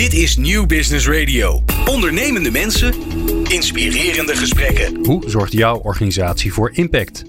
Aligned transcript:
Dit 0.00 0.14
is 0.14 0.36
Nieuw 0.36 0.66
Business 0.66 1.08
Radio. 1.08 1.62
Ondernemende 1.86 2.50
mensen, 2.50 2.94
inspirerende 3.44 4.36
gesprekken. 4.36 5.04
Hoe 5.04 5.22
zorgt 5.26 5.52
jouw 5.52 5.78
organisatie 5.78 6.52
voor 6.52 6.70
impact? 6.72 7.24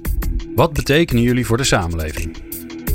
Wat 0.56 0.74
betekenen 0.74 1.22
jullie 1.22 1.46
voor 1.46 1.58
de 1.58 1.64
samenleving? 1.64 2.38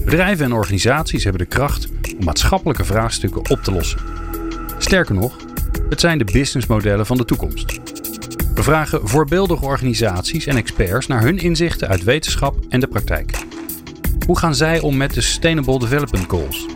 Bedrijven 0.04 0.44
en 0.44 0.52
organisaties 0.52 1.22
hebben 1.24 1.42
de 1.42 1.48
kracht 1.48 1.88
om 2.18 2.24
maatschappelijke 2.24 2.84
vraagstukken 2.84 3.50
op 3.50 3.62
te 3.62 3.72
lossen. 3.72 3.98
Sterker 4.78 5.14
nog, 5.14 5.36
het 5.88 6.00
zijn 6.00 6.18
de 6.18 6.24
businessmodellen 6.24 7.06
van 7.06 7.16
de 7.16 7.24
toekomst. 7.24 7.80
We 8.54 8.62
vragen 8.62 9.08
voorbeeldige 9.08 9.64
organisaties 9.64 10.46
en 10.46 10.56
experts 10.56 11.06
naar 11.06 11.22
hun 11.22 11.38
inzichten 11.38 11.88
uit 11.88 12.04
wetenschap 12.04 12.56
en 12.68 12.80
de 12.80 12.88
praktijk. 12.88 13.38
Hoe 14.26 14.38
gaan 14.38 14.54
zij 14.54 14.80
om 14.80 14.96
met 14.96 15.14
de 15.14 15.20
Sustainable 15.20 15.78
Development 15.78 16.28
Goals? 16.28 16.66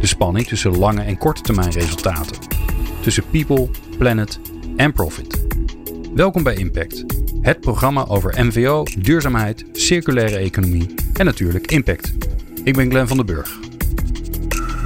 De 0.00 0.06
spanning 0.06 0.46
tussen 0.46 0.78
lange 0.78 1.02
en 1.02 1.18
korte 1.18 1.42
termijn 1.42 1.70
resultaten. 1.70 2.47
Tussen 3.00 3.24
people, 3.30 3.68
planet 3.98 4.40
en 4.76 4.92
profit. 4.92 5.46
Welkom 6.14 6.42
bij 6.42 6.54
Impact. 6.54 7.04
Het 7.40 7.60
programma 7.60 8.06
over 8.06 8.44
MVO, 8.44 8.84
duurzaamheid, 8.98 9.64
circulaire 9.72 10.36
economie 10.36 10.94
en 11.12 11.24
natuurlijk 11.24 11.70
impact. 11.70 12.12
Ik 12.64 12.76
ben 12.76 12.90
Glenn 12.90 13.08
van 13.08 13.16
den 13.16 13.26
Burg. 13.26 13.58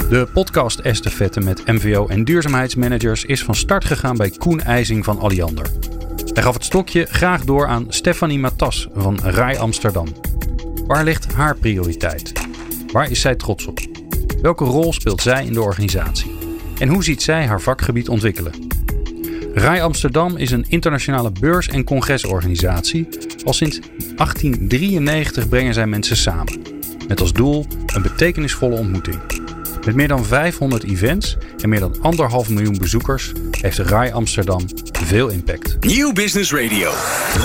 De 0.09 0.29
podcast 0.33 0.79
Estafette 0.79 1.41
met 1.41 1.67
MVO 1.67 2.07
en 2.07 2.25
duurzaamheidsmanagers 2.25 3.25
is 3.25 3.45
van 3.45 3.55
start 3.55 3.85
gegaan 3.85 4.17
bij 4.17 4.31
Koen 4.31 4.61
IJzing 4.61 5.05
van 5.05 5.19
Alliander. 5.19 5.67
Hij 6.33 6.43
gaf 6.43 6.55
het 6.55 6.65
stokje 6.65 7.07
graag 7.07 7.45
door 7.45 7.67
aan 7.67 7.87
Stefanie 7.89 8.39
Matas 8.39 8.89
van 8.95 9.19
RAI 9.23 9.57
Amsterdam. 9.57 10.07
Waar 10.87 11.05
ligt 11.05 11.33
haar 11.33 11.57
prioriteit? 11.57 12.33
Waar 12.93 13.11
is 13.11 13.21
zij 13.21 13.35
trots 13.35 13.67
op? 13.67 13.81
Welke 14.43 14.65
rol 14.65 14.93
speelt 14.93 15.23
zij 15.23 15.47
in 15.47 15.53
de 15.53 15.63
organisatie? 15.63 16.42
En 16.83 16.89
hoe 16.89 17.05
ziet 17.05 17.23
zij 17.23 17.47
haar 17.47 17.61
vakgebied 17.61 18.09
ontwikkelen? 18.09 18.53
RAI 19.55 19.81
Amsterdam 19.81 20.37
is 20.37 20.51
een 20.51 20.65
internationale 20.69 21.31
beurs- 21.41 21.69
en 21.69 21.85
congresorganisatie. 21.85 23.09
Al 23.45 23.53
sinds 23.53 23.81
1893 24.17 25.49
brengen 25.49 25.75
zij 25.75 25.87
mensen 25.87 26.17
samen. 26.17 26.63
Met 27.09 27.21
als 27.21 27.33
doel 27.33 27.67
een 27.87 28.03
betekenisvolle 28.03 28.77
ontmoeting. 28.77 29.21
Met 29.85 29.95
meer 29.95 30.09
dan 30.09 30.25
500 30.25 30.83
events 30.85 31.37
en 31.61 31.69
meer 31.69 31.81
dan 31.81 31.97
anderhalf 32.01 32.49
miljoen 32.49 32.79
bezoekers 32.79 33.33
heeft 33.61 33.79
RAI 33.79 34.13
Amsterdam 34.13 34.61
veel 34.93 35.29
impact. 35.29 35.85
Nieuw 35.85 36.13
Business 36.13 36.53
Radio. 36.53 36.91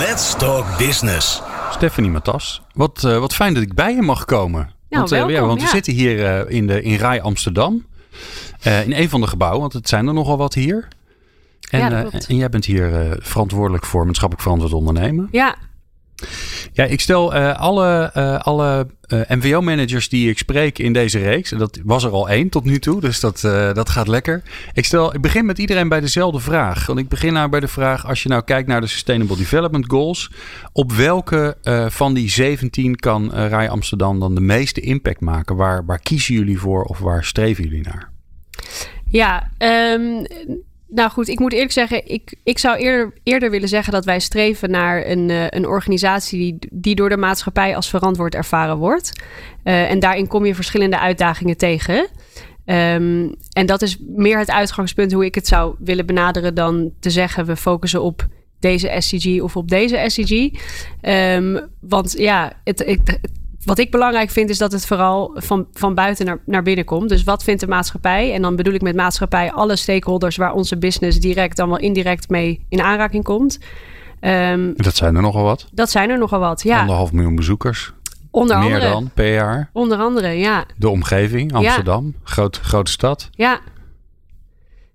Let's 0.06 0.36
talk 0.36 0.78
business. 0.78 1.42
Stephanie 1.70 2.10
Matas, 2.10 2.62
wat, 2.74 3.02
uh, 3.06 3.18
wat 3.18 3.34
fijn 3.34 3.54
dat 3.54 3.62
ik 3.62 3.74
bij 3.74 3.94
je 3.94 4.02
mag 4.02 4.24
komen. 4.24 4.60
Nou, 4.60 4.72
want, 4.88 5.12
uh, 5.12 5.18
welkom, 5.18 5.34
ja, 5.34 5.46
want 5.46 5.60
ja. 5.60 5.64
we 5.64 5.70
zitten 5.70 5.92
hier 5.92 6.18
uh, 6.18 6.56
in, 6.56 6.66
de, 6.66 6.82
in 6.82 6.96
RAI 6.96 7.20
Amsterdam. 7.20 7.86
Uh, 8.66 8.84
in 8.84 8.92
een 8.92 9.08
van 9.08 9.20
de 9.20 9.26
gebouwen, 9.26 9.60
want 9.60 9.72
het 9.72 9.88
zijn 9.88 10.06
er 10.06 10.14
nogal 10.14 10.36
wat 10.36 10.54
hier. 10.54 10.88
En, 11.70 11.78
Ja, 11.78 11.92
uh, 11.92 12.00
klopt. 12.00 12.26
en 12.26 12.36
jij 12.36 12.48
bent 12.48 12.64
hier 12.64 13.06
uh, 13.06 13.12
verantwoordelijk 13.18 13.84
voor 13.84 14.06
maatschappelijk 14.06 14.42
verantwoord 14.42 14.74
ondernemen. 14.74 15.28
Ja, 15.30 15.56
Ja, 16.72 16.84
ik 16.84 17.00
stel 17.00 17.34
alle, 17.34 18.12
alle 18.42 18.86
MVO-managers 19.28 20.08
die 20.08 20.30
ik 20.30 20.38
spreek 20.38 20.78
in 20.78 20.92
deze 20.92 21.18
reeks, 21.18 21.52
en 21.52 21.58
dat 21.58 21.78
was 21.84 22.04
er 22.04 22.10
al 22.10 22.28
één 22.28 22.48
tot 22.48 22.64
nu 22.64 22.78
toe, 22.78 23.00
dus 23.00 23.20
dat, 23.20 23.40
dat 23.74 23.88
gaat 23.88 24.08
lekker. 24.08 24.42
Ik, 24.72 24.84
stel, 24.84 25.14
ik 25.14 25.20
begin 25.20 25.46
met 25.46 25.58
iedereen 25.58 25.88
bij 25.88 26.00
dezelfde 26.00 26.40
vraag. 26.40 26.86
Want 26.86 26.98
ik 26.98 27.08
begin 27.08 27.32
nou 27.32 27.48
bij 27.48 27.60
de 27.60 27.68
vraag, 27.68 28.06
als 28.06 28.22
je 28.22 28.28
nou 28.28 28.42
kijkt 28.42 28.68
naar 28.68 28.80
de 28.80 28.86
Sustainable 28.86 29.36
Development 29.36 29.90
Goals, 29.90 30.30
op 30.72 30.92
welke 30.92 31.56
van 31.88 32.14
die 32.14 32.30
17 32.30 32.96
kan 32.96 33.32
RAI 33.32 33.68
Amsterdam 33.68 34.20
dan 34.20 34.34
de 34.34 34.40
meeste 34.40 34.80
impact 34.80 35.20
maken? 35.20 35.56
Waar, 35.56 35.84
waar 35.84 36.00
kiezen 36.00 36.34
jullie 36.34 36.58
voor 36.58 36.82
of 36.82 36.98
waar 36.98 37.24
streven 37.24 37.64
jullie 37.64 37.82
naar? 37.82 38.16
Ja. 39.10 39.50
Um, 39.94 40.26
nou 40.90 41.10
goed, 41.10 41.28
ik 41.28 41.38
moet 41.38 41.52
eerlijk 41.52 41.72
zeggen, 41.72 42.10
ik, 42.10 42.34
ik 42.42 42.58
zou 42.58 42.76
eerder, 42.76 43.12
eerder 43.22 43.50
willen 43.50 43.68
zeggen 43.68 43.92
dat 43.92 44.04
wij 44.04 44.20
streven 44.20 44.70
naar 44.70 45.06
een, 45.06 45.28
uh, 45.28 45.44
een 45.48 45.66
organisatie 45.66 46.38
die, 46.38 46.70
die 46.72 46.94
door 46.94 47.08
de 47.08 47.16
maatschappij 47.16 47.76
als 47.76 47.88
verantwoord 47.88 48.34
ervaren 48.34 48.76
wordt. 48.76 49.12
Uh, 49.64 49.90
en 49.90 49.98
daarin 49.98 50.26
kom 50.26 50.46
je 50.46 50.54
verschillende 50.54 50.98
uitdagingen 50.98 51.56
tegen. 51.56 52.08
Um, 52.64 53.34
en 53.52 53.66
dat 53.66 53.82
is 53.82 53.98
meer 54.00 54.38
het 54.38 54.50
uitgangspunt 54.50 55.12
hoe 55.12 55.24
ik 55.24 55.34
het 55.34 55.46
zou 55.46 55.74
willen 55.78 56.06
benaderen 56.06 56.54
dan 56.54 56.92
te 57.00 57.10
zeggen 57.10 57.46
we 57.46 57.56
focussen 57.56 58.02
op 58.02 58.26
deze 58.60 58.94
SCG 58.98 59.40
of 59.40 59.56
op 59.56 59.68
deze 59.68 60.04
SCG. 60.06 60.50
Um, 61.02 61.68
want 61.80 62.14
ja, 62.18 62.52
het, 62.64 62.78
het, 62.78 63.18
wat 63.68 63.78
ik 63.78 63.90
belangrijk 63.90 64.30
vind 64.30 64.50
is 64.50 64.58
dat 64.58 64.72
het 64.72 64.86
vooral 64.86 65.30
van, 65.34 65.66
van 65.72 65.94
buiten 65.94 66.26
naar, 66.26 66.38
naar 66.44 66.62
binnen 66.62 66.84
komt. 66.84 67.08
Dus 67.08 67.24
wat 67.24 67.44
vindt 67.44 67.60
de 67.60 67.66
maatschappij? 67.66 68.34
En 68.34 68.42
dan 68.42 68.56
bedoel 68.56 68.74
ik 68.74 68.82
met 68.82 68.96
maatschappij 68.96 69.52
alle 69.52 69.76
stakeholders 69.76 70.36
waar 70.36 70.52
onze 70.52 70.78
business 70.78 71.18
direct 71.18 71.56
dan 71.56 71.68
wel 71.68 71.78
indirect 71.78 72.28
mee 72.28 72.64
in 72.68 72.80
aanraking 72.80 73.24
komt. 73.24 73.58
Um, 74.20 74.72
dat 74.76 74.96
zijn 74.96 75.16
er 75.16 75.22
nogal 75.22 75.42
wat. 75.42 75.68
Dat 75.72 75.90
zijn 75.90 76.10
er 76.10 76.18
nogal 76.18 76.38
wat, 76.38 76.62
ja. 76.62 76.80
Anderhalf 76.80 77.12
miljoen 77.12 77.36
bezoekers. 77.36 77.92
Onder 78.30 78.58
Meer 78.58 78.66
andere. 78.66 78.90
dan 78.90 79.10
per 79.14 79.32
jaar. 79.32 79.70
Onder 79.72 79.98
andere, 79.98 80.28
ja. 80.28 80.64
De 80.76 80.88
omgeving, 80.88 81.52
Amsterdam, 81.52 82.04
ja. 82.04 82.20
Groot, 82.24 82.60
grote 82.62 82.90
stad. 82.90 83.28
Ja. 83.30 83.60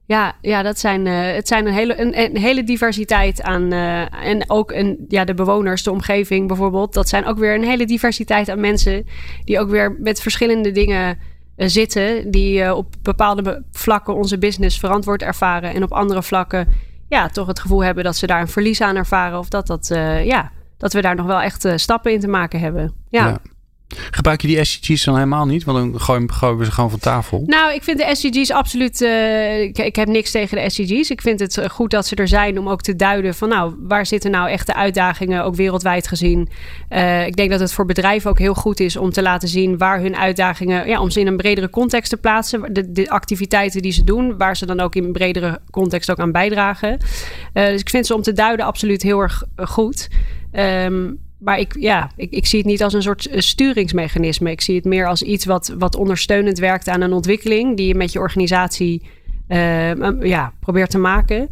Ja, 0.05 0.35
ja 0.41 0.61
dat 0.61 0.79
zijn, 0.79 1.05
uh, 1.05 1.33
het 1.33 1.47
zijn 1.47 1.67
een 1.67 1.73
hele, 1.73 1.99
een, 1.99 2.19
een 2.19 2.37
hele 2.37 2.63
diversiteit 2.63 3.41
aan. 3.41 3.73
Uh, 3.73 4.25
en 4.25 4.49
ook 4.49 4.71
een, 4.71 5.05
ja, 5.07 5.23
de 5.23 5.33
bewoners, 5.33 5.83
de 5.83 5.91
omgeving 5.91 6.47
bijvoorbeeld. 6.47 6.93
Dat 6.93 7.09
zijn 7.09 7.25
ook 7.25 7.37
weer 7.37 7.55
een 7.55 7.63
hele 7.63 7.85
diversiteit 7.85 8.49
aan 8.49 8.59
mensen. 8.59 9.05
Die 9.43 9.59
ook 9.59 9.69
weer 9.69 9.95
met 9.99 10.21
verschillende 10.21 10.71
dingen 10.71 11.17
uh, 11.57 11.67
zitten. 11.67 12.31
Die 12.31 12.75
op 12.75 12.93
bepaalde 13.01 13.63
vlakken 13.71 14.15
onze 14.15 14.37
business 14.37 14.79
verantwoord 14.79 15.21
ervaren. 15.21 15.73
En 15.73 15.83
op 15.83 15.91
andere 15.91 16.23
vlakken 16.23 16.67
ja, 17.09 17.27
toch 17.27 17.47
het 17.47 17.59
gevoel 17.59 17.83
hebben 17.83 18.03
dat 18.03 18.15
ze 18.15 18.27
daar 18.27 18.41
een 18.41 18.47
verlies 18.47 18.81
aan 18.81 18.95
ervaren. 18.95 19.39
Of 19.39 19.49
dat, 19.49 19.67
dat, 19.67 19.87
ja, 20.23 20.51
dat 20.77 20.93
we 20.93 21.01
daar 21.01 21.15
nog 21.15 21.25
wel 21.25 21.41
echt 21.41 21.67
stappen 21.75 22.11
in 22.11 22.19
te 22.19 22.27
maken 22.27 22.59
hebben. 22.59 22.93
ja. 23.09 23.39
Gebruik 24.11 24.41
je 24.41 24.47
die 24.47 24.63
SDG's 24.63 25.03
dan 25.03 25.15
helemaal 25.15 25.45
niet? 25.45 25.63
Want 25.63 25.77
dan 25.77 26.01
gooien, 26.01 26.57
we 26.57 26.65
ze 26.65 26.71
gewoon 26.71 26.89
van 26.89 26.99
tafel. 26.99 27.43
Nou, 27.45 27.73
ik 27.73 27.83
vind 27.83 27.97
de 27.97 28.15
SDG's 28.15 28.51
absoluut. 28.51 29.01
Uh, 29.01 29.61
ik, 29.61 29.95
heb 29.95 30.07
niks 30.07 30.31
tegen 30.31 30.57
de 30.57 30.69
SDG's. 30.69 31.09
Ik 31.09 31.21
vind 31.21 31.39
het 31.39 31.61
goed 31.71 31.91
dat 31.91 32.07
ze 32.07 32.15
er 32.15 32.27
zijn 32.27 32.59
om 32.59 32.69
ook 32.69 32.81
te 32.81 32.95
duiden 32.95 33.35
van, 33.35 33.49
nou, 33.49 33.75
waar 33.79 34.05
zitten 34.05 34.31
nou 34.31 34.49
echte 34.49 34.73
uitdagingen, 34.73 35.43
ook 35.43 35.55
wereldwijd 35.55 36.07
gezien. 36.07 36.49
Uh, 36.89 37.25
ik 37.25 37.35
denk 37.35 37.49
dat 37.49 37.59
het 37.59 37.73
voor 37.73 37.85
bedrijven 37.85 38.29
ook 38.29 38.39
heel 38.39 38.53
goed 38.53 38.79
is 38.79 38.95
om 38.95 39.11
te 39.11 39.21
laten 39.21 39.47
zien 39.47 39.77
waar 39.77 40.01
hun 40.01 40.15
uitdagingen, 40.15 40.87
ja, 40.87 41.01
om 41.01 41.09
ze 41.09 41.19
in 41.19 41.27
een 41.27 41.37
bredere 41.37 41.69
context 41.69 42.09
te 42.09 42.17
plaatsen. 42.17 42.73
De, 42.73 42.91
de 42.91 43.09
activiteiten 43.09 43.81
die 43.81 43.91
ze 43.91 44.03
doen, 44.03 44.37
waar 44.37 44.57
ze 44.57 44.65
dan 44.65 44.79
ook 44.79 44.95
in 44.95 45.03
een 45.03 45.11
bredere 45.11 45.59
context 45.71 46.11
ook 46.11 46.19
aan 46.19 46.31
bijdragen. 46.31 46.97
Dus 47.53 47.81
ik 47.81 47.89
vind 47.89 48.05
ze 48.05 48.15
om 48.15 48.21
te 48.21 48.33
duiden 48.33 48.65
absoluut 48.65 49.01
heel 49.01 49.19
erg 49.19 49.43
goed. 49.55 50.09
Um, 50.53 51.19
maar 51.43 51.59
ik, 51.59 51.75
ja, 51.79 52.11
ik, 52.15 52.31
ik 52.31 52.45
zie 52.45 52.59
het 52.59 52.67
niet 52.67 52.83
als 52.83 52.93
een 52.93 53.01
soort 53.01 53.27
sturingsmechanisme. 53.31 54.51
Ik 54.51 54.61
zie 54.61 54.75
het 54.75 54.85
meer 54.85 55.07
als 55.07 55.21
iets 55.21 55.45
wat, 55.45 55.75
wat 55.77 55.95
ondersteunend 55.95 56.59
werkt 56.59 56.87
aan 56.87 57.01
een 57.01 57.13
ontwikkeling 57.13 57.77
die 57.77 57.87
je 57.87 57.95
met 57.95 58.11
je 58.11 58.19
organisatie 58.19 59.01
uh, 59.47 60.21
ja, 60.21 60.53
probeert 60.59 60.89
te 60.89 60.97
maken. 60.97 61.47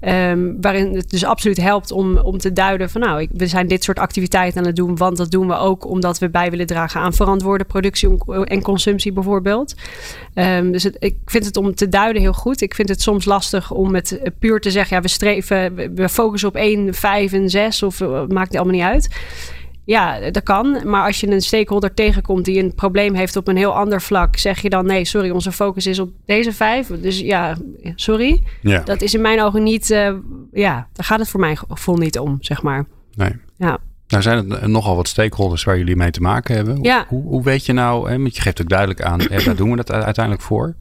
Um, 0.00 0.56
waarin 0.60 0.96
het 0.96 1.10
dus 1.10 1.24
absoluut 1.24 1.60
helpt 1.60 1.90
om, 1.90 2.16
om 2.16 2.38
te 2.38 2.52
duiden 2.52 2.90
van 2.90 3.00
nou, 3.00 3.20
ik, 3.20 3.30
we 3.32 3.46
zijn 3.46 3.68
dit 3.68 3.84
soort 3.84 3.98
activiteiten 3.98 4.60
aan 4.60 4.66
het 4.66 4.76
doen, 4.76 4.96
want 4.96 5.16
dat 5.16 5.30
doen 5.30 5.46
we 5.46 5.56
ook 5.56 5.86
omdat 5.86 6.18
we 6.18 6.30
bij 6.30 6.50
willen 6.50 6.66
dragen 6.66 7.00
aan 7.00 7.12
verantwoorde 7.12 7.64
productie 7.64 8.24
en 8.44 8.62
consumptie 8.62 9.12
bijvoorbeeld. 9.12 9.74
Dus 10.70 10.82
het, 10.82 10.96
ik 10.98 11.16
vind 11.24 11.44
het 11.44 11.56
om 11.56 11.74
te 11.74 11.88
duiden 11.88 12.22
heel 12.22 12.32
goed. 12.32 12.60
Ik 12.60 12.74
vind 12.74 12.88
het 12.88 13.02
soms 13.02 13.24
lastig 13.24 13.70
om 13.70 13.94
het 13.94 14.20
puur 14.38 14.60
te 14.60 14.70
zeggen, 14.70 14.96
ja, 14.96 15.02
we 15.02 15.08
streven, 15.08 15.74
we 15.94 16.08
focussen 16.08 16.48
op 16.48 16.56
1, 16.56 16.94
5 16.94 17.32
en 17.32 17.50
6 17.50 17.82
of 17.82 18.00
uh, 18.00 18.26
maakt 18.26 18.56
allemaal 18.56 18.74
niet 18.74 18.82
uit. 18.82 19.08
Ja, 19.84 20.30
dat 20.30 20.42
kan. 20.42 20.80
Maar 20.84 21.06
als 21.06 21.20
je 21.20 21.30
een 21.30 21.40
stakeholder 21.40 21.94
tegenkomt 21.94 22.44
die 22.44 22.62
een 22.62 22.74
probleem 22.74 23.14
heeft 23.14 23.36
op 23.36 23.48
een 23.48 23.56
heel 23.56 23.74
ander 23.74 24.02
vlak, 24.02 24.36
zeg 24.36 24.60
je 24.62 24.68
dan 24.68 24.86
nee, 24.86 25.04
sorry, 25.04 25.30
onze 25.30 25.52
focus 25.52 25.86
is 25.86 25.98
op 25.98 26.10
deze 26.24 26.52
vijf. 26.52 26.86
Dus 26.86 27.20
ja, 27.20 27.56
sorry. 27.94 28.42
Ja. 28.60 28.80
Dat 28.80 29.00
is 29.00 29.14
in 29.14 29.20
mijn 29.20 29.42
ogen 29.42 29.62
niet, 29.62 29.90
uh, 29.90 30.12
ja, 30.52 30.88
daar 30.92 31.06
gaat 31.06 31.18
het 31.18 31.28
voor 31.28 31.40
mijn 31.40 31.56
gevoel 31.56 31.96
niet 31.96 32.18
om, 32.18 32.36
zeg 32.40 32.62
maar. 32.62 32.86
Nee. 33.14 33.32
Ja. 33.56 33.78
Nou 34.08 34.22
zijn 34.22 34.50
het 34.50 34.66
nogal 34.66 34.96
wat 34.96 35.08
stakeholders 35.08 35.64
waar 35.64 35.78
jullie 35.78 35.96
mee 35.96 36.10
te 36.10 36.20
maken 36.20 36.54
hebben. 36.54 36.82
Ja. 36.82 37.04
Hoe, 37.08 37.22
hoe 37.22 37.42
weet 37.42 37.66
je 37.66 37.72
nou, 37.72 38.10
hè, 38.10 38.18
want 38.18 38.36
je 38.36 38.42
geeft 38.42 38.60
ook 38.60 38.68
duidelijk 38.68 39.02
aan, 39.02 39.20
hè, 39.20 39.44
daar 39.44 39.56
doen 39.56 39.70
we 39.70 39.76
het 39.76 39.90
uiteindelijk 39.92 40.44
voor. 40.44 40.74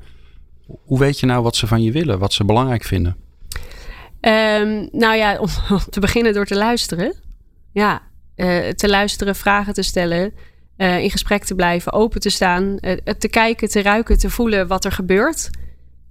Hoe 0.85 0.99
weet 0.99 1.19
je 1.19 1.25
nou 1.25 1.43
wat 1.43 1.55
ze 1.55 1.67
van 1.67 1.83
je 1.83 1.91
willen, 1.91 2.19
wat 2.19 2.33
ze 2.33 2.45
belangrijk 2.45 2.83
vinden? 2.83 3.15
Um, 4.21 4.89
nou 4.91 5.15
ja, 5.15 5.37
om, 5.39 5.47
om 5.69 5.79
te 5.89 5.99
beginnen 5.99 6.33
door 6.33 6.45
te 6.45 6.55
luisteren. 6.55 7.15
Ja, 7.71 8.01
uh, 8.35 8.67
te 8.69 8.89
luisteren, 8.89 9.35
vragen 9.35 9.73
te 9.73 9.81
stellen, 9.81 10.33
uh, 10.77 10.99
in 10.99 11.11
gesprek 11.11 11.43
te 11.43 11.55
blijven, 11.55 11.93
open 11.93 12.19
te 12.19 12.29
staan, 12.29 12.77
uh, 12.81 12.91
te 13.17 13.27
kijken, 13.27 13.69
te 13.69 13.81
ruiken, 13.81 14.17
te 14.17 14.29
voelen 14.29 14.67
wat 14.67 14.85
er 14.85 14.91
gebeurt. 14.91 15.49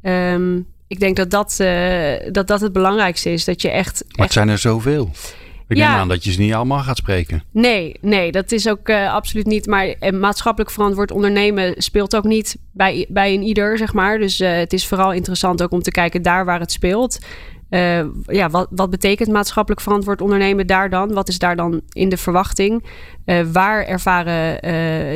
Um, 0.03 0.67
ik 0.87 1.01
denk 1.01 1.17
dat 1.17 1.31
dat, 1.31 1.57
dat 2.35 2.47
dat 2.47 2.61
het 2.61 2.73
belangrijkste 2.73 3.31
is. 3.33 3.45
Dat 3.45 3.63
je 3.63 3.71
echt. 3.71 4.05
Maar 4.17 4.25
het 4.25 4.35
zijn 4.35 4.49
er 4.49 4.59
zoveel. 4.59 5.11
Ik 5.69 5.79
neem 5.79 5.87
aan 5.87 6.09
dat 6.09 6.25
je 6.25 6.33
ze 6.33 6.41
niet 6.41 6.53
allemaal 6.53 6.79
gaat 6.79 6.97
spreken. 6.97 7.43
Nee, 7.51 7.97
nee, 8.01 8.33
dat 8.33 8.53
is 8.53 8.69
ook 8.69 8.89
uh, 8.89 9.13
absoluut 9.13 9.47
niet. 9.47 9.67
Maar 9.67 9.95
maatschappelijk 10.11 10.71
verantwoord 10.71 11.11
ondernemen 11.11 11.75
speelt 11.77 12.17
ook 12.17 12.25
niet 12.25 12.57
bij, 12.73 13.07
bij 13.09 13.35
een 13.35 13.43
ieder, 13.43 13.79
zeg 13.79 13.93
maar. 13.93 14.19
Dus 14.19 14.41
uh, 14.41 14.53
het 14.53 14.73
is 14.73 14.87
vooral 14.87 15.13
interessant 15.13 15.63
ook 15.63 15.71
om 15.71 15.83
te 15.83 15.91
kijken 15.91 16.23
daar 16.23 16.45
waar 16.45 16.61
het 16.61 16.73
speelt. 16.73 17.19
Ja, 18.27 18.51
wat, 18.51 18.69
wat 18.71 18.91
betekent 18.91 19.29
maatschappelijk 19.29 19.81
verantwoord 19.81 20.21
ondernemen 20.21 20.67
daar 20.67 20.91
dan? 20.91 21.13
Wat 21.13 21.29
is 21.29 21.39
daar 21.39 21.57
dan 21.57 21.81
in 21.89 22.09
de 22.09 22.17
verwachting? 22.17 22.85
waar 23.53 23.85
ervaren 23.85 24.69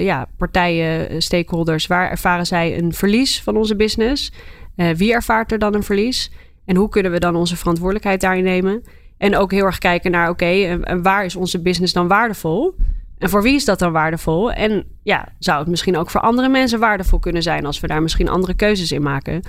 ja, 0.02 0.26
partijen, 0.36 1.22
stakeholders, 1.22 1.86
waar 1.86 2.10
ervaren 2.10 2.46
zij 2.46 2.78
een 2.78 2.92
verlies 2.92 3.42
van 3.42 3.56
onze 3.56 3.76
business? 3.76 4.32
wie 4.96 5.12
ervaart 5.12 5.52
er 5.52 5.58
dan 5.58 5.74
een 5.74 5.82
verlies? 5.82 6.32
En 6.64 6.76
hoe 6.76 6.88
kunnen 6.88 7.12
we 7.12 7.18
dan 7.18 7.36
onze 7.36 7.56
verantwoordelijkheid 7.56 8.20
daarin 8.20 8.44
nemen? 8.44 8.82
En 9.18 9.36
ook 9.36 9.52
heel 9.52 9.64
erg 9.64 9.78
kijken 9.78 10.10
naar, 10.10 10.28
oké, 10.28 10.78
waar 11.02 11.24
is 11.24 11.36
onze 11.36 11.62
business 11.62 11.92
dan 11.92 12.08
waardevol? 12.08 12.74
En 13.18 13.28
voor 13.28 13.42
wie 13.42 13.54
is 13.54 13.64
dat 13.64 13.78
dan 13.78 13.92
waardevol? 13.92 14.52
En 14.52 14.84
ja, 15.02 15.28
zou 15.38 15.58
het 15.58 15.68
misschien 15.68 15.96
ook 15.96 16.10
voor 16.10 16.20
andere 16.20 16.48
mensen 16.48 16.78
waardevol 16.78 17.18
kunnen 17.18 17.42
zijn 17.42 17.66
als 17.66 17.80
we 17.80 17.86
daar 17.86 18.02
misschien 18.02 18.28
andere 18.28 18.54
keuzes 18.54 18.92
in 18.92 19.02
maken? 19.02 19.42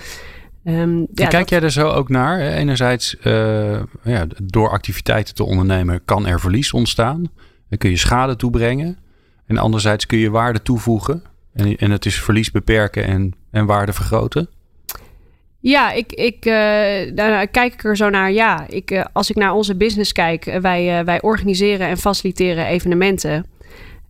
Um, 0.69 1.07
ja, 1.13 1.27
kijk 1.27 1.49
jij 1.49 1.61
er 1.61 1.71
zo 1.71 1.89
ook 1.89 2.09
naar? 2.09 2.39
Enerzijds, 2.39 3.15
uh, 3.23 3.81
ja, 4.03 4.27
door 4.43 4.69
activiteiten 4.69 5.35
te 5.35 5.43
ondernemen 5.43 6.05
kan 6.05 6.27
er 6.27 6.39
verlies 6.39 6.73
ontstaan. 6.73 7.31
Dan 7.69 7.77
kun 7.77 7.89
je 7.89 7.97
schade 7.97 8.35
toebrengen. 8.35 8.97
En 9.45 9.57
anderzijds 9.57 10.05
kun 10.05 10.17
je 10.17 10.29
waarde 10.29 10.61
toevoegen. 10.61 11.23
En, 11.53 11.75
en 11.75 11.91
het 11.91 12.05
is 12.05 12.21
verlies 12.21 12.51
beperken 12.51 13.03
en, 13.03 13.33
en 13.51 13.65
waarde 13.65 13.93
vergroten. 13.93 14.49
Ja, 15.59 15.91
ik, 15.91 16.13
ik, 16.13 16.45
uh, 16.45 16.53
nou, 17.13 17.45
kijk 17.45 17.73
ik 17.73 17.83
er 17.83 17.97
zo 17.97 18.09
naar. 18.09 18.31
Ja, 18.31 18.67
ik, 18.67 18.91
uh, 18.91 19.05
als 19.13 19.29
ik 19.29 19.35
naar 19.35 19.53
onze 19.53 19.75
business 19.75 20.11
kijk, 20.11 20.57
wij, 20.61 21.05
wij 21.05 21.21
organiseren 21.21 21.87
en 21.87 21.97
faciliteren 21.97 22.65
evenementen. 22.65 23.45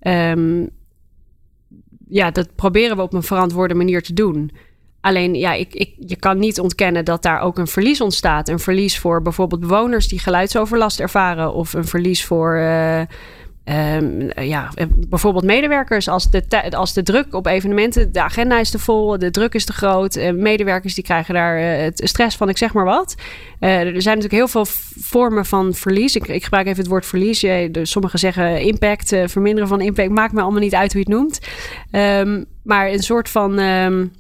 Um, 0.02 0.70
ja, 2.10 2.32
dat 2.32 2.56
proberen 2.56 2.96
we 2.96 3.02
op 3.02 3.14
een 3.14 3.24
verantwoorde 3.24 3.74
manier 3.74 4.02
te 4.02 4.14
doen. 4.14 4.52
Alleen, 5.08 5.36
ja, 5.36 5.54
ik, 5.54 5.74
ik, 5.74 5.94
je 6.00 6.16
kan 6.16 6.38
niet 6.40 6.60
ontkennen 6.60 7.06
dat 7.06 7.24
daar 7.24 7.42
ook 7.42 7.58
een 7.58 7.68
verlies 7.68 8.02
ontstaat. 8.02 8.50
Een 8.50 8.60
verlies 8.60 9.00
voor 9.00 9.22
bijvoorbeeld 9.22 9.62
bewoners 9.62 10.08
die 10.08 10.20
geluidsoverlast 10.20 11.00
ervaren, 11.00 11.54
of 11.54 11.74
een 11.74 11.88
verlies 11.88 12.26
voor 12.26 12.58
Um, 13.70 14.30
ja, 14.36 14.70
bijvoorbeeld 15.08 15.44
medewerkers, 15.44 16.08
als 16.08 16.30
de, 16.30 16.72
als 16.72 16.94
de 16.94 17.04
druk 17.04 17.34
op 17.34 17.46
evenementen, 17.46 18.12
de 18.12 18.22
agenda 18.22 18.60
is 18.60 18.70
te 18.70 18.80
vol, 18.80 19.20
de 19.20 19.32
druk 19.32 19.54
is 19.54 19.66
te 19.66 19.74
groot. 19.74 20.16
Uh, 20.16 20.32
medewerkers 20.32 20.94
die 20.94 21.04
krijgen 21.04 21.34
daar 21.34 21.60
uh, 21.60 21.84
het 21.84 22.02
stress 22.04 22.38
van, 22.38 22.50
ik 22.50 22.58
zeg 22.58 22.74
maar 22.74 22.86
wat. 22.86 23.16
Er 23.60 24.02
zijn 24.02 24.18
natuurlijk 24.18 24.32
heel 24.32 24.48
veel 24.48 24.66
vormen 25.00 25.46
van 25.46 25.74
verlies. 25.74 26.16
Ik, 26.16 26.28
ik 26.28 26.44
gebruik 26.44 26.68
even 26.68 26.80
het 26.80 26.88
woord 26.88 27.06
verlies. 27.06 27.46
sommigen 27.82 28.20
zeggen 28.20 28.62
impact, 28.62 29.16
verminderen 29.26 29.68
van 29.68 29.82
impact. 29.82 30.10
Maakt 30.10 30.34
me 30.34 30.42
allemaal 30.42 30.62
niet 30.62 30.76
uit 30.76 30.94
hoe 30.94 31.04
je 31.06 31.12
het 31.12 31.20
noemt. 31.20 31.40
Um, 31.92 32.46
maar 32.64 32.90
een 32.90 33.04
soort 33.04 33.30
van. 33.30 33.60
Um, 33.60 34.12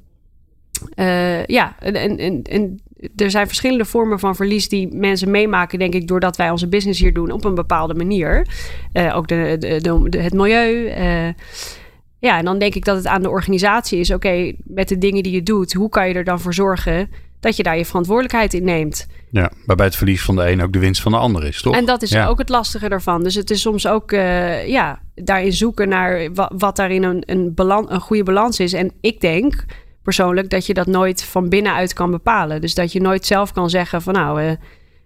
ja, 1.45 1.75
en, 1.79 1.95
en, 1.95 2.41
en 2.43 2.81
er 3.15 3.31
zijn 3.31 3.47
verschillende 3.47 3.85
vormen 3.85 4.19
van 4.19 4.35
verlies 4.35 4.69
die 4.69 4.95
mensen 4.95 5.31
meemaken, 5.31 5.79
denk 5.79 5.93
ik, 5.93 6.07
doordat 6.07 6.37
wij 6.37 6.49
onze 6.49 6.67
business 6.67 6.99
hier 6.99 7.13
doen 7.13 7.31
op 7.31 7.45
een 7.45 7.55
bepaalde 7.55 7.93
manier. 7.93 8.47
Uh, 8.93 9.15
ook 9.15 9.27
de, 9.27 9.55
de, 9.59 10.07
de, 10.09 10.21
het 10.21 10.33
milieu. 10.33 10.85
Uh, 10.85 11.33
ja, 12.19 12.37
en 12.37 12.45
dan 12.45 12.59
denk 12.59 12.75
ik 12.75 12.85
dat 12.85 12.95
het 12.95 13.07
aan 13.07 13.21
de 13.21 13.29
organisatie 13.29 13.99
is: 13.99 14.11
oké, 14.11 14.53
met 14.63 14.87
de 14.87 14.97
dingen 14.97 15.23
die 15.23 15.33
je 15.33 15.43
doet, 15.43 15.73
hoe 15.73 15.89
kan 15.89 16.07
je 16.07 16.13
er 16.13 16.23
dan 16.23 16.39
voor 16.39 16.53
zorgen 16.53 17.09
dat 17.39 17.57
je 17.57 17.63
daar 17.63 17.77
je 17.77 17.85
verantwoordelijkheid 17.85 18.53
in 18.53 18.63
neemt? 18.63 19.07
Ja, 19.31 19.51
waarbij 19.65 19.85
het 19.85 19.95
verlies 19.95 20.23
van 20.23 20.35
de 20.35 20.51
een 20.51 20.61
ook 20.61 20.73
de 20.73 20.79
winst 20.79 21.01
van 21.01 21.11
de 21.11 21.17
ander 21.17 21.43
is, 21.43 21.61
toch? 21.61 21.75
En 21.75 21.85
dat 21.85 22.01
is 22.01 22.17
ook 22.17 22.37
het 22.37 22.49
lastige 22.49 22.87
ervan. 22.87 23.23
Dus 23.23 23.35
het 23.35 23.49
is 23.49 23.61
soms 23.61 23.87
ook 23.87 24.11
uh, 24.11 24.67
ja, 24.67 24.99
daarin 25.15 25.53
zoeken 25.53 25.89
naar 25.89 26.33
wat, 26.33 26.53
wat 26.57 26.75
daarin 26.75 27.03
een, 27.03 27.23
een, 27.25 27.53
balans, 27.53 27.87
een 27.89 28.01
goede 28.01 28.23
balans 28.23 28.59
is. 28.59 28.73
En 28.73 28.91
ik 29.01 29.21
denk 29.21 29.65
persoonlijk 30.07 30.49
dat 30.49 30.65
je 30.65 30.73
dat 30.73 30.87
nooit 30.87 31.23
van 31.23 31.49
binnenuit 31.49 31.93
kan 31.93 32.11
bepalen. 32.11 32.61
Dus 32.61 32.73
dat 32.73 32.91
je 32.91 33.01
nooit 33.01 33.25
zelf 33.25 33.51
kan 33.51 33.69
zeggen 33.69 34.01
van 34.01 34.13
nou, 34.13 34.41
uh, 34.41 34.47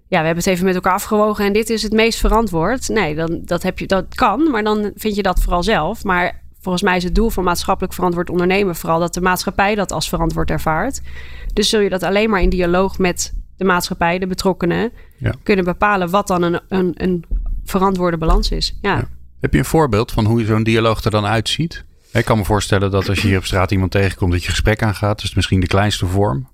ja, 0.07 0.19
we 0.19 0.25
hebben 0.25 0.35
het 0.35 0.47
even 0.47 0.65
met 0.65 0.75
elkaar 0.75 0.93
afgewogen 0.93 1.45
en 1.45 1.53
dit 1.53 1.69
is 1.69 1.83
het 1.83 1.91
meest 1.91 2.19
verantwoord. 2.19 2.89
Nee, 2.89 3.15
dan, 3.15 3.41
dat, 3.45 3.63
heb 3.63 3.79
je, 3.79 3.87
dat 3.87 4.15
kan, 4.15 4.51
maar 4.51 4.63
dan 4.63 4.91
vind 4.95 5.15
je 5.15 5.21
dat 5.21 5.41
vooral 5.41 5.63
zelf. 5.63 6.03
Maar 6.03 6.43
volgens 6.59 6.83
mij 6.83 6.97
is 6.97 7.03
het 7.03 7.15
doel 7.15 7.29
van 7.29 7.43
maatschappelijk 7.43 7.93
verantwoord 7.93 8.29
ondernemen 8.29 8.75
vooral 8.75 8.99
dat 8.99 9.13
de 9.13 9.21
maatschappij 9.21 9.75
dat 9.75 9.91
als 9.91 10.09
verantwoord 10.09 10.49
ervaart. 10.49 11.01
Dus 11.53 11.69
zul 11.69 11.79
je 11.79 11.89
dat 11.89 12.03
alleen 12.03 12.29
maar 12.29 12.41
in 12.41 12.49
dialoog 12.49 12.97
met 12.97 13.33
de 13.57 13.63
maatschappij, 13.63 14.19
de 14.19 14.27
betrokkenen, 14.27 14.91
ja. 15.17 15.33
kunnen 15.43 15.65
bepalen 15.65 16.09
wat 16.09 16.27
dan 16.27 16.41
een, 16.41 16.59
een, 16.67 16.93
een 16.95 17.23
verantwoorde 17.63 18.17
balans 18.17 18.51
is. 18.51 18.77
Ja. 18.81 18.95
ja. 18.95 19.07
Heb 19.39 19.53
je 19.53 19.59
een 19.59 19.65
voorbeeld 19.65 20.11
van 20.11 20.25
hoe 20.25 20.45
zo'n 20.45 20.63
dialoog 20.63 21.03
er 21.03 21.11
dan 21.11 21.25
uitziet? 21.25 21.85
Ik 22.13 22.25
kan 22.25 22.37
me 22.37 22.45
voorstellen 22.45 22.91
dat 22.91 23.09
als 23.09 23.21
je 23.21 23.27
hier 23.27 23.37
op 23.37 23.45
straat 23.45 23.71
iemand 23.71 23.91
tegenkomt, 23.91 24.31
dat 24.31 24.43
je 24.43 24.49
gesprek 24.49 24.83
aangaat. 24.83 25.23
Is 25.23 25.35
misschien 25.35 25.59
de 25.59 25.67
kleinste 25.67 26.05
vorm. 26.05 26.49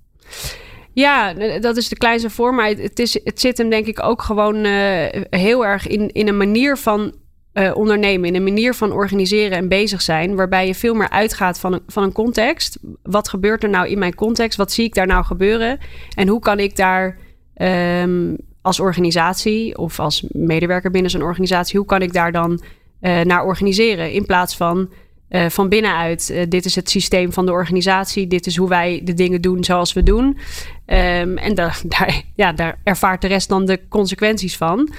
Ja, 0.93 1.33
dat 1.59 1.77
is 1.77 1.89
de 1.89 1.97
kleinste 1.97 2.29
vorm. 2.29 2.55
Maar 2.55 2.69
het, 2.69 2.99
is, 2.99 3.19
het 3.23 3.39
zit 3.39 3.57
hem 3.57 3.69
denk 3.69 3.85
ik 3.85 4.03
ook 4.03 4.21
gewoon 4.21 4.65
uh, 4.65 5.05
heel 5.29 5.65
erg 5.65 5.87
in, 5.87 6.11
in 6.11 6.27
een 6.27 6.37
manier 6.37 6.77
van 6.77 7.15
uh, 7.53 7.75
ondernemen. 7.75 8.27
In 8.27 8.35
een 8.35 8.43
manier 8.43 8.73
van 8.73 8.91
organiseren 8.91 9.57
en 9.57 9.67
bezig 9.67 10.01
zijn. 10.01 10.35
Waarbij 10.35 10.67
je 10.67 10.75
veel 10.75 10.93
meer 10.93 11.09
uitgaat 11.09 11.59
van 11.59 11.73
een, 11.73 11.81
van 11.87 12.03
een 12.03 12.11
context. 12.11 12.77
Wat 13.03 13.29
gebeurt 13.29 13.63
er 13.63 13.69
nou 13.69 13.87
in 13.87 13.99
mijn 13.99 14.15
context? 14.15 14.57
Wat 14.57 14.71
zie 14.71 14.85
ik 14.85 14.93
daar 14.93 15.07
nou 15.07 15.25
gebeuren? 15.25 15.79
En 16.15 16.27
hoe 16.27 16.39
kan 16.39 16.59
ik 16.59 16.75
daar 16.75 17.17
um, 17.55 18.37
als 18.61 18.79
organisatie 18.79 19.77
of 19.77 19.99
als 19.99 20.25
medewerker 20.27 20.91
binnen 20.91 21.11
zo'n 21.11 21.21
organisatie... 21.21 21.77
hoe 21.77 21.87
kan 21.87 22.01
ik 22.01 22.13
daar 22.13 22.31
dan 22.31 22.61
uh, 23.01 23.21
naar 23.21 23.45
organiseren? 23.45 24.11
In 24.11 24.25
plaats 24.25 24.55
van 24.55 24.89
uh, 25.29 25.45
van 25.49 25.69
binnenuit. 25.69 26.29
Uh, 26.31 26.43
dit 26.49 26.65
is 26.65 26.75
het 26.75 26.89
systeem 26.89 27.33
van 27.33 27.45
de 27.45 27.51
organisatie. 27.51 28.27
Dit 28.27 28.45
is 28.45 28.57
hoe 28.57 28.69
wij 28.69 29.01
de 29.03 29.13
dingen 29.13 29.41
doen 29.41 29.63
zoals 29.63 29.93
we 29.93 30.03
doen. 30.03 30.25
Um, 30.25 31.37
en 31.37 31.55
da 31.55 31.73
daar, 31.97 32.21
ja, 32.35 32.51
daar 32.51 32.79
ervaart 32.83 33.21
de 33.21 33.27
rest 33.27 33.49
dan 33.49 33.65
de 33.65 33.79
consequenties 33.89 34.57
van. 34.57 34.89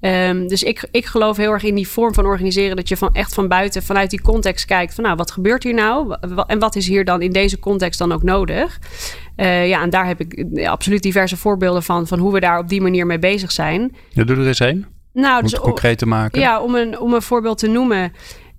Um, 0.00 0.48
dus 0.48 0.62
ik, 0.62 0.88
ik 0.90 1.06
geloof 1.06 1.36
heel 1.36 1.52
erg 1.52 1.62
in 1.62 1.74
die 1.74 1.88
vorm 1.88 2.14
van 2.14 2.26
organiseren. 2.26 2.76
Dat 2.76 2.88
je 2.88 2.96
van 2.96 3.12
echt 3.12 3.34
van 3.34 3.48
buiten, 3.48 3.82
vanuit 3.82 4.10
die 4.10 4.22
context 4.22 4.64
kijkt. 4.64 4.94
Van 4.94 5.04
nou, 5.04 5.16
wat 5.16 5.30
gebeurt 5.30 5.62
hier 5.62 5.74
nou? 5.74 6.16
En 6.46 6.58
wat 6.58 6.76
is 6.76 6.86
hier 6.86 7.04
dan 7.04 7.22
in 7.22 7.32
deze 7.32 7.58
context 7.58 7.98
dan 7.98 8.12
ook 8.12 8.22
nodig? 8.22 8.78
Uh, 9.36 9.68
ja, 9.68 9.82
en 9.82 9.90
daar 9.90 10.06
heb 10.06 10.20
ik 10.20 10.60
absoluut 10.66 11.02
diverse 11.02 11.36
voorbeelden 11.36 11.82
van. 11.82 12.06
Van 12.06 12.18
hoe 12.18 12.32
we 12.32 12.40
daar 12.40 12.58
op 12.58 12.68
die 12.68 12.80
manier 12.80 13.06
mee 13.06 13.18
bezig 13.18 13.52
zijn. 13.52 13.96
Ja, 14.08 14.24
doe 14.24 14.36
er 14.36 14.46
eens 14.46 14.60
één. 14.60 14.86
Nou, 15.12 15.36
om 15.36 15.42
dus, 15.42 15.52
het 15.52 15.60
concreet 15.60 15.98
te 15.98 16.06
maken. 16.06 16.40
Ja, 16.40 16.60
om 16.60 16.74
een, 16.74 16.98
om 16.98 17.14
een 17.14 17.22
voorbeeld 17.22 17.58
te 17.58 17.68
noemen. 17.68 18.12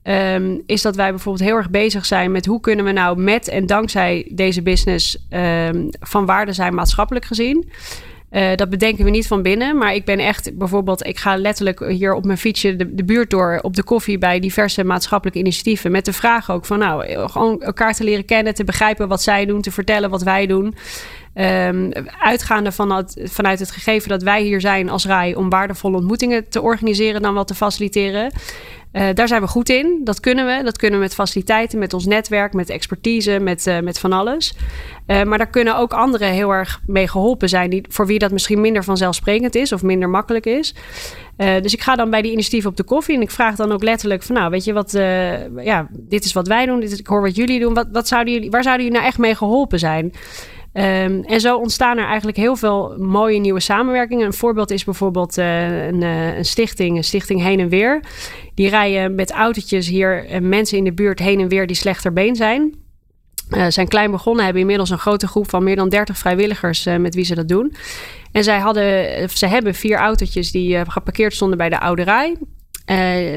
Um, 0.04 0.62
is 0.66 0.82
dat 0.82 0.96
wij 0.96 1.10
bijvoorbeeld 1.10 1.50
heel 1.50 1.58
erg 1.58 1.70
bezig 1.70 2.06
zijn 2.06 2.32
met 2.32 2.46
hoe 2.46 2.60
kunnen 2.60 2.86
we 2.86 2.92
nou 2.92 3.22
met 3.22 3.48
en 3.48 3.66
dankzij 3.66 4.28
deze 4.32 4.62
business 4.62 5.28
um, 5.30 5.90
van 6.00 6.26
waarde 6.26 6.54
zijn 6.54 6.76
maatschappelijk 6.76 7.26
gezien. 7.26 7.70
Uh, 8.32 8.56
dat 8.56 8.70
bedenken 8.70 9.04
we 9.04 9.10
niet 9.10 9.28
van 9.28 9.42
binnen. 9.42 9.78
Maar 9.78 9.94
ik 9.94 10.06
ben 10.06 10.20
echt 10.20 10.58
bijvoorbeeld, 10.58 11.06
ik 11.06 11.18
ga 11.18 11.38
letterlijk 11.38 11.86
hier 11.88 12.14
op 12.14 12.26
mijn 12.26 12.38
fietsje 12.38 12.76
de, 12.76 13.04
buurt 13.04 13.30
door 13.30 13.60
op 13.62 13.76
de 13.76 13.84
koffie 13.84 14.18
bij 14.18 14.40
diverse 14.40 14.84
maatschappelijke 14.84 15.40
initiatieven. 15.40 15.92
Met 15.92 16.06
de 16.06 16.14
vraag 16.14 16.52
ook 16.52 16.66
van 16.66 16.80
nou, 16.80 17.30
gewoon 17.30 17.62
elkaar 17.62 17.94
te 17.94 18.04
leren 18.04 18.26
kennen, 18.26 18.54
te 18.54 18.64
begrijpen 18.64 19.08
wat 19.08 19.22
zij 19.22 19.46
doen, 19.46 19.62
te 19.62 19.72
vertellen 19.72 20.10
wat 20.10 20.24
wij 20.24 20.48
doen. 20.48 20.76
Um, 21.36 21.92
uitgaande 22.20 22.72
van 22.72 23.08
vanuit 23.24 23.60
het 23.60 23.72
gegeven 23.72 24.10
dat 24.10 24.24
wij 24.24 24.42
hier 24.42 24.62
zijn 24.62 24.90
als 24.90 25.06
RAI 25.06 25.36
om 25.36 25.50
waardevolle 25.50 25.98
ontmoetingen 25.98 26.50
te 26.50 26.62
organiseren 26.62 27.22
dan 27.22 27.34
wel 27.34 27.46
te 27.46 27.56
faciliteren. 27.56 28.32
Uh, 28.94 29.08
daar 29.14 29.28
zijn 29.28 29.42
we 29.42 29.48
goed 29.48 29.70
in. 29.70 30.02
Dat 30.04 30.20
kunnen 30.20 30.46
we. 30.46 30.64
Dat 30.64 30.78
kunnen 30.78 31.00
we 31.00 31.06
met 31.06 31.14
faciliteiten, 31.14 31.80
met 31.80 31.94
ons 31.94 32.06
netwerk, 32.06 32.54
met 32.54 32.70
expertise, 32.70 33.40
met, 33.40 33.68
uh, 33.68 33.80
met 33.80 34.00
van 34.00 34.14
alles. 34.14 34.54
Uh, 35.08 35.24
maar 35.24 35.38
daar 35.38 35.50
kunnen 35.50 35.78
ook 35.78 35.94
anderen 35.94 36.28
heel 36.28 36.52
erg 36.52 36.82
mee 36.88 37.08
geholpen 37.08 37.50
zijn, 37.50 37.70
die, 37.70 37.86
voor 37.90 38.08
wie 38.08 38.20
dat 38.20 38.32
misschien 38.32 38.62
minder 38.62 38.84
vanzelfsprekend 38.84 39.56
is 39.56 39.72
of 39.72 39.84
minder 39.84 40.10
makkelijk 40.10 40.46
is. 40.46 40.76
dus 41.38 41.74
ik 41.74 41.82
ga 41.82 41.96
dan 41.96 42.10
bij 42.10 42.22
die 42.22 42.32
initiatieven 42.32 42.70
op 42.70 42.78
de 42.78 42.84
koffie 42.84 43.16
en 43.16 43.22
ik 43.22 43.32
vraag 43.32 43.56
dan 43.56 43.72
ook 43.72 43.84
letterlijk 43.84 44.24
van, 44.24 44.36
nou, 44.36 44.50
weet 44.50 44.64
je 44.64 44.74
wat, 44.74 44.92
ja, 45.64 45.88
dit 45.92 46.26
is 46.26 46.34
wat 46.34 46.48
wij 46.48 46.66
doen, 46.66 46.80
dit 46.80 46.92
is, 46.92 47.00
ik 47.00 47.08
hoor 47.08 47.22
wat 47.22 47.36
jullie 47.36 47.60
doen. 47.60 47.74
Wat, 47.74 47.88
wat 47.92 48.08
zouden 48.08 48.34
jullie, 48.34 48.50
waar 48.50 48.64
zouden 48.64 48.86
jullie 48.86 49.00
nou 49.00 49.12
echt 49.12 49.20
mee 49.22 49.36
geholpen 49.36 49.80
zijn? 49.80 50.14
Um, 50.74 51.24
en 51.24 51.40
zo 51.40 51.58
ontstaan 51.58 51.98
er 51.98 52.06
eigenlijk 52.06 52.38
heel 52.38 52.56
veel 52.56 52.96
mooie 52.98 53.40
nieuwe 53.40 53.60
samenwerkingen. 53.60 54.26
Een 54.26 54.34
voorbeeld 54.34 54.72
is 54.72 54.84
bijvoorbeeld 54.84 55.38
uh, 55.38 55.88
een, 55.88 56.02
uh, 56.02 56.38
een, 56.38 56.46
stichting, 56.46 56.98
een 56.98 57.04
stichting 57.04 57.42
Heen 57.42 57.60
en 57.60 57.70
Weer. 57.70 58.04
Die 58.54 58.70
rijden 58.70 59.16
met 59.16 59.32
autootjes 59.32 59.88
hier 59.88 60.30
uh, 60.30 60.40
mensen 60.40 60.78
in 60.78 60.84
de 60.84 60.94
buurt 60.94 61.20
heen 61.20 61.40
en 61.40 61.48
weer 61.48 61.68
die 61.68 61.76
slechter 61.76 62.14
been 62.14 62.36
zijn. 62.36 62.76
zijn 63.68 63.88
klein 63.88 64.12
begonnen, 64.12 64.44
hebben 64.44 64.62
inmiddels 64.62 64.90
een 64.90 64.98
grote 64.98 65.28
groep 65.28 65.50
van 65.50 65.64
meer 65.64 65.76
dan 65.76 65.90
30 65.90 66.18
vrijwilligers 66.18 66.84
met 66.84 67.16
wie 67.16 67.26
ze 67.26 67.36
dat 67.36 67.48
doen. 67.48 67.74
En 68.32 68.44
zij 68.44 68.60
hadden, 68.60 69.30
ze 69.30 69.48
hebben 69.48 69.74
vier 69.74 69.98
autootjes 69.98 70.52
die 70.52 70.86
geparkeerd 70.86 71.34
stonden 71.34 71.58
bij 71.58 71.70
de 71.70 71.80
ouderij. 71.80 72.36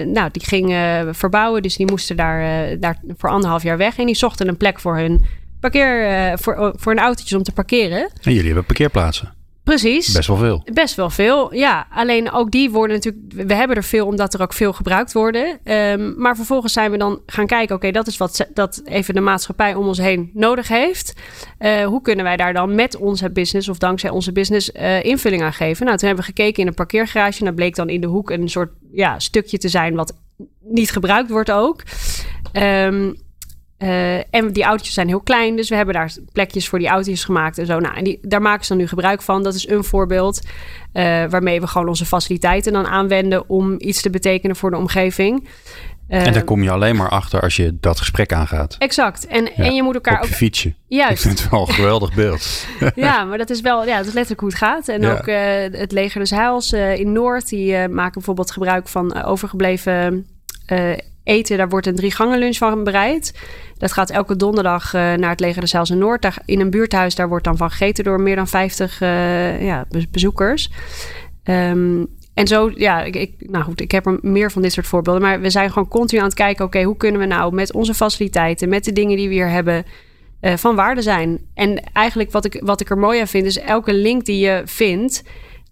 nou, 0.07 0.29
die 0.33 0.45
gingen 0.45 1.15
verbouwen, 1.15 1.63
dus 1.63 1.77
die 1.77 1.87
moesten 1.87 2.17
daar, 2.17 2.79
daar 2.81 3.01
voor 3.17 3.31
anderhalf 3.31 3.63
jaar 3.63 3.77
weg. 3.77 3.99
En 3.99 4.07
die 4.07 4.15
zochten 4.15 4.49
een 4.49 4.57
plek 4.57 4.81
voor 4.81 4.97
hun 4.97 5.25
parkeer, 5.71 6.11
uh, 6.11 6.33
voor, 6.37 6.75
voor 6.77 6.93
een 6.93 6.99
autootje 6.99 7.37
om 7.37 7.43
te 7.43 7.53
parkeren. 7.53 8.11
En 8.23 8.33
jullie 8.33 8.47
hebben 8.47 8.65
parkeerplaatsen? 8.65 9.33
Precies. 9.65 10.13
Best 10.13 10.29
wel 10.29 10.37
veel. 10.37 10.67
Best 10.73 10.95
wel 10.95 11.11
veel, 11.11 11.55
ja. 11.55 11.87
Alleen 11.91 12.33
ook 12.33 12.51
die 12.51 12.71
worden 12.71 12.97
natuurlijk... 12.97 13.49
We 13.49 13.55
hebben 13.55 13.77
er 13.77 13.85
veel 13.85 14.07
omdat 14.07 14.35
er 14.35 14.43
ook 14.43 14.53
veel 14.53 14.73
gebruikt 14.73 15.13
worden. 15.13 15.59
Um, 15.65 16.15
maar 16.19 16.37
vervolgens 16.37 16.73
zijn 16.73 16.91
we 16.91 16.97
dan 16.97 17.21
gaan 17.27 17.47
kijken... 17.47 17.77
oké, 17.77 17.91
dat 17.91 18.07
is 18.07 18.17
wat 18.17 18.47
dat 18.55 18.83
even 18.85 19.15
de 19.15 19.21
maatschappij 19.21 19.75
om 19.75 19.87
ons 19.87 19.99
heen 19.99 20.31
nodig 20.35 20.69
heeft. 20.69 21.15
Uh, 21.59 21.85
hoe 21.85 22.03
kunnen 22.03 22.25
wij 22.25 22.37
daar 22.37 22.53
dan 22.53 22.75
met 22.75 22.97
onze 22.97 23.31
business... 23.31 23.69
of 23.69 23.79
dankzij 23.79 24.11
onze 24.11 24.33
business 24.33 24.71
uh, 24.71 25.05
invulling 25.05 25.43
aan 25.43 25.53
geven? 25.53 25.87
Nou, 25.87 25.99
toen 25.99 26.07
hebben 26.09 26.27
we 26.27 26.33
gekeken 26.33 26.63
in 26.63 26.69
een 26.69 26.75
parkeergarage... 26.75 27.39
en 27.39 27.45
dat 27.45 27.55
bleek 27.55 27.75
dan 27.75 27.89
in 27.89 28.01
de 28.01 28.07
hoek 28.07 28.31
een 28.31 28.49
soort 28.49 28.73
ja, 28.93 29.19
stukje 29.19 29.59
te 29.59 29.69
zijn... 29.69 29.95
wat 29.95 30.17
niet 30.61 30.91
gebruikt 30.91 31.31
wordt 31.31 31.51
ook. 31.51 31.83
Um, 32.53 33.23
uh, 33.85 34.17
en 34.17 34.53
die 34.53 34.63
autootjes 34.63 34.95
zijn 34.95 35.09
heel 35.09 35.21
klein, 35.21 35.57
dus 35.57 35.69
we 35.69 35.75
hebben 35.75 35.95
daar 35.95 36.13
plekjes 36.33 36.69
voor 36.69 36.79
die 36.79 36.89
autootjes 36.89 37.25
gemaakt 37.25 37.59
en 37.59 37.67
zo. 37.67 37.79
Nou, 37.79 37.97
en 37.97 38.05
die, 38.05 38.19
daar 38.23 38.43
maken 38.43 38.63
ze 38.65 38.69
dan 38.69 38.79
nu 38.79 38.89
gebruik 38.89 39.23
van. 39.23 39.43
Dat 39.43 39.55
is 39.55 39.69
een 39.69 39.85
voorbeeld 39.85 40.41
uh, 40.43 41.03
waarmee 41.29 41.61
we 41.61 41.67
gewoon 41.67 41.89
onze 41.89 42.07
faciliteiten 42.07 42.73
dan 42.73 42.87
aanwenden 42.87 43.49
om 43.49 43.75
iets 43.79 44.03
te 44.03 44.11
betekenen 44.11 44.57
voor 44.57 44.71
de 44.71 44.77
omgeving. 44.77 45.49
Uh, 46.09 46.27
en 46.27 46.33
daar 46.33 46.45
kom 46.45 46.63
je 46.63 46.71
alleen 46.71 46.97
maar 46.97 47.09
achter 47.09 47.41
als 47.41 47.57
je 47.57 47.77
dat 47.81 47.99
gesprek 47.99 48.33
aangaat. 48.33 48.77
Exact. 48.79 49.27
En, 49.27 49.45
ja, 49.45 49.65
en 49.65 49.75
je 49.75 49.83
moet 49.83 49.95
elkaar 49.95 50.19
op 50.19 50.25
je 50.25 50.31
ook. 50.31 50.37
fietsje. 50.37 50.75
Juist. 50.89 51.13
Ik 51.13 51.19
vind 51.19 51.41
het 51.41 51.51
wel 51.51 51.61
een 51.61 51.75
geweldig 51.75 52.15
beeld. 52.15 52.67
ja, 52.95 53.25
maar 53.25 53.39
dat 53.39 53.51
is 53.51 53.61
wel, 53.61 53.87
ja, 53.87 53.97
dat 53.97 54.07
is 54.07 54.13
letterlijk 54.13 54.41
hoe 54.41 54.49
het 54.49 54.59
gaat. 54.59 54.89
En 54.89 55.01
ja. 55.01 55.13
ook 55.13 55.27
het 55.79 55.93
Leger 55.93 56.21
des 56.21 56.31
Heils 56.31 56.73
in 56.73 57.13
Noord, 57.13 57.49
die 57.49 57.89
maken 57.89 58.13
bijvoorbeeld 58.13 58.51
gebruik 58.51 58.89
van 58.89 59.25
overgebleven 59.25 60.27
eten. 61.25 61.59
Daar 61.59 61.69
wordt 61.69 61.87
een 61.87 61.97
drie 61.97 62.11
gangen 62.11 62.39
lunch 62.39 62.57
van 62.57 62.85
bereid. 62.85 63.39
Dat 63.79 63.93
gaat 63.93 64.11
elke 64.11 64.37
donderdag 64.37 64.95
uh, 64.95 65.01
naar 65.01 65.31
het 65.31 65.41
Leger 65.41 65.71
de 65.71 65.93
in 65.93 65.99
Noord. 65.99 66.27
In 66.45 66.61
een 66.61 66.71
buurthuis, 66.71 67.15
daar 67.15 67.29
wordt 67.29 67.45
dan 67.45 67.57
van 67.57 67.71
gegeten 67.71 68.05
door 68.05 68.21
meer 68.21 68.37
dan 68.37 68.49
50 68.49 69.01
uh, 69.01 69.63
ja, 69.63 69.87
bezoekers. 70.11 70.71
Um, 71.45 72.07
en 72.35 72.47
zo, 72.47 72.71
ja, 72.75 73.03
ik, 73.03 73.33
nou 73.39 73.65
goed, 73.65 73.81
ik 73.81 73.91
heb 73.91 74.07
er 74.07 74.19
meer 74.23 74.51
van 74.51 74.63
dit 74.63 74.73
soort 74.73 74.87
voorbeelden. 74.87 75.23
Maar 75.23 75.41
we 75.41 75.51
zijn 75.51 75.73
gewoon 75.73 75.89
continu 75.89 76.21
aan 76.21 76.27
het 76.27 76.37
kijken, 76.37 76.65
oké, 76.65 76.83
hoe 76.83 76.97
kunnen 76.97 77.21
we 77.21 77.27
nou 77.27 77.55
met 77.55 77.73
onze 77.73 77.95
faciliteiten, 77.95 78.69
met 78.69 78.85
de 78.85 78.93
dingen 78.93 79.17
die 79.17 79.29
we 79.29 79.35
hier 79.35 79.51
hebben, 79.51 79.85
uh, 80.41 80.57
van 80.57 80.75
waarde 80.75 81.03
zijn. 81.03 81.39
En 81.55 81.83
eigenlijk 81.93 82.33
wat 82.33 82.45
ik, 82.45 82.61
wat 82.65 82.81
ik 82.81 82.91
er 82.91 82.99
mooi 82.99 83.21
aan 83.21 83.27
vind, 83.27 83.47
is 83.47 83.59
elke 83.59 83.95
link 83.95 84.25
die 84.25 84.39
je 84.39 84.63
vindt, 84.65 85.23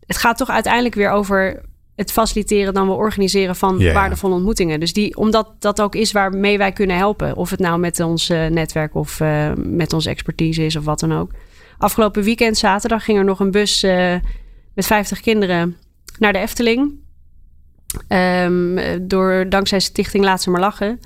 het 0.06 0.16
gaat 0.16 0.36
toch 0.36 0.50
uiteindelijk 0.50 0.94
weer 0.94 1.10
over 1.10 1.62
het 1.96 2.12
faciliteren 2.12 2.74
dan 2.74 2.86
we 2.86 2.92
organiseren 2.92 3.56
van 3.56 3.78
yeah. 3.78 3.94
waardevolle 3.94 4.34
ontmoetingen. 4.34 4.80
Dus 4.80 4.92
die, 4.92 5.16
omdat 5.16 5.52
dat 5.58 5.80
ook 5.80 5.94
is 5.94 6.12
waarmee 6.12 6.58
wij 6.58 6.72
kunnen 6.72 6.96
helpen. 6.96 7.36
Of 7.36 7.50
het 7.50 7.60
nou 7.60 7.78
met 7.78 8.00
ons 8.00 8.30
uh, 8.30 8.46
netwerk 8.46 8.94
of 8.94 9.20
uh, 9.20 9.52
met 9.56 9.92
onze 9.92 10.10
expertise 10.10 10.64
is 10.64 10.76
of 10.76 10.84
wat 10.84 11.00
dan 11.00 11.12
ook. 11.12 11.30
Afgelopen 11.78 12.22
weekend, 12.22 12.58
zaterdag, 12.58 13.04
ging 13.04 13.18
er 13.18 13.24
nog 13.24 13.40
een 13.40 13.50
bus 13.50 13.84
uh, 13.84 14.14
met 14.74 14.86
50 14.86 15.20
kinderen 15.20 15.76
naar 16.18 16.32
de 16.32 16.38
Efteling. 16.38 17.00
Um, 18.08 18.78
door, 19.08 19.46
dankzij 19.48 19.80
Stichting 19.80 20.24
Laat 20.24 20.42
Ze 20.42 20.50
Maar 20.50 20.60
Lachen. 20.60 21.00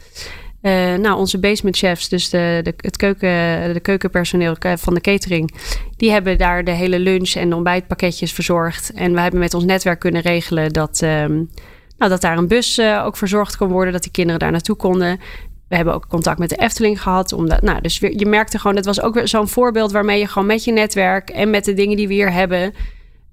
Uh, 0.67 0.95
nou, 0.95 1.19
onze 1.19 1.39
basement 1.39 1.77
chefs, 1.77 2.09
dus 2.09 2.29
de, 2.29 2.61
de, 2.63 2.75
het 2.77 2.97
keuken, 2.97 3.29
de 3.75 3.81
keukenpersoneel 3.83 4.57
van 4.61 4.95
de 4.95 5.01
catering, 5.01 5.55
die 5.97 6.11
hebben 6.11 6.39
daar 6.39 6.65
de 6.65 6.71
hele 6.71 6.99
lunch 6.99 7.35
en 7.35 7.53
ontbijtpakketjes 7.53 8.33
verzorgd. 8.33 8.93
En 8.93 9.13
we 9.13 9.21
hebben 9.21 9.41
met 9.41 9.55
ons 9.55 9.65
netwerk 9.65 9.99
kunnen 9.99 10.23
regelen 10.23 10.73
dat, 10.73 11.01
um, 11.05 11.51
nou, 11.99 12.11
dat 12.11 12.21
daar 12.21 12.39
een 12.39 12.49
bus 12.49 12.79
uh, 12.79 13.03
ook 13.05 13.17
verzorgd 13.17 13.57
kon 13.57 13.69
worden, 13.69 13.93
dat 13.93 14.03
die 14.03 14.11
kinderen 14.11 14.41
daar 14.41 14.51
naartoe 14.51 14.77
konden. 14.77 15.21
We 15.69 15.77
hebben 15.77 15.95
ook 15.95 16.09
contact 16.09 16.39
met 16.39 16.49
de 16.49 16.57
Efteling 16.57 17.03
gehad. 17.03 17.33
Omdat, 17.33 17.63
nou, 17.63 17.81
dus 17.81 17.99
je 17.99 18.27
merkte 18.27 18.59
gewoon, 18.59 18.77
het 18.77 18.87
was 18.87 19.01
ook 19.01 19.21
zo'n 19.25 19.49
voorbeeld 19.49 19.93
waarmee 19.93 20.19
je 20.19 20.29
gewoon 20.29 20.49
met 20.49 20.65
je 20.65 20.73
netwerk 20.73 21.31
en 21.31 21.51
met 21.51 21.65
de 21.65 21.75
dingen 21.75 21.97
die 21.97 22.09
we 22.09 22.15
hier 22.15 22.33
hebben, 22.33 22.75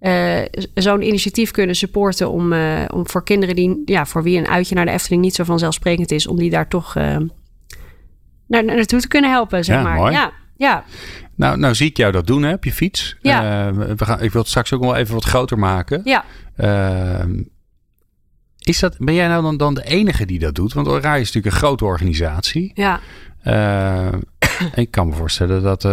uh, 0.04 0.42
zo'n 0.74 1.02
initiatief 1.02 1.52
kunnen 1.52 1.76
supporten 1.76 2.30
om, 2.30 2.54
uh, 2.54 2.84
om 2.94 3.10
voor 3.10 3.24
kinderen 3.24 3.56
die, 3.56 3.82
ja, 3.86 4.06
voor 4.06 4.24
wie 4.24 4.38
een 4.38 4.48
uitje 4.48 4.76
naar 4.76 4.86
de 4.86 4.92
Efteling 4.92 5.22
niet 5.22 5.36
zo 5.36 5.44
vanzelfsprekend 5.44 6.12
is, 6.12 6.28
om 6.28 6.38
die 6.38 6.50
daar 6.50 6.68
toch 6.68 6.96
uh, 6.96 7.18
naar, 8.48 8.66
naartoe 8.66 9.00
te 9.00 9.08
kunnen 9.08 9.32
helpen, 9.32 9.64
zeg 9.64 9.76
ja, 9.76 9.84
maar. 9.84 9.96
Mooi. 9.96 10.12
Ja, 10.12 10.32
ja. 10.58 10.84
Nou, 11.36 11.58
nou 11.58 11.76
zie 11.76 11.90
ik 11.90 11.98
jou 11.98 12.12
dat 12.12 12.28
doen 12.28 12.44
hè, 12.44 12.54
op 12.54 12.64
je 12.64 12.72
fiets. 12.72 13.18
Ja. 13.22 13.74
we 13.74 14.06
gaan, 14.06 14.22
ik 14.22 14.32
wil 14.32 14.42
het 14.42 14.50
straks 14.50 14.74
ook 14.74 14.82
wel 14.82 14.96
even 14.96 15.14
wat 15.14 15.24
groter 15.24 15.60
maken. 15.60 16.02
Ja. 16.04 16.26
Is 18.60 18.80
dat, 18.80 18.96
ben 18.98 19.14
jij 19.14 19.28
nou 19.28 19.44
dan, 19.44 19.58
dan 19.58 19.74
de 19.74 19.84
enige 19.84 20.26
die 20.26 20.40
dat 20.40 20.56
doet? 20.56 20.74
Want 20.74 20.88
Oranje 20.88 21.22
is 21.22 21.32
natuurlijk 21.32 21.54
een 21.54 21.62
grote 21.62 21.86
organisatie. 21.86 22.72
Ja. 22.74 23.00
ik 24.76 24.92
kan 24.92 25.08
me 25.08 25.14
voorstellen 25.14 25.64
dat, 25.64 25.88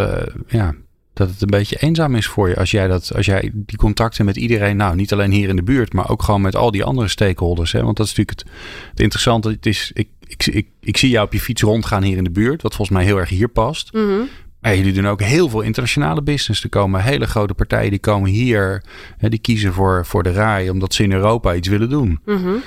ja, 0.47 0.75
dat 1.12 1.29
het 1.29 1.43
een 1.43 1.49
beetje 1.49 1.76
eenzaam 1.76 2.14
is 2.14 2.26
voor 2.26 2.49
je 2.49 2.57
als 2.57 2.71
jij, 2.71 2.88
dat, 2.88 3.14
als 3.14 3.26
jij 3.26 3.50
die 3.55 3.79
contacten 3.79 4.25
met 4.25 4.37
iedereen, 4.37 4.76
nou 4.76 4.97
niet 4.97 5.12
alleen 5.12 5.31
hier 5.31 5.49
in 5.49 5.57
de 5.57 5.62
buurt, 5.62 5.93
maar 5.93 6.11
ook 6.11 6.23
gewoon 6.23 6.40
met 6.40 6.57
al 6.57 6.71
die 6.71 6.85
andere 6.85 7.09
stakeholders. 7.09 7.73
Hè? 7.73 7.83
Want 7.83 7.97
dat 7.97 8.07
is 8.07 8.14
natuurlijk 8.14 8.38
het, 8.38 8.50
het 8.90 9.00
interessante. 9.00 9.49
Het 9.49 9.67
is, 9.67 9.90
ik, 9.95 10.09
ik, 10.26 10.47
ik, 10.47 10.69
ik 10.81 10.97
zie 10.97 11.11
jou 11.11 11.26
op 11.26 11.33
je 11.33 11.40
fiets 11.40 11.62
rondgaan 11.62 12.02
hier 12.02 12.17
in 12.17 12.25
de 12.25 12.31
buurt, 12.31 12.62
wat 12.62 12.75
volgens 12.75 12.97
mij 12.97 13.07
heel 13.07 13.19
erg 13.19 13.29
hier 13.29 13.49
past. 13.49 13.93
Mm 13.93 14.09
-hmm. 14.09 14.29
Maar 14.61 14.76
jullie 14.76 14.93
doen 14.93 15.07
ook 15.07 15.23
heel 15.23 15.49
veel 15.49 15.61
internationale 15.61 16.23
business. 16.23 16.62
Er 16.62 16.69
komen 16.69 17.02
hele 17.02 17.26
grote 17.26 17.55
partijen 17.55 17.90
die 17.90 17.99
komen 17.99 18.31
hier, 18.31 18.85
hè, 19.19 19.29
die 19.29 19.38
kiezen 19.38 19.73
voor, 19.73 20.07
voor 20.07 20.23
de 20.23 20.33
RAI 20.33 20.71
omdat 20.71 20.95
ze 20.95 21.02
in 21.02 21.12
Europa 21.12 21.55
iets 21.55 21.69
willen 21.69 21.88
doen. 21.88 22.21
Mm 22.25 22.37
-hmm. 22.37 22.62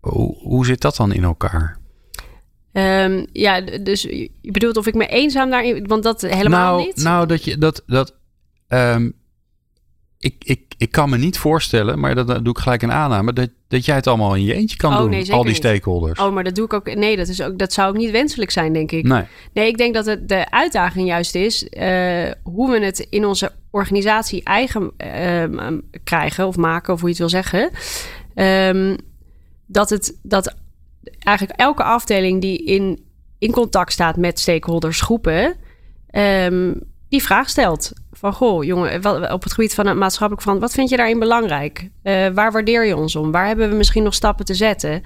hoe, 0.00 0.36
hoe 0.38 0.66
zit 0.66 0.80
dat 0.80 0.96
dan 0.96 1.12
in 1.12 1.24
elkaar? 1.24 1.78
Um, 2.76 3.26
ja, 3.32 3.60
dus 3.60 4.02
je 4.02 4.30
bedoelt 4.40 4.76
of 4.76 4.86
ik 4.86 4.94
me 4.94 5.06
eenzaam 5.06 5.50
daarin... 5.50 5.86
Want 5.86 6.02
dat 6.02 6.20
helemaal 6.20 6.74
nou, 6.76 6.86
niet? 6.86 6.96
Nou, 6.96 7.26
dat 7.26 7.44
je... 7.44 7.58
Dat, 7.58 7.82
dat, 7.86 8.14
um, 8.68 9.12
ik, 10.18 10.34
ik, 10.38 10.74
ik 10.78 10.90
kan 10.90 11.10
me 11.10 11.18
niet 11.18 11.38
voorstellen, 11.38 11.98
maar 11.98 12.14
dat, 12.14 12.26
dat 12.26 12.44
doe 12.44 12.54
ik 12.54 12.58
gelijk 12.58 12.82
een 12.82 12.92
aanname... 12.92 13.32
Dat, 13.32 13.50
dat 13.68 13.84
jij 13.84 13.94
het 13.94 14.06
allemaal 14.06 14.34
in 14.34 14.42
je 14.42 14.54
eentje 14.54 14.76
kan 14.76 14.92
oh, 14.92 14.98
doen, 14.98 15.10
nee, 15.10 15.32
al 15.32 15.38
die 15.38 15.48
niet. 15.48 15.56
stakeholders. 15.56 16.20
Oh, 16.20 16.32
maar 16.32 16.44
dat 16.44 16.54
doe 16.54 16.64
ik 16.64 16.72
ook... 16.72 16.94
Nee, 16.94 17.16
dat, 17.16 17.28
is 17.28 17.42
ook, 17.42 17.58
dat 17.58 17.72
zou 17.72 17.88
ook 17.88 17.96
niet 17.96 18.10
wenselijk 18.10 18.50
zijn, 18.50 18.72
denk 18.72 18.92
ik. 18.92 19.04
Nee, 19.04 19.24
nee 19.52 19.68
ik 19.68 19.76
denk 19.76 19.94
dat 19.94 20.06
het 20.06 20.28
de 20.28 20.50
uitdaging 20.50 21.08
juist 21.08 21.34
is... 21.34 21.62
Uh, 21.70 22.30
hoe 22.42 22.70
we 22.70 22.84
het 22.84 23.06
in 23.10 23.26
onze 23.26 23.52
organisatie 23.70 24.44
eigen 24.44 24.92
uh, 25.04 25.78
krijgen 26.04 26.46
of 26.46 26.56
maken... 26.56 26.92
of 26.92 27.00
hoe 27.00 27.08
je 27.08 27.14
het 27.14 27.30
wil 27.30 27.42
zeggen... 27.42 27.70
Um, 28.34 28.96
dat 29.66 29.90
het... 29.90 30.18
Dat 30.22 30.54
eigenlijk 31.24 31.58
elke 31.58 31.82
afdeling 31.82 32.40
die 32.40 32.64
in, 32.64 33.04
in 33.38 33.50
contact 33.50 33.92
staat 33.92 34.16
met 34.16 34.40
stakeholdersgroepen, 34.40 35.56
um, 36.10 36.80
die 37.08 37.22
vraag 37.22 37.48
stelt. 37.48 37.92
Van 38.12 38.32
goh, 38.32 38.64
jongen, 38.64 39.00
wat, 39.00 39.32
op 39.32 39.42
het 39.42 39.52
gebied 39.52 39.74
van 39.74 39.86
het 39.86 39.96
maatschappelijk 39.96 40.46
van, 40.46 40.58
wat 40.58 40.72
vind 40.72 40.88
je 40.88 40.96
daarin 40.96 41.18
belangrijk? 41.18 41.88
Uh, 42.02 42.26
waar 42.28 42.52
waardeer 42.52 42.86
je 42.86 42.96
ons 42.96 43.16
om? 43.16 43.30
Waar 43.30 43.46
hebben 43.46 43.70
we 43.70 43.76
misschien 43.76 44.02
nog 44.02 44.14
stappen 44.14 44.44
te 44.44 44.54
zetten? 44.54 45.02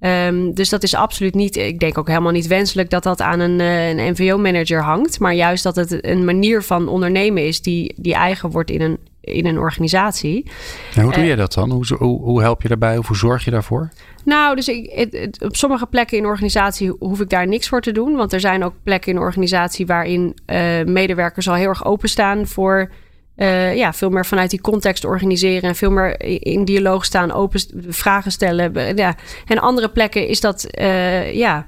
Um, 0.00 0.54
dus 0.54 0.68
dat 0.68 0.82
is 0.82 0.94
absoluut 0.94 1.34
niet, 1.34 1.56
ik 1.56 1.80
denk 1.80 1.98
ook 1.98 2.08
helemaal 2.08 2.32
niet 2.32 2.46
wenselijk 2.46 2.90
dat 2.90 3.02
dat 3.02 3.20
aan 3.20 3.40
een, 3.40 3.58
uh, 3.58 3.88
een 3.88 4.12
NVO-manager 4.12 4.82
hangt. 4.82 5.18
Maar 5.18 5.34
juist 5.34 5.62
dat 5.62 5.76
het 5.76 6.04
een 6.04 6.24
manier 6.24 6.62
van 6.62 6.88
ondernemen 6.88 7.46
is 7.46 7.62
die, 7.62 7.94
die 7.96 8.14
eigen 8.14 8.50
wordt 8.50 8.70
in 8.70 8.80
een, 8.80 8.98
in 9.20 9.46
een 9.46 9.58
organisatie. 9.58 10.50
En 10.94 11.02
hoe 11.02 11.12
doe 11.12 11.24
je 11.24 11.36
dat 11.36 11.54
dan? 11.54 11.70
Hoe, 11.70 11.84
hoe, 11.98 12.20
hoe 12.20 12.42
help 12.42 12.62
je 12.62 12.68
daarbij? 12.68 12.98
Of 12.98 13.06
hoe 13.06 13.16
zorg 13.16 13.44
je 13.44 13.50
daarvoor? 13.50 13.88
Nou, 14.24 14.56
dus 14.56 14.68
ik, 14.68 14.90
het, 14.94 15.12
het, 15.12 15.44
op 15.44 15.56
sommige 15.56 15.86
plekken 15.86 16.16
in 16.16 16.22
de 16.22 16.28
organisatie 16.28 16.96
hoef 16.98 17.20
ik 17.20 17.28
daar 17.28 17.46
niks 17.46 17.68
voor 17.68 17.80
te 17.80 17.92
doen. 17.92 18.16
Want 18.16 18.32
er 18.32 18.40
zijn 18.40 18.64
ook 18.64 18.74
plekken 18.82 19.10
in 19.12 19.18
de 19.18 19.24
organisatie 19.24 19.86
waarin 19.86 20.36
uh, 20.46 20.82
medewerkers 20.84 21.48
al 21.48 21.54
heel 21.54 21.68
erg 21.68 21.84
openstaan 21.84 22.46
voor 22.46 22.90
uh, 23.36 23.76
ja, 23.76 23.92
veel 23.92 24.10
meer 24.10 24.26
vanuit 24.26 24.50
die 24.50 24.60
context 24.60 25.04
organiseren 25.04 25.68
en 25.68 25.74
veel 25.74 25.90
meer 25.90 26.20
in 26.42 26.64
dialoog 26.64 27.04
staan, 27.04 27.32
open 27.32 27.60
vragen 27.88 28.32
stellen. 28.32 28.96
Ja. 28.96 29.16
En 29.46 29.58
andere 29.58 29.88
plekken 29.88 30.26
is 30.26 30.40
dat 30.40 30.66
uh, 30.78 31.34
ja, 31.34 31.66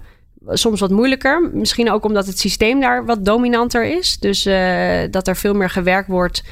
soms 0.49 0.81
wat 0.81 0.91
moeilijker. 0.91 1.51
Misschien 1.53 1.91
ook 1.91 2.05
omdat 2.05 2.27
het 2.27 2.39
systeem 2.39 2.81
daar 2.81 3.05
wat 3.05 3.25
dominanter 3.25 3.85
is. 3.85 4.19
Dus 4.19 4.47
uh, 4.47 4.99
dat 5.11 5.29
er 5.29 5.37
veel 5.37 5.55
meer 5.55 5.71
gewerkt 5.71 6.09
wordt 6.09 6.43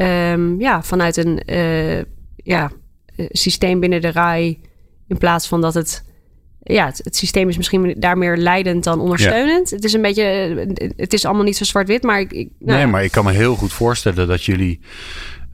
um, 0.00 0.60
ja, 0.60 0.82
vanuit 0.82 1.16
een 1.16 1.40
ja, 2.36 2.70
systeem 3.16 3.80
binnen 3.80 4.00
de 4.00 4.10
RAI. 4.10 4.60
In 5.08 5.18
plaats 5.18 5.48
van 5.48 5.60
dat 5.60 5.74
het 5.74 6.06
ja, 6.74 6.86
het, 6.86 7.00
het, 7.04 7.16
systeem 7.16 7.48
is 7.48 7.56
misschien 7.56 7.94
daar 7.98 8.18
meer 8.18 8.36
leidend 8.36 8.84
dan 8.84 9.00
ondersteunend. 9.00 9.70
Ja. 9.70 9.76
Het 9.76 9.84
is 9.84 9.92
een 9.92 10.02
beetje, 10.02 10.24
het 10.96 11.12
is 11.12 11.24
allemaal 11.24 11.44
niet 11.44 11.56
zo 11.56 11.64
zwart-wit, 11.64 12.02
maar 12.02 12.20
ik, 12.20 12.32
ik 12.32 12.50
nou, 12.58 12.78
nee, 12.78 12.86
maar 12.86 13.04
ik 13.04 13.10
kan 13.10 13.24
me 13.24 13.32
heel 13.32 13.54
goed 13.54 13.72
voorstellen 13.72 14.28
dat 14.28 14.44
jullie, 14.44 14.80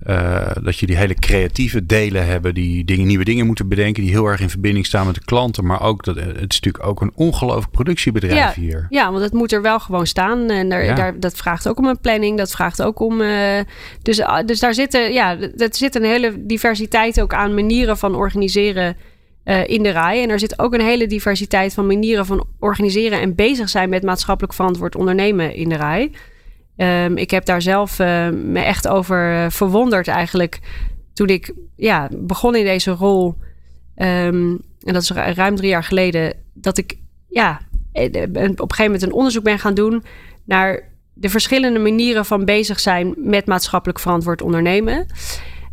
uh, 0.07 0.51
dat 0.63 0.79
jullie 0.79 0.97
hele 0.97 1.15
creatieve 1.15 1.87
delen 1.87 2.27
hebben, 2.27 2.55
die 2.55 2.85
dingen, 2.85 3.07
nieuwe 3.07 3.25
dingen 3.25 3.47
moeten 3.47 3.69
bedenken, 3.69 4.03
die 4.03 4.13
heel 4.13 4.27
erg 4.27 4.41
in 4.41 4.51
verbinding 4.51 4.87
staan 4.87 5.07
met 5.07 5.15
de 5.15 5.25
klanten, 5.25 5.67
maar 5.67 5.83
ook 5.83 6.05
dat 6.05 6.17
het 6.17 6.27
is 6.27 6.61
natuurlijk 6.61 6.87
ook 6.87 7.01
een 7.01 7.13
ongelooflijk 7.15 7.71
productiebedrijf 7.71 8.55
ja, 8.55 8.61
hier. 8.61 8.87
Ja, 8.89 9.11
want 9.11 9.23
het 9.23 9.33
moet 9.33 9.53
er 9.53 9.63
wel 9.63 9.81
gewoon 9.81 10.07
staan 10.07 10.51
en 10.51 10.69
daar, 10.69 10.85
ja. 10.85 10.95
daar, 10.95 11.21
dat 11.21 11.37
vraagt 11.37 11.69
ook 11.69 11.79
om 11.79 11.87
een 11.87 12.01
planning, 12.01 12.39
dat 12.39 12.51
vraagt 12.51 12.83
ook 12.83 13.01
om, 13.01 13.21
uh, 13.21 13.61
dus, 14.03 14.23
dus 14.47 14.61
daar 14.61 14.75
zitten, 14.75 15.13
ja, 15.13 15.39
er 15.39 15.69
zit 15.71 15.95
een 15.95 16.05
hele 16.05 16.47
diversiteit 16.47 17.21
ook 17.21 17.35
aan 17.35 17.55
manieren 17.55 17.99
van 17.99 18.15
organiseren. 18.15 18.97
Uh, 19.45 19.69
in 19.69 19.83
de 19.83 19.91
rij. 19.91 20.23
En 20.23 20.31
er 20.31 20.39
zit 20.39 20.59
ook 20.59 20.75
een 20.75 20.81
hele 20.81 21.07
diversiteit 21.07 21.75
van 21.75 21.87
manieren 21.87 22.27
van 22.27 22.47
organiseren 22.59 23.21
en 23.21 23.35
bezig 23.35 23.69
zijn 23.69 23.89
met 23.89 24.03
maatschappelijk 24.03 24.55
verantwoord 24.55 24.97
ondernemen 24.97 25.55
in 25.55 25.69
de 25.69 25.77
rij. 25.77 26.11
Ehm, 26.77 27.17
ik 27.17 27.31
heb 27.31 27.45
daar 27.45 27.63
zelf 27.63 27.99
uh, 27.99 28.29
me 28.29 28.61
echt 28.61 28.89
over 28.89 29.53
verwonderd 29.53 30.09
eigenlijk. 30.09 30.61
Toen 31.13 31.29
ik 31.29 31.53
ja, 31.77 32.09
begon 32.13 32.57
in 32.57 32.65
deze 32.65 32.91
rol. 32.91 33.35
Um, 33.97 34.61
en 34.81 34.93
dat 34.93 35.03
is 35.03 35.11
ruim 35.11 35.57
drie 35.57 35.69
jaar 35.69 35.85
geleden. 35.85 36.35
Dat 36.53 36.79
ik 36.79 36.99
ja, 37.29 37.61
op 37.93 38.05
een 38.05 38.57
gegeven 38.57 38.85
moment 38.85 39.03
een 39.03 39.13
onderzoek 39.13 39.45
ben 39.45 39.59
gaan 39.59 39.75
doen 39.75 40.05
naar 40.45 40.93
de 41.15 41.29
verschillende 41.29 41.79
manieren 41.79 42.25
van 42.25 42.45
bezig 42.45 42.81
zijn 42.81 43.15
met 43.17 43.47
maatschappelijk 43.47 43.99
verantwoord 43.99 44.43
ondernemen. 44.43 45.07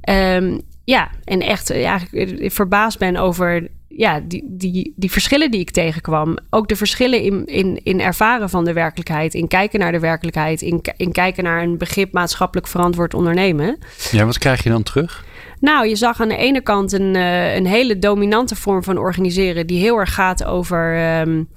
Um, 0.10 0.62
ja, 0.84 1.10
en 1.24 1.40
echt 1.42 1.68
ja, 1.74 2.00
verbaasd 2.38 3.00
ben 3.00 3.16
over 3.16 3.68
ja, 3.96 4.20
die, 4.20 4.44
die, 4.48 4.94
die 4.96 5.12
verschillen 5.12 5.52
die 5.52 5.60
ik 5.60 5.72
tegenkwam. 5.72 6.38
Ook 6.50 6.68
de 6.68 6.76
verschillen 6.76 7.22
in, 7.22 7.46
in, 7.46 7.80
in 7.84 8.02
ervaren 8.02 8.50
van 8.50 8.66
de 8.66 8.74
werkelijkheid, 8.74 9.34
in 9.34 9.48
kijken 9.48 9.80
naar 9.80 9.92
de 9.92 10.00
werkelijkheid, 10.00 10.62
in, 10.62 10.82
in 10.98 11.12
kijken 11.12 11.44
naar 11.44 11.64
een 11.64 11.78
begrip 11.78 12.14
maatschappelijk 12.14 12.68
verantwoord 12.68 13.14
ondernemen. 13.14 13.78
Ja, 14.12 14.26
wat 14.26 14.38
krijg 14.38 14.64
je 14.64 14.70
dan 14.70 14.84
terug? 14.84 15.26
Nou, 15.60 15.88
je 15.88 15.96
zag 15.96 16.22
aan 16.22 16.28
de 16.28 16.38
ene 16.38 16.62
kant 16.62 16.92
een, 16.92 17.16
uh, 17.16 17.56
een 17.56 17.66
hele 17.66 18.00
dominante 18.00 18.56
vorm 18.56 18.84
van 18.84 18.98
organiseren, 18.98 19.68
die 19.68 19.80
heel 19.80 19.98
erg 19.98 20.14
gaat 20.14 20.44
over. 20.44 21.20
Um, 21.20 21.48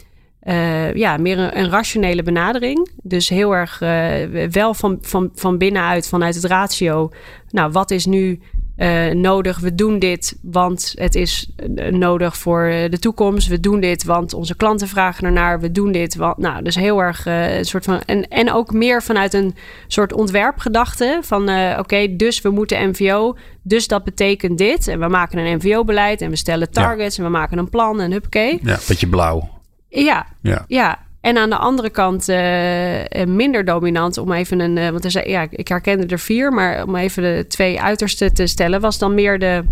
uh, 0.45 0.95
ja, 0.95 1.17
meer 1.17 1.39
een, 1.39 1.59
een, 1.59 1.71
rationele 1.71 2.23
benadering. 2.23 2.91
Dus 3.03 3.29
heel 3.29 3.55
erg 3.55 3.81
uh, 3.81 4.49
wel 4.51 4.75
van, 4.75 4.99
van, 5.01 5.31
van 5.35 5.59
binnenuit, 5.59 6.09
vanuit 6.09 6.35
het 6.35 6.45
ratio. 6.45 7.11
Nou, 7.51 7.73
wat 7.73 7.91
is 7.91 8.07
nu 8.07 8.41
uh, 8.77 9.11
nodig. 9.11 9.59
We 9.59 9.75
doen 9.75 9.99
dit, 9.99 10.39
want 10.43 10.93
het 10.95 11.15
is 11.15 11.51
uh, 11.75 11.93
nodig 11.93 12.37
voor 12.37 12.65
de 12.91 12.99
toekomst. 12.99 13.49
We 13.49 13.61
doen 13.61 13.81
dit, 13.81 14.05
want 14.05 14.35
onze 14.35 14.57
klanten 14.57 14.89
vragen 14.89 15.25
ernaar. 15.25 15.61
We 15.61 15.73
doen 15.73 15.93
dit, 15.93 16.17
want, 16.17 16.39
nou, 16.39 16.63
dus 16.63 16.75
heel 16.75 17.03
erg 17.03 17.27
een 17.27 17.65
soort 17.65 17.85
van. 17.85 18.01
En, 18.07 18.29
en 18.29 18.53
ook 18.53 18.73
meer 18.73 19.03
vanuit 19.03 19.35
een 19.35 19.55
soort 19.87 20.13
ontwerpgedachte. 20.13 21.19
Van 21.23 21.43
oké, 21.43 21.77
okay, 21.79 22.17
dus 22.17 22.41
we 22.41 22.51
moeten 22.51 22.89
MVO. 22.89 23.37
Dus 23.63 23.89
dat 23.89 24.05
betekent 24.05 24.59
dit. 24.59 24.89
En 24.89 25.01
we 25.01 25.09
maken 25.09 25.39
een 25.39 25.57
MVO-beleid 25.57 26.21
en 26.21 26.31
we 26.31 26.37
stellen 26.37 26.71
targets 26.71 27.17
ja. 27.17 27.23
en 27.23 27.31
we 27.31 27.37
maken 27.39 27.59
een 27.59 27.71
plan 27.71 28.01
en 28.01 28.13
huppakee. 28.13 28.59
Ja, 28.63 28.79
beetje 28.89 29.09
blauw. 29.09 29.49
Ja, 29.89 30.27
ja. 30.41 30.65
ja. 30.69 31.04
En 31.25 31.37
aan 31.37 31.51
de 31.51 31.57
andere 31.57 31.91
kant 31.91 32.29
uh, 32.29 33.25
minder 33.27 33.65
dominant 33.65 34.19
om 34.19 34.33
even 34.33 34.61
een. 34.61 34.77
Uh, 34.77 34.89
want 34.89 35.05
er 35.05 35.11
zei, 35.11 35.31
ja, 35.31 35.47
ik 35.51 35.69
herkende 35.69 36.07
er 36.07 36.19
vier, 36.19 36.53
maar 36.53 36.83
om 36.83 36.97
even 36.97 37.23
de 37.23 37.47
twee 37.49 37.81
uitersten 37.81 38.35
te 38.35 38.47
stellen, 38.47 38.81
was 38.81 38.99
dan 38.99 39.15
meer 39.15 39.39
de 39.39 39.65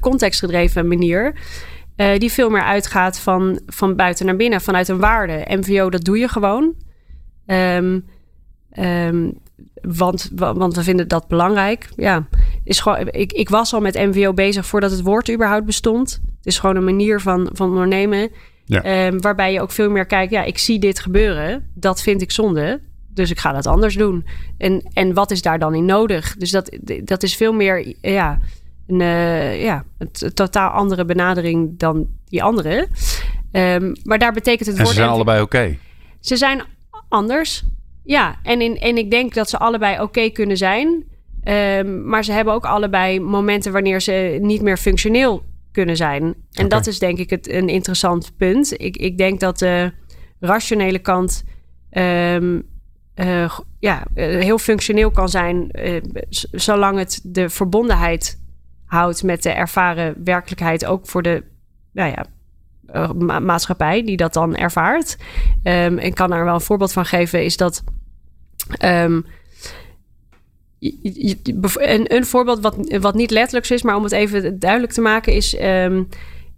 contextgedreven 0.00 0.88
manier. 0.88 1.34
die 2.18 2.32
veel 2.32 2.50
meer 2.50 2.62
uitgaat 2.62 3.18
van, 3.18 3.60
van 3.66 3.96
buiten 3.96 4.26
naar 4.26 4.36
binnen, 4.36 4.60
vanuit 4.60 4.88
een 4.88 4.98
waarde. 4.98 5.44
MVO, 5.48 5.90
dat 5.90 6.04
doe 6.04 6.18
je 6.18 6.28
gewoon. 6.28 6.74
Um, 7.46 8.04
um, 8.78 9.38
want, 9.82 10.30
want 10.34 10.74
we 10.74 10.82
vinden 10.82 11.08
dat 11.08 11.28
belangrijk. 11.28 11.88
Ja, 11.96 12.26
is 12.64 12.80
gewoon, 12.80 13.08
ik, 13.10 13.32
ik 13.32 13.48
was 13.48 13.74
al 13.74 13.80
met 13.80 13.94
MVO 13.94 14.32
bezig 14.32 14.66
voordat 14.66 14.90
het 14.90 15.02
woord 15.02 15.30
überhaupt 15.30 15.66
bestond. 15.66 16.20
Het 16.36 16.46
is 16.46 16.58
gewoon 16.58 16.76
een 16.76 16.84
manier 16.84 17.20
van, 17.20 17.48
van 17.52 17.68
ondernemen. 17.68 18.30
Ja. 18.64 19.06
Um, 19.06 19.20
waarbij 19.20 19.52
je 19.52 19.60
ook 19.60 19.70
veel 19.70 19.90
meer 19.90 20.06
kijkt, 20.06 20.32
ja, 20.32 20.42
ik 20.42 20.58
zie 20.58 20.78
dit 20.78 20.98
gebeuren. 20.98 21.70
Dat 21.74 22.02
vind 22.02 22.22
ik 22.22 22.30
zonde. 22.30 22.80
Dus 23.08 23.30
ik 23.30 23.38
ga 23.38 23.52
dat 23.52 23.66
anders 23.66 23.94
doen. 23.94 24.26
En, 24.58 24.82
en 24.92 25.14
wat 25.14 25.30
is 25.30 25.42
daar 25.42 25.58
dan 25.58 25.74
in 25.74 25.84
nodig? 25.84 26.36
Dus 26.36 26.50
dat, 26.50 26.78
dat 27.04 27.22
is 27.22 27.36
veel 27.36 27.52
meer, 27.52 27.94
ja, 28.00 28.38
een, 28.86 29.00
uh, 29.00 29.62
ja, 29.62 29.84
een 29.98 30.34
totaal 30.34 30.70
andere 30.70 31.04
benadering 31.04 31.78
dan 31.78 32.06
die 32.28 32.42
andere. 32.42 32.88
Um, 33.52 33.92
maar 34.02 34.18
daar 34.18 34.32
betekent 34.32 34.66
het 34.68 34.76
en 34.76 34.82
woord... 34.82 34.94
ze 34.94 35.00
zijn 35.00 35.10
allebei 35.10 35.42
oké? 35.42 35.76
Ze 36.20 36.36
zijn 36.36 36.62
anders, 37.08 37.64
ja. 38.04 38.38
En, 38.42 38.60
in, 38.60 38.78
en 38.78 38.96
ik 38.96 39.10
denk 39.10 39.34
dat 39.34 39.50
ze 39.50 39.58
allebei 39.58 40.00
oké 40.00 40.30
kunnen 40.30 40.56
zijn. 40.56 41.04
Um, 41.44 42.08
maar 42.08 42.24
ze 42.24 42.32
hebben 42.32 42.54
ook 42.54 42.64
allebei 42.64 43.20
momenten 43.20 43.72
wanneer 43.72 44.00
ze 44.00 44.38
niet 44.40 44.62
meer 44.62 44.76
functioneel 44.76 45.42
kunnen 45.74 45.96
zijn. 45.96 46.22
En 46.22 46.34
okay. 46.52 46.68
dat 46.68 46.86
is 46.86 46.98
denk 46.98 47.18
ik 47.18 47.30
het, 47.30 47.50
een 47.50 47.68
interessant 47.68 48.36
punt. 48.36 48.80
Ik, 48.80 48.96
ik 48.96 49.18
denk 49.18 49.40
dat 49.40 49.58
de 49.58 49.92
rationele 50.40 50.98
kant 50.98 51.44
um, 51.90 52.62
uh, 53.16 53.58
ja, 53.78 54.02
heel 54.14 54.58
functioneel 54.58 55.10
kan 55.10 55.28
zijn, 55.28 55.68
uh, 55.72 56.02
zolang 56.50 56.98
het 56.98 57.20
de 57.22 57.48
verbondenheid 57.48 58.42
houdt 58.84 59.22
met 59.22 59.42
de 59.42 59.50
ervaren 59.50 60.14
werkelijkheid, 60.24 60.84
ook 60.84 61.06
voor 61.06 61.22
de 61.22 61.42
nou 61.92 62.10
ja, 62.10 62.26
ma 63.14 63.38
maatschappij 63.38 64.04
die 64.04 64.16
dat 64.16 64.32
dan 64.32 64.56
ervaart. 64.56 65.16
Um, 65.62 65.98
ik 65.98 66.14
kan 66.14 66.30
daar 66.30 66.44
wel 66.44 66.54
een 66.54 66.60
voorbeeld 66.60 66.92
van 66.92 67.06
geven, 67.06 67.44
is 67.44 67.56
dat. 67.56 67.84
Um, 68.84 69.26
een, 71.74 72.26
voorbeeld 72.26 72.60
wat, 72.60 72.76
wat 73.00 73.14
niet 73.14 73.30
letterlijk 73.30 73.68
is, 73.68 73.82
maar 73.82 73.96
om 73.96 74.02
het 74.02 74.12
even 74.12 74.58
duidelijk 74.58 74.92
te 74.92 75.00
maken, 75.00 75.32
is. 75.32 75.60
Um, 75.60 76.08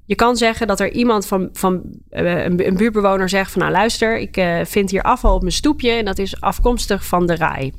je 0.07 0.15
kan 0.15 0.37
zeggen 0.37 0.67
dat 0.67 0.81
er 0.81 0.93
iemand 0.93 1.27
van, 1.27 1.49
van 1.53 1.83
uh, 2.11 2.45
een, 2.45 2.77
buurtbewoner 2.77 3.29
zegt 3.29 3.53
van 3.53 3.61
nou 3.61 3.73
luister, 3.73 4.19
ik 4.19 4.37
uh, 4.37 4.59
vind 4.65 4.91
hier 4.91 5.03
afval 5.03 5.35
op 5.35 5.41
mijn 5.41 5.53
stoepje 5.53 5.91
en 5.91 6.05
dat 6.05 6.19
is 6.19 6.41
afkomstig 6.41 7.07
van 7.07 7.27
de 7.27 7.37
RAI. 7.37 7.73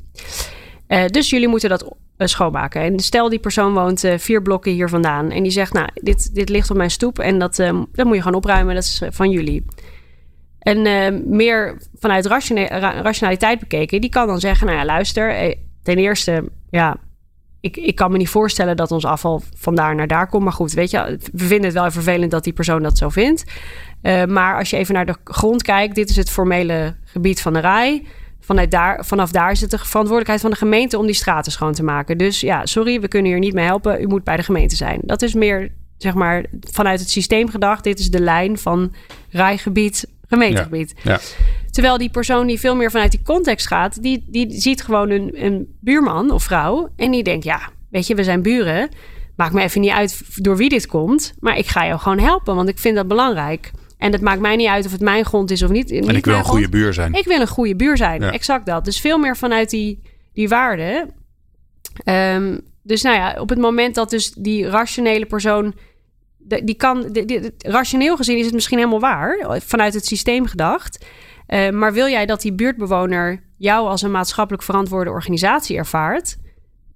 Uh, 0.88 1.06
dus 1.06 1.30
jullie 1.30 1.48
moeten 1.48 1.68
dat 1.68 1.94
schoonmaken. 2.16 2.80
En 2.80 2.98
stel 2.98 3.28
die 3.28 3.38
persoon 3.38 3.72
woont 3.72 4.04
vier 4.16 4.42
blokken 4.42 4.72
hier 4.72 4.88
vandaan 4.88 5.30
en 5.30 5.42
die 5.42 5.52
zegt 5.52 5.72
nou 5.72 5.88
dit, 5.94 6.34
dit 6.34 6.48
ligt 6.48 6.70
op 6.70 6.76
mijn 6.76 6.90
stoep 6.90 7.18
en 7.18 7.38
dat, 7.38 7.56
dat 7.92 8.06
moet 8.06 8.14
je 8.14 8.22
gewoon 8.22 8.36
opruimen, 8.36 8.74
dat 8.74 8.84
is 8.84 9.02
van 9.10 9.30
jullie. 9.30 9.64
En 10.58 10.82
meer 11.36 11.82
vanuit 11.98 12.26
rationaliteit 12.26 13.58
bekeken, 13.58 14.00
die 14.00 14.10
kan 14.10 14.26
dan 14.26 14.40
zeggen 14.40 14.66
nou 14.66 14.78
ja 14.78 14.84
luister, 14.84 15.56
ten 15.88 15.96
eerste, 15.96 16.44
ja, 16.70 16.96
ik, 17.60 17.76
ik 17.76 17.94
kan 17.94 18.10
me 18.10 18.16
niet 18.16 18.28
voorstellen 18.28 18.76
dat 18.76 18.90
ons 18.90 19.04
afval 19.04 19.42
vandaar 19.56 19.94
naar 19.94 20.06
daar 20.06 20.28
komt. 20.28 20.44
Maar 20.44 20.52
goed, 20.52 20.72
weet 20.72 20.90
je, 20.90 21.18
we 21.32 21.44
vinden 21.44 21.64
het 21.64 21.72
wel 21.72 21.90
vervelend 21.90 22.30
dat 22.30 22.44
die 22.44 22.52
persoon 22.52 22.82
dat 22.82 22.98
zo 22.98 23.08
vindt. 23.08 23.44
Uh, 24.02 24.24
maar 24.24 24.58
als 24.58 24.70
je 24.70 24.76
even 24.76 24.94
naar 24.94 25.06
de 25.06 25.16
grond 25.24 25.62
kijkt, 25.62 25.94
dit 25.94 26.10
is 26.10 26.16
het 26.16 26.30
formele 26.30 26.94
gebied 27.04 27.40
van 27.40 27.52
de 27.52 27.60
RAI. 27.60 28.06
Vanuit 28.40 28.70
daar, 28.70 29.04
vanaf 29.04 29.30
daar 29.30 29.50
het 29.50 29.70
de 29.70 29.78
verantwoordelijkheid 29.78 30.40
van 30.40 30.50
de 30.50 30.56
gemeente 30.56 30.98
om 30.98 31.06
die 31.06 31.14
straten 31.14 31.52
schoon 31.52 31.72
te 31.72 31.82
maken. 31.82 32.18
Dus 32.18 32.40
ja, 32.40 32.66
sorry, 32.66 33.00
we 33.00 33.08
kunnen 33.08 33.30
hier 33.30 33.40
niet 33.40 33.54
mee 33.54 33.64
helpen. 33.64 34.02
U 34.02 34.06
moet 34.06 34.24
bij 34.24 34.36
de 34.36 34.42
gemeente 34.42 34.76
zijn. 34.76 35.00
Dat 35.02 35.22
is 35.22 35.34
meer, 35.34 35.72
zeg 35.96 36.14
maar, 36.14 36.44
vanuit 36.60 37.00
het 37.00 37.10
systeem 37.10 37.48
gedacht. 37.48 37.84
Dit 37.84 37.98
is 37.98 38.10
de 38.10 38.20
lijn 38.20 38.58
van 38.58 38.92
RAI-gebied, 39.30 40.08
gemeentegebied. 40.28 40.94
Ja, 41.02 41.12
ja. 41.12 41.18
Terwijl 41.78 41.98
die 41.98 42.10
persoon 42.10 42.46
die 42.46 42.58
veel 42.58 42.76
meer 42.76 42.90
vanuit 42.90 43.10
die 43.10 43.22
context 43.22 43.66
gaat, 43.66 44.02
die, 44.02 44.24
die 44.26 44.60
ziet 44.60 44.82
gewoon 44.82 45.10
een, 45.10 45.44
een 45.44 45.76
buurman 45.80 46.30
of 46.30 46.42
vrouw. 46.42 46.88
En 46.96 47.10
die 47.10 47.22
denkt, 47.22 47.44
ja, 47.44 47.70
weet 47.90 48.06
je, 48.06 48.14
we 48.14 48.24
zijn 48.24 48.42
buren. 48.42 48.88
Maakt 49.36 49.52
me 49.52 49.62
even 49.62 49.80
niet 49.80 49.90
uit 49.90 50.22
door 50.34 50.56
wie 50.56 50.68
dit 50.68 50.86
komt. 50.86 51.34
Maar 51.40 51.58
ik 51.58 51.66
ga 51.66 51.86
jou 51.86 51.98
gewoon 51.98 52.18
helpen, 52.18 52.54
want 52.54 52.68
ik 52.68 52.78
vind 52.78 52.96
dat 52.96 53.08
belangrijk. 53.08 53.70
En 53.98 54.12
het 54.12 54.20
maakt 54.20 54.40
mij 54.40 54.56
niet 54.56 54.68
uit 54.68 54.86
of 54.86 54.92
het 54.92 55.00
mijn 55.00 55.24
grond 55.24 55.50
is 55.50 55.62
of 55.62 55.70
niet. 55.70 55.90
En 55.90 56.16
ik 56.16 56.24
wil 56.24 56.36
een 56.36 56.44
goede 56.44 56.68
buur 56.68 56.94
zijn. 56.94 57.14
Ik 57.14 57.24
wil 57.24 57.40
een 57.40 57.48
goede 57.48 57.76
buur 57.76 57.96
zijn, 57.96 58.22
exact 58.22 58.66
dat. 58.66 58.84
Dus 58.84 59.00
veel 59.00 59.18
meer 59.18 59.36
vanuit 59.36 59.70
die, 59.70 60.02
die 60.32 60.48
waarde. 60.48 61.08
Um, 62.04 62.60
dus 62.82 63.02
nou 63.02 63.16
ja, 63.16 63.40
op 63.40 63.48
het 63.48 63.58
moment 63.58 63.94
dat 63.94 64.10
dus 64.10 64.32
die 64.32 64.68
rationele 64.68 65.26
persoon 65.26 65.74
die 66.38 66.74
kan, 66.74 67.08
die, 67.12 67.24
die, 67.24 67.54
rationeel 67.58 68.16
gezien 68.16 68.38
is 68.38 68.44
het 68.44 68.54
misschien 68.54 68.78
helemaal 68.78 69.00
waar, 69.00 69.60
vanuit 69.66 69.94
het 69.94 70.06
systeem 70.06 70.46
gedacht. 70.46 71.04
Uh, 71.48 71.70
maar 71.70 71.92
wil 71.92 72.08
jij 72.08 72.26
dat 72.26 72.40
die 72.42 72.52
buurtbewoner 72.52 73.42
jou 73.56 73.88
als 73.88 74.02
een 74.02 74.10
maatschappelijk 74.10 74.62
verantwoorde 74.62 75.10
organisatie 75.10 75.76
ervaart, 75.76 76.36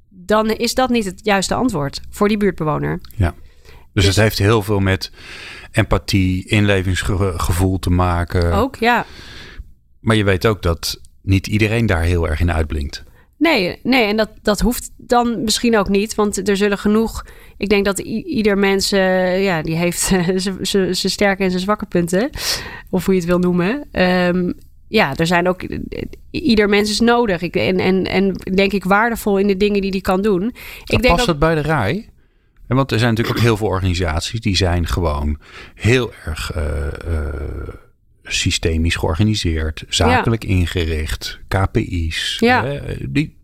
dan 0.08 0.50
is 0.50 0.74
dat 0.74 0.90
niet 0.90 1.04
het 1.04 1.20
juiste 1.22 1.54
antwoord 1.54 2.00
voor 2.10 2.28
die 2.28 2.36
buurtbewoner. 2.36 3.00
Ja. 3.16 3.34
Dus, 3.64 3.74
dus 3.92 4.06
het 4.06 4.16
heeft 4.16 4.38
heel 4.38 4.62
veel 4.62 4.80
met 4.80 5.12
empathie, 5.70 6.48
inlevingsgevoel 6.48 7.78
te 7.78 7.90
maken. 7.90 8.52
Ook, 8.52 8.76
ja. 8.76 9.06
Maar 10.00 10.16
je 10.16 10.24
weet 10.24 10.46
ook 10.46 10.62
dat 10.62 11.00
niet 11.22 11.46
iedereen 11.46 11.86
daar 11.86 12.02
heel 12.02 12.28
erg 12.28 12.40
in 12.40 12.52
uitblinkt. 12.52 13.04
Nee, 13.42 13.78
nee, 13.82 14.04
en 14.06 14.16
dat, 14.16 14.30
dat 14.42 14.60
hoeft 14.60 14.90
dan 14.96 15.42
misschien 15.42 15.78
ook 15.78 15.88
niet. 15.88 16.14
Want 16.14 16.48
er 16.48 16.56
zullen 16.56 16.78
genoeg. 16.78 17.26
Ik 17.56 17.68
denk 17.68 17.84
dat 17.84 17.98
ieder 17.98 18.58
mens, 18.58 18.92
uh, 18.92 19.44
ja, 19.44 19.62
die 19.62 19.76
heeft 19.76 20.00
zijn 20.62 20.94
sterke 20.94 21.42
en 21.42 21.50
zijn 21.50 21.62
zwakke 21.62 21.86
punten. 21.86 22.30
Of 22.90 23.04
hoe 23.04 23.14
je 23.14 23.20
het 23.20 23.28
wil 23.28 23.38
noemen. 23.38 23.88
Um, 23.92 24.54
ja, 24.88 25.16
er 25.16 25.26
zijn 25.26 25.48
ook. 25.48 25.62
Ieder 26.30 26.68
mens 26.68 26.90
is 26.90 27.00
nodig. 27.00 27.40
Ik, 27.42 27.56
en, 27.56 27.78
en, 27.78 28.04
en 28.04 28.32
denk 28.54 28.72
ik 28.72 28.84
waardevol 28.84 29.38
in 29.38 29.46
de 29.46 29.56
dingen 29.56 29.80
die 29.80 29.90
die 29.90 30.00
kan 30.00 30.22
doen. 30.22 30.54
ik 30.84 31.02
denk 31.02 31.14
past 31.14 31.26
het 31.26 31.38
bij 31.38 31.54
de 31.54 31.60
rij? 31.60 32.08
Want 32.66 32.92
er 32.92 32.98
zijn 32.98 33.10
natuurlijk 33.10 33.38
ook 33.38 33.44
heel 33.44 33.56
veel 33.56 33.66
organisaties 33.66 34.40
die 34.40 34.56
zijn 34.56 34.86
gewoon 34.86 35.38
heel 35.74 36.12
erg. 36.24 36.56
Uh, 36.56 36.62
uh, 37.08 37.74
systemisch 38.22 38.96
georganiseerd, 38.96 39.84
zakelijk 39.88 40.44
ingericht, 40.44 41.40
KPI's. 41.48 42.36
Ja. 42.40 42.80
die, 43.08 43.36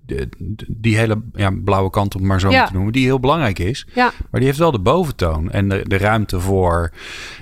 die 0.66 0.96
hele 0.96 1.22
ja, 1.34 1.50
blauwe 1.64 1.90
kant, 1.90 2.14
om 2.14 2.26
maar 2.26 2.40
zo 2.40 2.50
Ja. 2.50 2.66
te 2.66 2.72
noemen, 2.72 2.92
die 2.92 3.04
heel 3.04 3.20
belangrijk 3.20 3.58
is. 3.58 3.86
Maar 3.94 4.12
die 4.30 4.44
heeft 4.44 4.58
wel 4.58 4.70
de 4.70 4.78
boventoon 4.78 5.50
en 5.50 5.68
de, 5.68 5.82
de 5.86 5.96
ruimte 5.96 6.40
voor 6.40 6.92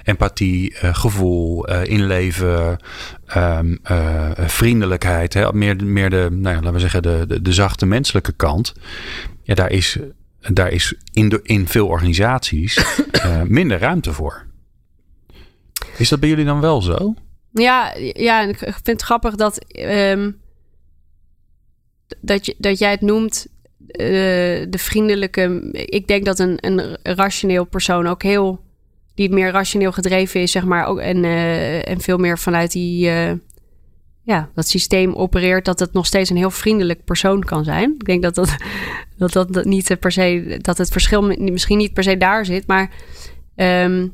empathie, 0.04 0.78
eh, 0.78 0.94
gevoel, 0.94 1.66
eh, 1.66 1.84
inleven, 1.84 2.76
ehm, 3.26 3.76
eh, 3.82 4.30
vriendelijkheid. 4.36 5.34
Hè? 5.34 5.52
Meer, 5.52 5.84
meer 5.84 6.10
de, 6.10 6.28
nou 6.30 6.54
ja, 6.54 6.60
laten 6.60 6.72
we 6.72 6.78
zeggen, 6.78 7.02
de, 7.02 7.24
de, 7.28 7.42
de 7.42 7.52
zachte 7.52 7.86
menselijke 7.86 8.32
kant. 8.32 8.74
Ja, 9.42 9.54
daar 9.54 9.70
is, 9.70 9.98
daar 10.40 10.70
is 10.70 10.94
in, 11.12 11.28
de, 11.28 11.40
in 11.42 11.68
veel 11.68 11.86
organisaties 11.86 12.84
minder 13.48 13.78
ruimte 13.78 14.12
voor. 14.12 14.44
Is 15.96 16.08
dat 16.08 16.20
bij 16.20 16.28
jullie 16.28 16.44
dan 16.44 16.60
wel 16.60 16.82
zo? 16.82 17.14
Ja, 17.60 17.94
ja 17.98 18.40
ik 18.40 18.58
vind 18.58 18.86
het 18.86 19.02
grappig 19.02 19.34
dat, 19.34 19.58
ehm, 19.64 20.30
dat, 22.20 22.46
je, 22.46 22.54
dat 22.58 22.78
jij 22.78 22.90
het 22.90 23.00
noemt 23.00 23.46
eh, 23.86 24.66
de 24.68 24.78
vriendelijke. 24.78 25.68
Ik 25.72 26.06
denk 26.06 26.24
dat 26.24 26.38
een, 26.38 26.58
een 26.60 26.96
rationeel 27.02 27.64
persoon 27.64 28.06
ook 28.06 28.22
heel. 28.22 28.64
die 29.14 29.30
meer 29.30 29.50
rationeel 29.50 29.92
gedreven 29.92 30.40
is, 30.40 30.50
zeg 30.50 30.64
maar. 30.64 30.86
Ook, 30.86 30.98
en, 30.98 31.24
eh, 31.24 31.88
en 31.88 32.00
veel 32.00 32.18
meer 32.18 32.38
vanuit 32.38 32.72
die. 32.72 33.08
eh, 33.08 33.32
ja, 34.22 34.50
dat 34.54 34.68
systeem 34.68 35.14
opereert, 35.14 35.64
dat 35.64 35.80
het 35.80 35.92
nog 35.92 36.06
steeds 36.06 36.30
een 36.30 36.36
heel 36.36 36.50
vriendelijk 36.50 37.04
persoon 37.04 37.44
kan 37.44 37.64
zijn. 37.64 37.94
Ik 37.94 38.04
denk 38.04 38.22
dat 38.22 38.34
dat, 38.34 38.56
dat, 39.16 39.32
dat, 39.32 39.52
dat 39.52 39.64
niet 39.64 39.96
per 40.00 40.12
se, 40.12 40.58
dat 40.60 40.78
het 40.78 40.88
verschil 40.88 41.22
misschien 41.36 41.78
niet 41.78 41.92
per 41.92 42.02
se 42.02 42.16
daar 42.16 42.44
zit, 42.44 42.66
maar 42.66 42.90
ehm, 43.54 44.06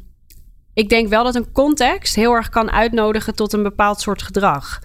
ik 0.75 0.89
denk 0.89 1.09
wel 1.09 1.25
dat 1.25 1.35
een 1.35 1.53
context 1.53 2.15
heel 2.15 2.33
erg 2.33 2.49
kan 2.49 2.71
uitnodigen 2.71 3.35
tot 3.35 3.53
een 3.53 3.63
bepaald 3.63 4.01
soort 4.01 4.23
gedrag. 4.23 4.81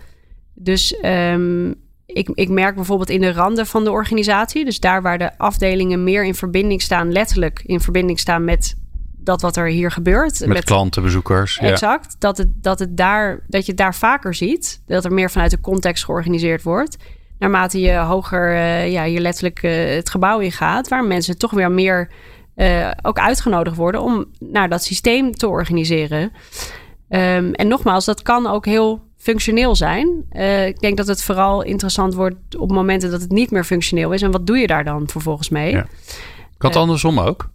Dus 0.53 0.99
ehm, 0.99 1.73
ik, 2.05 2.29
ik 2.33 2.49
merk 2.49 2.75
bijvoorbeeld 2.75 3.09
in 3.09 3.21
de 3.21 3.31
randen 3.31 3.67
van 3.67 3.83
de 3.83 3.91
organisatie, 3.91 4.65
dus 4.65 4.79
daar 4.79 5.01
waar 5.01 5.17
de 5.17 5.37
afdelingen 5.37 6.03
meer 6.03 6.25
in 6.25 6.35
verbinding 6.35 6.81
staan, 6.81 7.11
letterlijk 7.11 7.61
in 7.65 7.79
verbinding 7.79 8.19
staan 8.19 8.43
met 8.43 8.75
dat 9.27 9.41
wat 9.41 9.55
er 9.55 9.67
hier 9.67 9.91
gebeurt. 9.91 10.45
Met, 10.45 10.63
klanten, 10.63 11.03
bezoekers. 11.03 11.57
Ja. 11.61 11.67
Exact. 11.67 12.15
Dat, 12.19 12.37
het, 12.37 12.63
dat, 12.63 12.79
het 12.79 12.97
daar, 12.97 13.43
dat 13.47 13.65
je 13.65 13.71
het 13.71 13.77
daar 13.77 13.95
vaker 13.95 14.33
ziet. 14.33 14.81
Dat 14.85 15.05
er 15.05 15.13
meer 15.13 15.31
vanuit 15.31 15.51
de 15.51 15.59
context 15.59 16.05
georganiseerd 16.05 16.63
wordt. 16.63 16.97
Naarmate 17.39 17.79
je 17.79 17.93
hoger 17.93 18.55
eh, 18.55 18.91
ja, 18.91 19.03
je 19.03 19.19
letterlijk 19.19 19.63
eh, 19.63 19.95
het 19.95 20.09
gebouw 20.09 20.39
in 20.39 20.51
gaat. 20.51 20.87
Waar 20.87 21.03
mensen 21.03 21.37
toch 21.37 21.51
weer 21.51 21.71
meer 21.71 22.11
eh, 22.57 22.91
ook 23.01 23.19
uitgenodigd 23.19 23.75
worden 23.75 24.01
om 24.01 24.25
naar 24.39 24.69
dat 24.69 24.83
systeem 24.83 25.35
te 25.35 25.47
organiseren. 25.47 26.31
Ehm, 27.09 27.51
en 27.51 27.67
nogmaals, 27.67 28.05
dat 28.05 28.21
kan 28.21 28.47
ook 28.47 28.65
heel 28.65 29.01
functioneel 29.17 29.75
zijn. 29.75 30.25
Eh, 30.29 30.67
ik 30.67 30.79
denk 30.79 30.97
dat 30.97 31.07
het 31.07 31.23
vooral 31.23 31.63
interessant 31.63 32.13
wordt 32.13 32.55
op 32.55 32.71
momenten 32.71 33.11
dat 33.11 33.21
het 33.21 33.31
niet 33.31 33.51
meer 33.51 33.63
functioneel 33.63 34.11
is. 34.11 34.21
En 34.21 34.31
wat 34.31 34.47
doe 34.47 34.57
je 34.57 34.67
daar 34.67 34.83
dan 34.83 35.07
vervolgens 35.07 35.49
mee? 35.49 35.71
Ja. 35.71 35.85
Kan 36.57 36.69
het 36.69 36.75
Eh, 36.75 36.81
andersom 36.81 37.19
ook? 37.19 37.49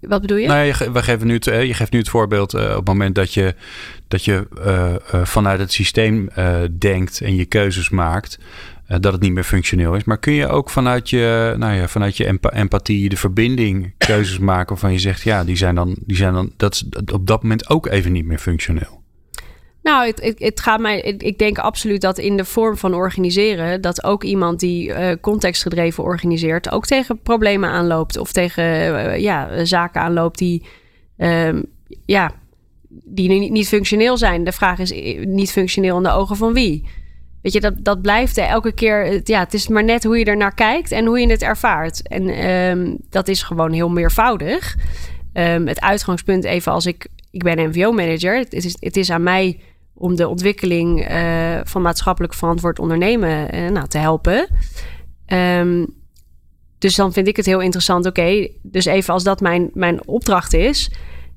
Wat 0.00 0.20
bedoel 0.20 0.36
je? 0.36 0.46
Nou, 0.46 0.64
je, 0.64 0.92
we 0.92 1.02
geven 1.02 1.26
nu 1.26 1.34
het, 1.34 1.44
je 1.44 1.74
geeft 1.74 1.92
nu 1.92 1.98
het 1.98 2.08
voorbeeld 2.08 2.54
op 2.54 2.60
het 2.60 2.86
moment 2.86 3.14
dat 3.14 3.34
je, 3.34 3.54
dat 4.08 4.24
je 4.24 4.46
vanuit 5.22 5.58
het 5.58 5.72
systeem 5.72 6.28
denkt 6.78 7.20
en 7.20 7.36
je 7.36 7.44
keuzes 7.44 7.88
maakt, 7.88 8.38
dat 8.88 9.12
het 9.12 9.20
niet 9.20 9.32
meer 9.32 9.44
functioneel 9.44 9.94
is. 9.94 10.04
Maar 10.04 10.18
kun 10.18 10.32
je 10.32 10.48
ook 10.48 10.70
vanuit 10.70 11.10
je, 11.10 11.54
nou 11.58 11.74
ja, 11.74 11.88
vanuit 11.88 12.16
je 12.16 12.24
empa- 12.24 12.52
empathie, 12.52 13.08
de 13.08 13.16
verbinding, 13.16 13.94
keuzes 13.98 14.38
maken 14.38 14.68
waarvan 14.68 14.92
je 14.92 14.98
zegt, 14.98 15.22
ja, 15.22 15.44
die 15.44 15.56
zijn 15.56 15.74
dan, 15.74 15.96
die 16.00 16.16
zijn 16.16 16.32
dan 16.32 16.52
dat 16.56 16.74
is 16.74 16.84
op 17.12 17.26
dat 17.26 17.42
moment 17.42 17.68
ook 17.68 17.86
even 17.86 18.12
niet 18.12 18.24
meer 18.24 18.38
functioneel. 18.38 18.98
Nou, 19.82 20.06
het, 20.06 20.20
het, 20.20 20.38
het 20.38 20.60
gaat 20.60 20.80
mij. 20.80 21.00
Ik, 21.00 21.38
denk 21.38 21.58
absoluut 21.58 22.00
dat 22.00 22.18
in 22.18 22.36
de 22.36 22.44
vorm 22.44 22.76
van 22.76 22.94
organiseren, 22.94 23.80
dat 23.80 24.04
ook 24.04 24.24
iemand 24.24 24.60
die 24.60 24.92
eh, 24.92 25.16
contextgedreven 25.20 26.04
organiseert, 26.04 26.70
ook 26.70 26.86
tegen 26.86 27.22
problemen 27.22 27.70
aanloopt 27.70 28.18
of 28.18 28.32
tegen 28.32 28.64
eh, 28.64 29.20
ja, 29.20 29.64
zaken 29.64 30.00
aanloopt 30.00 30.38
die, 30.38 30.66
ehm, 31.16 31.62
ja, 32.06 32.32
die 32.88 33.28
niet, 33.28 33.50
niet 33.50 33.68
functioneel 33.68 34.16
zijn. 34.16 34.44
De 34.44 34.52
vraag 34.52 34.78
is 34.78 34.92
eh, 34.92 35.26
niet 35.26 35.52
functioneel 35.52 35.96
in 35.96 36.02
de 36.02 36.12
ogen 36.12 36.36
van 36.36 36.52
wie. 36.52 36.86
Weet 37.42 37.52
je, 37.52 37.60
dat, 37.60 37.74
dat 37.78 38.02
blijft 38.02 38.38
elke 38.38 38.72
keer. 38.72 39.20
Ja, 39.24 39.40
het 39.40 39.54
is 39.54 39.68
maar 39.68 39.84
net 39.84 40.04
hoe 40.04 40.18
je 40.18 40.24
er 40.24 40.36
naar 40.36 40.54
kijkt 40.54 40.92
en 40.92 41.06
hoe 41.06 41.20
je 41.20 41.30
het 41.30 41.42
ervaart. 41.42 42.08
En 42.08 42.28
ehm, 42.28 42.94
dat 43.10 43.28
is 43.28 43.42
gewoon 43.42 43.72
heel 43.72 43.88
meervoudig. 43.88 44.76
Ehm, 45.32 45.66
het 45.66 45.80
uitgangspunt, 45.80 46.44
even 46.44 46.72
als 46.72 46.86
ik. 46.86 47.06
Ik 47.30 47.42
ben 47.42 47.68
NVO-manager. 47.68 48.36
Het 48.36 48.52
is, 48.52 48.76
het 48.80 48.96
is 48.96 49.10
aan 49.10 49.22
mij 49.22 49.60
om 49.94 50.16
de 50.16 50.28
ontwikkeling 50.28 51.04
eh, 51.04 51.60
van 51.64 51.82
maatschappelijk 51.82 52.34
verantwoord 52.34 52.78
ondernemen 52.78 53.50
eh, 53.50 53.68
nou, 53.68 53.88
te 53.88 53.98
helpen. 53.98 54.46
Ehm, 55.26 55.84
dus 56.78 56.94
dan 56.94 57.12
vind 57.12 57.28
ik 57.28 57.36
het 57.36 57.46
heel 57.46 57.60
interessant. 57.60 58.06
Oké, 58.06 58.48
dus 58.62 58.84
even 58.84 59.14
als 59.14 59.22
dat 59.22 59.40
mijn, 59.40 59.70
mijn 59.74 60.06
opdracht 60.06 60.52
is, 60.52 60.90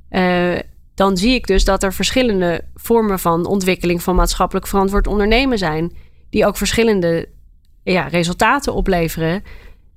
eh, 0.09 0.57
dan 1.01 1.17
zie 1.17 1.33
ik 1.33 1.47
dus 1.47 1.63
dat 1.63 1.83
er 1.83 1.93
verschillende 1.93 2.61
vormen 2.75 3.19
van 3.19 3.45
ontwikkeling 3.45 4.03
van 4.03 4.15
maatschappelijk 4.15 4.67
verantwoord 4.67 5.07
ondernemen 5.07 5.57
zijn, 5.57 5.93
die 6.29 6.45
ook 6.45 6.57
verschillende 6.57 7.29
ja, 7.83 8.07
resultaten 8.07 8.73
opleveren. 8.73 9.43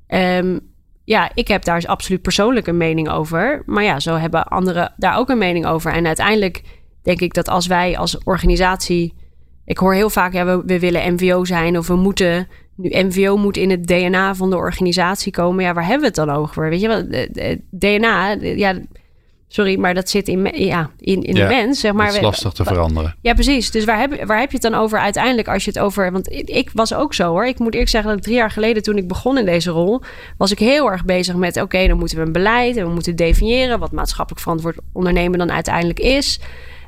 Ehm, 0.07 0.59
ja, 1.05 1.31
ik 1.35 1.49
heb 1.49 1.65
daar 1.65 1.87
absoluut 1.87 2.23
persoonlijk 2.23 2.67
een 2.67 2.77
mening 2.77 3.11
over. 3.11 3.63
Maar 3.67 3.83
ja, 3.83 4.01
zo 4.01 4.17
hebben 4.17 4.45
anderen 4.45 4.95
daar 4.97 5.17
ook 5.17 5.29
een 5.29 5.39
mening 5.39 5.67
over. 5.67 5.93
En 5.93 6.07
uiteindelijk 6.07 6.63
denk 7.03 7.21
ik 7.21 7.35
dat 7.35 7.49
als 7.49 7.67
wij 7.67 7.99
als 7.99 8.19
organisatie. 8.19 9.15
Ik 9.65 9.79
hoor 9.79 9.95
heel 9.95 10.11
vaak, 10.11 10.33
ja, 10.33 10.45
we, 10.45 10.63
we 10.67 10.79
willen 10.79 11.13
MVO 11.13 11.45
zijn 11.45 11.79
of 11.79 11.87
we 11.87 11.97
moeten. 11.97 12.49
Nu, 12.77 12.91
MVO 13.05 13.37
moet 13.37 13.57
in 13.57 13.71
het 13.71 13.87
DNA 13.87 14.35
van 14.35 14.51
de 14.51 14.57
organisatie 14.57 15.33
komen. 15.33 15.65
Ja, 15.65 15.73
waar 15.75 15.87
hebben 15.87 16.01
we 16.01 16.07
het 16.07 16.27
dan 16.27 16.31
over? 16.31 16.69
Weet 16.69 16.81
je 16.81 17.07
de- 17.09 17.61
DNA, 17.71 18.31
ja, 18.41 18.75
sorry, 19.55 19.79
maar 19.79 19.95
dat 19.95 20.09
zit 20.09 20.29
in, 20.29 20.51
ja, 20.53 20.91
in, 20.99 21.23
in 21.23 21.35
Ja, 21.35 21.49
de 21.49 21.55
mens. 21.55 21.81
Zeg 21.81 21.93
maar. 21.93 22.07
dat 22.07 22.15
is 22.15 22.21
lastig 22.21 22.53
te 22.53 22.65
veranderen. 22.65 23.17
ja, 23.21 23.35
precies. 23.35 23.71
Dus 23.71 23.85
waar 23.85 23.99
heb, 23.99 24.25
waar 24.25 24.41
heb 24.41 24.51
je 24.51 24.59
het 24.59 24.71
dan 24.73 24.81
over 24.81 24.99
uiteindelijk 24.99 25.49
als 25.49 25.65
je 25.65 25.71
het 25.71 25.79
over... 25.79 26.13
Want 26.13 26.33
ik, 26.33 26.71
was 26.73 26.95
ook 26.95 27.15
zo 27.15 27.31
hoor. 27.31 27.47
Ik 27.47 27.59
moet 27.59 27.73
eerlijk 27.73 27.91
zeggen 27.91 28.11
dat 28.11 28.19
ik 28.19 28.25
drie 28.25 28.37
jaar 28.37 28.51
geleden 28.51 28.83
toen 28.83 28.97
ik 28.97 29.09
begon 29.09 29.39
in 29.39 29.45
deze 29.45 29.71
rol... 29.71 30.03
was 30.39 30.53
ik 30.53 30.59
heel 30.59 30.91
erg 30.91 31.05
bezig 31.05 31.35
met... 31.35 31.61
oké, 31.61 31.87
dan 31.87 31.99
moeten 31.99 32.19
we 32.19 32.25
een 32.25 32.33
beleid 32.33 32.77
en 32.77 32.87
we 32.87 32.93
moeten 32.93 33.17
definiëren... 33.17 33.79
wat 33.79 33.93
maatschappelijk 33.93 34.43
verantwoord 34.43 34.77
ondernemen 34.93 35.39
dan 35.39 35.53
uiteindelijk 35.53 36.01
is. 36.01 36.41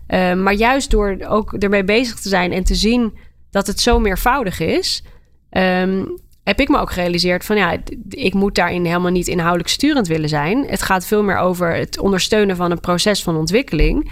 Eh, 0.06 0.34
maar 0.34 0.54
juist 0.54 0.90
door 0.90 1.16
ook 1.28 1.52
ermee 1.52 1.84
bezig 1.84 2.20
te 2.20 2.28
zijn 2.28 2.52
en 2.52 2.64
te 2.64 2.74
zien... 2.74 3.18
dat 3.50 3.66
het 3.66 3.80
zo 3.80 3.98
meervoudig 3.98 4.60
is... 4.60 5.02
ehm, 5.50 6.04
heb 6.46 6.60
ik 6.60 6.68
me 6.68 6.78
ook 6.78 6.92
gerealiseerd 6.92 7.44
van 7.44 7.56
ja, 7.56 7.76
ik 8.08 8.34
moet 8.34 8.54
daarin 8.54 8.84
helemaal 8.84 9.10
niet 9.10 9.26
inhoudelijk 9.26 9.68
sturend 9.68 10.06
willen 10.06 10.28
zijn. 10.28 10.66
Het 10.66 10.82
gaat 10.82 11.06
veel 11.06 11.22
meer 11.22 11.36
over 11.36 11.74
het 11.74 11.98
ondersteunen 11.98 12.56
van 12.56 12.70
een 12.70 12.80
proces 12.80 13.22
van 13.22 13.36
ontwikkeling. 13.36 14.10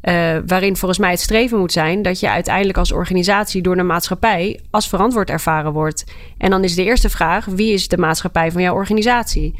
eh, 0.00 0.36
waarin 0.46 0.76
volgens 0.76 1.00
mij 1.00 1.10
het 1.10 1.20
streven 1.20 1.58
moet 1.58 1.72
zijn 1.72 2.02
dat 2.02 2.20
je 2.20 2.30
uiteindelijk 2.30 2.78
als 2.78 2.92
organisatie 2.92 3.62
door 3.62 3.76
de 3.76 3.82
maatschappij 3.82 4.60
als 4.70 4.88
verantwoord 4.88 5.30
ervaren 5.30 5.72
wordt. 5.72 6.04
En 6.38 6.50
dan 6.50 6.64
is 6.64 6.74
de 6.74 6.84
eerste 6.84 7.10
vraag: 7.10 7.44
wie 7.44 7.72
is 7.72 7.88
de 7.88 7.98
maatschappij 7.98 8.52
van 8.52 8.62
jouw 8.62 8.74
organisatie? 8.74 9.54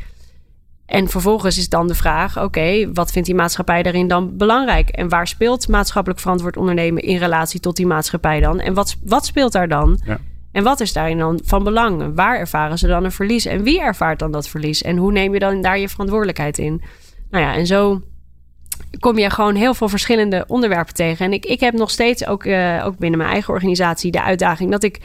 En 0.87 1.09
vervolgens 1.09 1.59
is 1.59 1.69
dan 1.69 1.89
de 1.89 1.95
vraag: 1.95 2.43
oké, 2.43 2.93
wat 2.93 3.13
vindt 3.13 3.29
die 3.29 3.37
maatschappij 3.37 3.83
daarin 3.83 4.09
dan 4.09 4.37
belangrijk? 4.37 4.89
En 4.89 5.09
waar 5.09 5.27
speelt 5.27 5.69
maatschappelijk 5.69 6.21
verantwoord 6.21 6.57
ondernemen 6.57 7.03
in 7.03 7.17
relatie 7.17 7.61
tot 7.61 7.77
die 7.77 7.87
maatschappij 7.87 8.41
dan? 8.41 8.61
En 8.61 8.75
wat, 8.75 8.97
wat 9.05 9.27
speelt 9.27 9.53
daar 9.53 9.69
dan? 9.69 10.01
Ja. 10.05 10.19
En 10.57 10.63
wat 10.63 10.81
is 10.81 10.93
daarin 10.93 11.19
dan 11.19 11.41
van 11.45 11.65
belang? 11.65 12.15
Waar 12.15 12.39
ervaren 12.39 12.79
ze 12.79 12.87
dan 12.87 13.05
een 13.05 13.13
verlies? 13.13 13.47
En 13.47 13.63
wie 13.63 13.81
ervaart 13.81 14.19
dan 14.19 14.31
dat 14.31 14.49
verlies? 14.49 14.83
En 14.83 14.97
hoe 14.97 15.13
neem 15.13 15.33
je 15.33 15.39
dan 15.39 15.61
daar 15.61 15.79
je 15.79 15.89
verantwoordelijkheid 15.89 16.59
in? 16.59 16.83
Nou 17.31 17.45
ja, 17.45 17.55
en 17.55 17.67
zo 17.67 18.01
kom 18.99 19.19
je 19.19 19.31
gewoon 19.31 19.55
heel 19.55 19.75
veel 19.75 19.89
verschillende 19.89 20.45
onderwerpen 20.47 20.95
tegen. 20.95 21.27
En 21.27 21.33
ik, 21.33 21.45
ik 21.47 21.61
heb 21.61 21.75
nog 21.75 21.91
steeds 21.91 22.27
ook, 22.27 22.45
eh, 22.45 22.83
ook 22.85 22.99
binnen 22.99 23.19
mijn 23.19 23.31
eigen 23.31 23.55
organisatie 23.55 24.11
de 24.11 24.23
uitdaging 24.23 24.71
dat 24.71 24.83
ik 24.83 25.01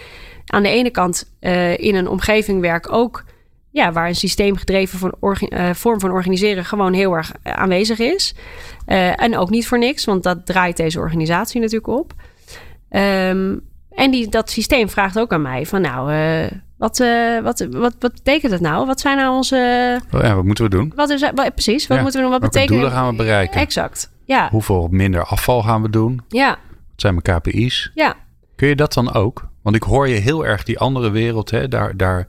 aan 0.46 0.64
de 0.64 0.70
ene 0.70 0.90
kant 0.90 1.32
eh, 1.40 1.78
in 1.78 1.96
een 1.96 2.08
omgeving 2.08 2.62
werk 2.62 2.94
ook. 2.94 3.24
Ja, 3.72 3.92
waar 3.92 4.08
een 4.08 4.16
systeemgedreven 4.16 5.00
van 5.00 5.14
eh, 5.50 5.70
vorm 5.74 6.00
van 6.00 6.12
organiseren 6.12 6.66
gewoon 6.66 6.94
heel 6.94 7.14
erg 7.14 7.32
aanwezig 7.44 8.00
is. 8.00 8.36
En 9.16 9.38
ook 9.38 9.50
niet 9.50 9.68
voor 9.68 9.80
niks, 9.80 10.06
want 10.06 10.24
dat 10.24 10.46
draait 10.46 10.78
deze 10.78 11.00
organisatie 11.00 11.62
natuurlijk 11.62 12.00
op. 12.00 12.14
Ehm, 12.90 13.56
en 13.96 14.12
die, 14.12 14.30
dat 14.30 14.50
systeem 14.50 14.90
vraagt 14.90 15.20
ook 15.20 15.34
aan 15.34 15.42
mij 15.42 15.66
van 15.66 15.82
nou, 15.82 16.14
eh, 16.14 16.52
wat, 16.78 17.00
eh, 17.00 17.40
wat, 17.42 17.68
wat, 17.72 17.96
wat 18.00 18.14
betekent 18.14 18.52
het 18.52 18.62
nou? 18.62 18.86
Wat 18.86 19.00
zijn 19.00 19.18
nou 19.18 19.36
onze... 19.36 20.00
Oh 20.12 20.22
ja, 20.22 20.36
wat 20.36 20.44
moeten 20.44 20.64
we 20.64 20.70
doen? 20.70 20.92
Wat 20.96 21.10
is, 21.10 21.22
wat, 21.22 21.54
precies, 21.54 21.88
wat 21.88 21.98
Ja, 21.98 22.04
moeten 22.04 22.22
we 22.22 22.28
doen? 22.28 22.40
Wat 22.40 22.42
Welke 22.42 22.56
betekent 22.56 22.80
doelen 22.80 22.92
gaan 22.92 23.10
we 23.10 23.16
bereiken? 23.16 23.62
Exact, 23.62 24.12
ja. 24.26 24.50
Hoeveel 24.50 24.88
minder 24.92 25.24
afval 25.24 25.62
gaan 25.64 25.82
we 25.82 25.90
doen? 25.90 26.22
Ja, 26.30 26.50
Wat 26.50 26.58
zijn 26.96 27.20
mijn 27.24 27.40
KPI's? 27.40 27.92
ja. 27.96 28.16
Kun 28.56 28.70
je 28.70 28.76
dat 28.76 28.94
dan 28.94 29.14
ook? 29.14 29.50
Want 29.62 29.76
ik 29.76 29.84
hoor 29.84 30.08
je 30.08 30.16
heel 30.16 30.46
erg 30.46 30.64
die 30.64 30.80
andere 30.80 31.10
wereld. 31.10 31.50
Hè? 31.52 31.68
Daar, 31.68 31.98
daar, 31.98 32.28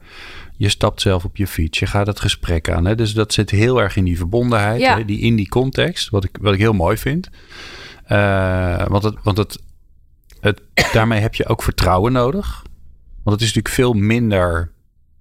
je 0.57 0.69
stapt 0.69 1.01
zelf 1.01 1.23
op 1.25 1.37
je 1.37 1.47
fiets. 1.47 1.79
Je 1.79 1.85
gaat 1.85 2.07
het 2.07 2.19
gesprek 2.19 2.69
aan. 2.69 2.85
Hè? 2.85 2.95
Dus 2.95 3.13
dat 3.13 3.33
zit 3.33 3.49
heel 3.49 3.81
erg 3.81 3.95
in 3.95 4.03
die 4.03 4.17
verbondenheid. 4.17 4.81
Ja. 4.81 4.97
Hè? 4.97 5.05
Die, 5.05 5.19
in 5.19 5.35
die 5.35 5.49
context. 5.49 6.09
Wat 6.09 6.23
ik, 6.23 6.37
wat 6.41 6.53
ik 6.53 6.59
heel 6.59 6.73
mooi 6.73 6.97
vind. 6.97 7.29
Eh, 8.05 8.85
want 8.87 9.03
het, 9.03 9.15
want 9.23 9.37
het, 9.37 9.59
het, 10.43 10.61
daarmee 10.93 11.19
heb 11.19 11.35
je 11.35 11.47
ook 11.47 11.63
vertrouwen 11.63 12.11
nodig. 12.11 12.61
Want 13.23 13.39
het 13.39 13.41
is 13.49 13.53
natuurlijk 13.53 13.75
veel 13.75 13.93
minder 13.93 14.71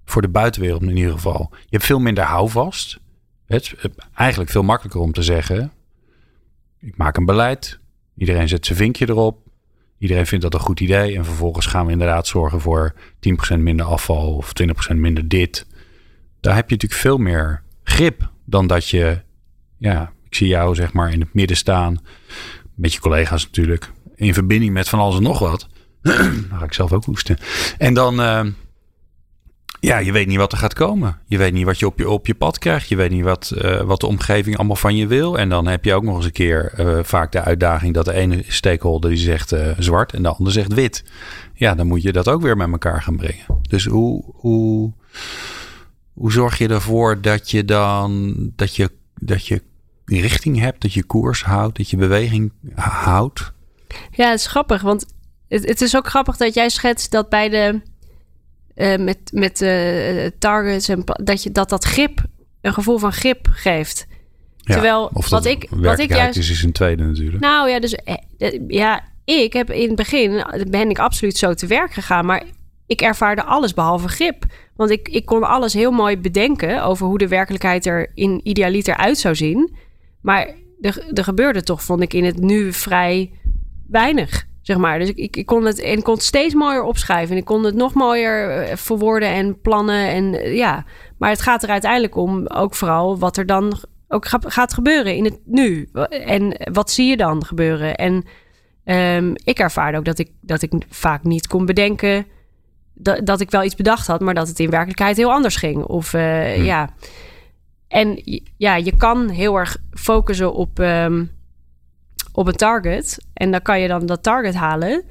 voor 0.04 0.22
de 0.22 0.28
buitenwereld 0.28 0.82
in 0.82 0.96
ieder 0.96 1.12
geval. 1.12 1.48
Je 1.50 1.66
hebt 1.70 1.84
veel 1.84 2.00
minder 2.00 2.24
houvast. 2.24 3.00
Het 3.46 3.62
is 3.62 3.74
eigenlijk 4.14 4.50
veel 4.50 4.62
makkelijker 4.62 5.00
om 5.00 5.12
te 5.12 5.22
zeggen: 5.22 5.72
ik 6.80 6.96
maak 6.96 7.16
een 7.16 7.24
beleid. 7.24 7.78
Iedereen 8.16 8.48
zet 8.48 8.66
zijn 8.66 8.78
vinkje 8.78 9.08
erop. 9.08 9.38
Iedereen 9.98 10.26
vindt 10.26 10.44
dat 10.44 10.54
een 10.54 10.60
goed 10.60 10.80
idee. 10.80 11.16
En 11.16 11.24
vervolgens 11.24 11.66
gaan 11.66 11.86
we 11.86 11.92
inderdaad 11.92 12.26
zorgen 12.26 12.60
voor 12.60 12.94
10% 13.54 13.58
minder 13.58 13.86
afval 13.86 14.36
of 14.36 14.52
20% 14.92 14.96
minder 14.96 15.28
dit. 15.28 15.66
Daar 16.40 16.54
heb 16.54 16.68
je 16.68 16.74
natuurlijk 16.74 17.00
veel 17.00 17.18
meer 17.18 17.62
grip 17.82 18.30
dan 18.44 18.66
dat 18.66 18.88
je, 18.88 19.20
ja, 19.78 20.12
ik 20.24 20.34
zie 20.34 20.48
jou 20.48 20.74
zeg 20.74 20.92
maar 20.92 21.12
in 21.12 21.20
het 21.20 21.34
midden 21.34 21.56
staan. 21.56 21.98
Met 22.74 22.92
je 22.92 23.00
collega's 23.00 23.44
natuurlijk. 23.44 23.90
In 24.14 24.34
verbinding 24.34 24.72
met 24.72 24.88
van 24.88 24.98
alles 24.98 25.16
en 25.16 25.22
nog 25.22 25.38
wat. 25.38 25.68
dan 26.02 26.58
ga 26.58 26.64
ik 26.64 26.72
zelf 26.72 26.92
ook 26.92 27.04
hoesten. 27.04 27.38
En 27.78 27.94
dan, 27.94 28.20
uh, 28.20 28.40
ja, 29.80 29.98
je 29.98 30.12
weet 30.12 30.26
niet 30.26 30.36
wat 30.36 30.52
er 30.52 30.58
gaat 30.58 30.74
komen. 30.74 31.18
Je 31.26 31.38
weet 31.38 31.52
niet 31.52 31.64
wat 31.64 31.78
je 31.78 31.86
op 31.86 31.98
je, 31.98 32.10
op 32.10 32.26
je 32.26 32.34
pad 32.34 32.58
krijgt. 32.58 32.88
Je 32.88 32.96
weet 32.96 33.10
niet 33.10 33.24
wat, 33.24 33.52
uh, 33.54 33.80
wat 33.80 34.00
de 34.00 34.06
omgeving 34.06 34.56
allemaal 34.56 34.76
van 34.76 34.96
je 34.96 35.06
wil. 35.06 35.38
En 35.38 35.48
dan 35.48 35.66
heb 35.66 35.84
je 35.84 35.94
ook 35.94 36.02
nog 36.02 36.16
eens 36.16 36.24
een 36.24 36.32
keer 36.32 36.74
uh, 36.78 36.98
vaak 37.02 37.32
de 37.32 37.40
uitdaging 37.40 37.94
dat 37.94 38.04
de 38.04 38.12
ene 38.12 38.44
stakeholder 38.48 39.10
die 39.10 39.18
zegt 39.18 39.54
zwart 39.78 40.12
en 40.12 40.22
de 40.22 40.28
ander 40.28 40.52
zegt 40.52 40.72
wit. 40.72 41.04
Ja, 41.54 41.74
dan 41.74 41.86
moet 41.86 42.02
je 42.02 42.12
dat 42.12 42.28
ook 42.28 42.42
weer 42.42 42.56
met 42.56 42.70
elkaar 42.70 43.02
gaan 43.02 43.16
brengen. 43.16 43.44
Dus 43.68 43.84
hoe, 43.84 44.24
hoe, 44.34 44.92
hoe 46.12 46.32
zorg 46.32 46.58
je 46.58 46.68
ervoor 46.68 47.20
dat 47.20 47.50
je 47.50 47.64
dan 47.64 48.34
dat 48.56 48.76
je, 48.76 48.90
dat 49.14 49.46
je 49.46 49.62
richting 50.04 50.58
hebt, 50.58 50.82
dat 50.82 50.92
je 50.92 51.04
koers 51.04 51.44
houdt, 51.44 51.76
dat 51.76 51.90
je 51.90 51.96
beweging 51.96 52.52
houdt? 52.74 53.52
Ja, 54.10 54.30
het 54.30 54.38
is 54.38 54.46
grappig, 54.46 54.82
want 54.82 55.06
het, 55.48 55.68
het 55.68 55.80
is 55.80 55.96
ook 55.96 56.06
grappig 56.06 56.36
dat 56.36 56.54
jij 56.54 56.68
schetst 56.68 57.10
dat 57.10 57.28
bij 57.28 57.48
de 57.48 57.80
uh, 58.76 58.96
met, 58.96 59.18
met 59.32 59.60
uh, 59.60 60.26
targets 60.38 60.88
en 60.88 61.04
dat 61.04 61.42
je 61.42 61.52
dat 61.52 61.68
dat 61.68 61.84
grip 61.84 62.20
een 62.60 62.72
gevoel 62.72 62.98
van 62.98 63.12
grip 63.12 63.48
geeft. 63.50 64.06
Ja, 64.56 64.72
Terwijl 64.72 65.10
of 65.12 65.28
wat 65.28 65.42
dat 65.42 65.52
ik 65.52 65.66
wat 65.70 65.98
ik 65.98 66.14
juist 66.14 66.38
is, 66.38 66.50
is 66.50 66.62
een 66.62 66.72
tweede 66.72 67.04
natuurlijk. 67.04 67.40
nou 67.40 67.68
ja, 67.68 67.80
dus 67.80 67.94
eh, 67.94 68.60
ja, 68.68 69.04
ik 69.24 69.52
heb 69.52 69.70
in 69.70 69.86
het 69.86 69.96
begin 69.96 70.44
ben 70.68 70.90
ik 70.90 70.98
absoluut 70.98 71.36
zo 71.36 71.54
te 71.54 71.66
werk 71.66 71.92
gegaan, 71.92 72.26
maar 72.26 72.42
ik 72.86 73.00
ervaarde 73.00 73.42
alles 73.42 73.74
behalve 73.74 74.08
grip. 74.08 74.44
Want 74.76 74.90
ik, 74.90 75.08
ik 75.08 75.24
kon 75.24 75.42
alles 75.42 75.72
heel 75.72 75.90
mooi 75.90 76.18
bedenken 76.18 76.84
over 76.84 77.06
hoe 77.06 77.18
de 77.18 77.28
werkelijkheid 77.28 77.86
er 77.86 78.10
in 78.14 78.40
idealiter 78.42 78.96
uit 78.96 79.18
zou 79.18 79.34
zien. 79.34 79.74
Maar 80.20 80.54
er, 80.80 81.04
er 81.12 81.24
gebeurde 81.24 81.62
toch, 81.62 81.82
vond 81.82 82.02
ik 82.02 82.12
in 82.12 82.24
het 82.24 82.38
nu 82.38 82.72
vrij 82.72 83.32
weinig. 83.92 84.46
Zeg 84.62 84.76
maar. 84.76 84.98
Dus 84.98 85.08
ik, 85.08 85.16
ik, 85.16 85.36
ik, 85.36 85.46
kon 85.46 85.64
het 85.64 85.80
en 85.80 85.98
ik 85.98 86.04
kon 86.04 86.14
het 86.14 86.22
steeds 86.22 86.54
mooier 86.54 86.82
opschrijven. 86.82 87.30
En 87.30 87.40
ik 87.40 87.44
kon 87.44 87.64
het 87.64 87.74
nog 87.74 87.94
mooier 87.94 88.50
eh, 88.50 88.76
verwoorden 88.76 89.28
en 89.28 89.60
plannen. 89.60 90.08
En 90.08 90.34
uh, 90.34 90.56
ja, 90.56 90.84
maar 91.18 91.30
het 91.30 91.42
gaat 91.42 91.62
er 91.62 91.68
uiteindelijk 91.68 92.16
om 92.16 92.46
ook 92.46 92.74
vooral 92.74 93.18
wat 93.18 93.36
er 93.36 93.46
dan 93.46 93.78
ook 94.08 94.26
gaat 94.28 94.74
gebeuren 94.74 95.16
in 95.16 95.24
het 95.24 95.38
nu. 95.44 95.88
En 96.10 96.56
wat 96.72 96.90
zie 96.90 97.08
je 97.08 97.16
dan 97.16 97.44
gebeuren? 97.44 97.94
En 97.94 98.24
um, 98.84 99.34
ik 99.44 99.58
ervaarde 99.58 99.98
ook 99.98 100.04
dat 100.04 100.18
ik, 100.18 100.30
dat 100.40 100.62
ik 100.62 100.72
vaak 100.88 101.22
niet 101.22 101.46
kon 101.46 101.66
bedenken 101.66 102.26
dat, 102.94 103.26
dat 103.26 103.40
ik 103.40 103.50
wel 103.50 103.64
iets 103.64 103.74
bedacht 103.74 104.06
had, 104.06 104.20
maar 104.20 104.34
dat 104.34 104.48
het 104.48 104.58
in 104.58 104.70
werkelijkheid 104.70 105.16
heel 105.16 105.32
anders 105.32 105.56
ging. 105.56 105.84
Of 105.84 106.12
uh, 106.12 106.20
hmm. 106.54 106.64
ja. 106.64 106.90
En 107.88 108.22
ja, 108.56 108.76
je 108.76 108.96
kan 108.96 109.28
heel 109.28 109.56
erg 109.56 109.76
focussen 109.90 110.54
op. 110.54 110.78
Um, 110.78 111.30
op 112.32 112.46
een 112.46 112.56
target. 112.56 113.18
En 113.34 113.50
dan 113.50 113.62
kan 113.62 113.80
je 113.80 113.88
dan 113.88 114.06
dat 114.06 114.22
target 114.22 114.54
halen. 114.54 115.04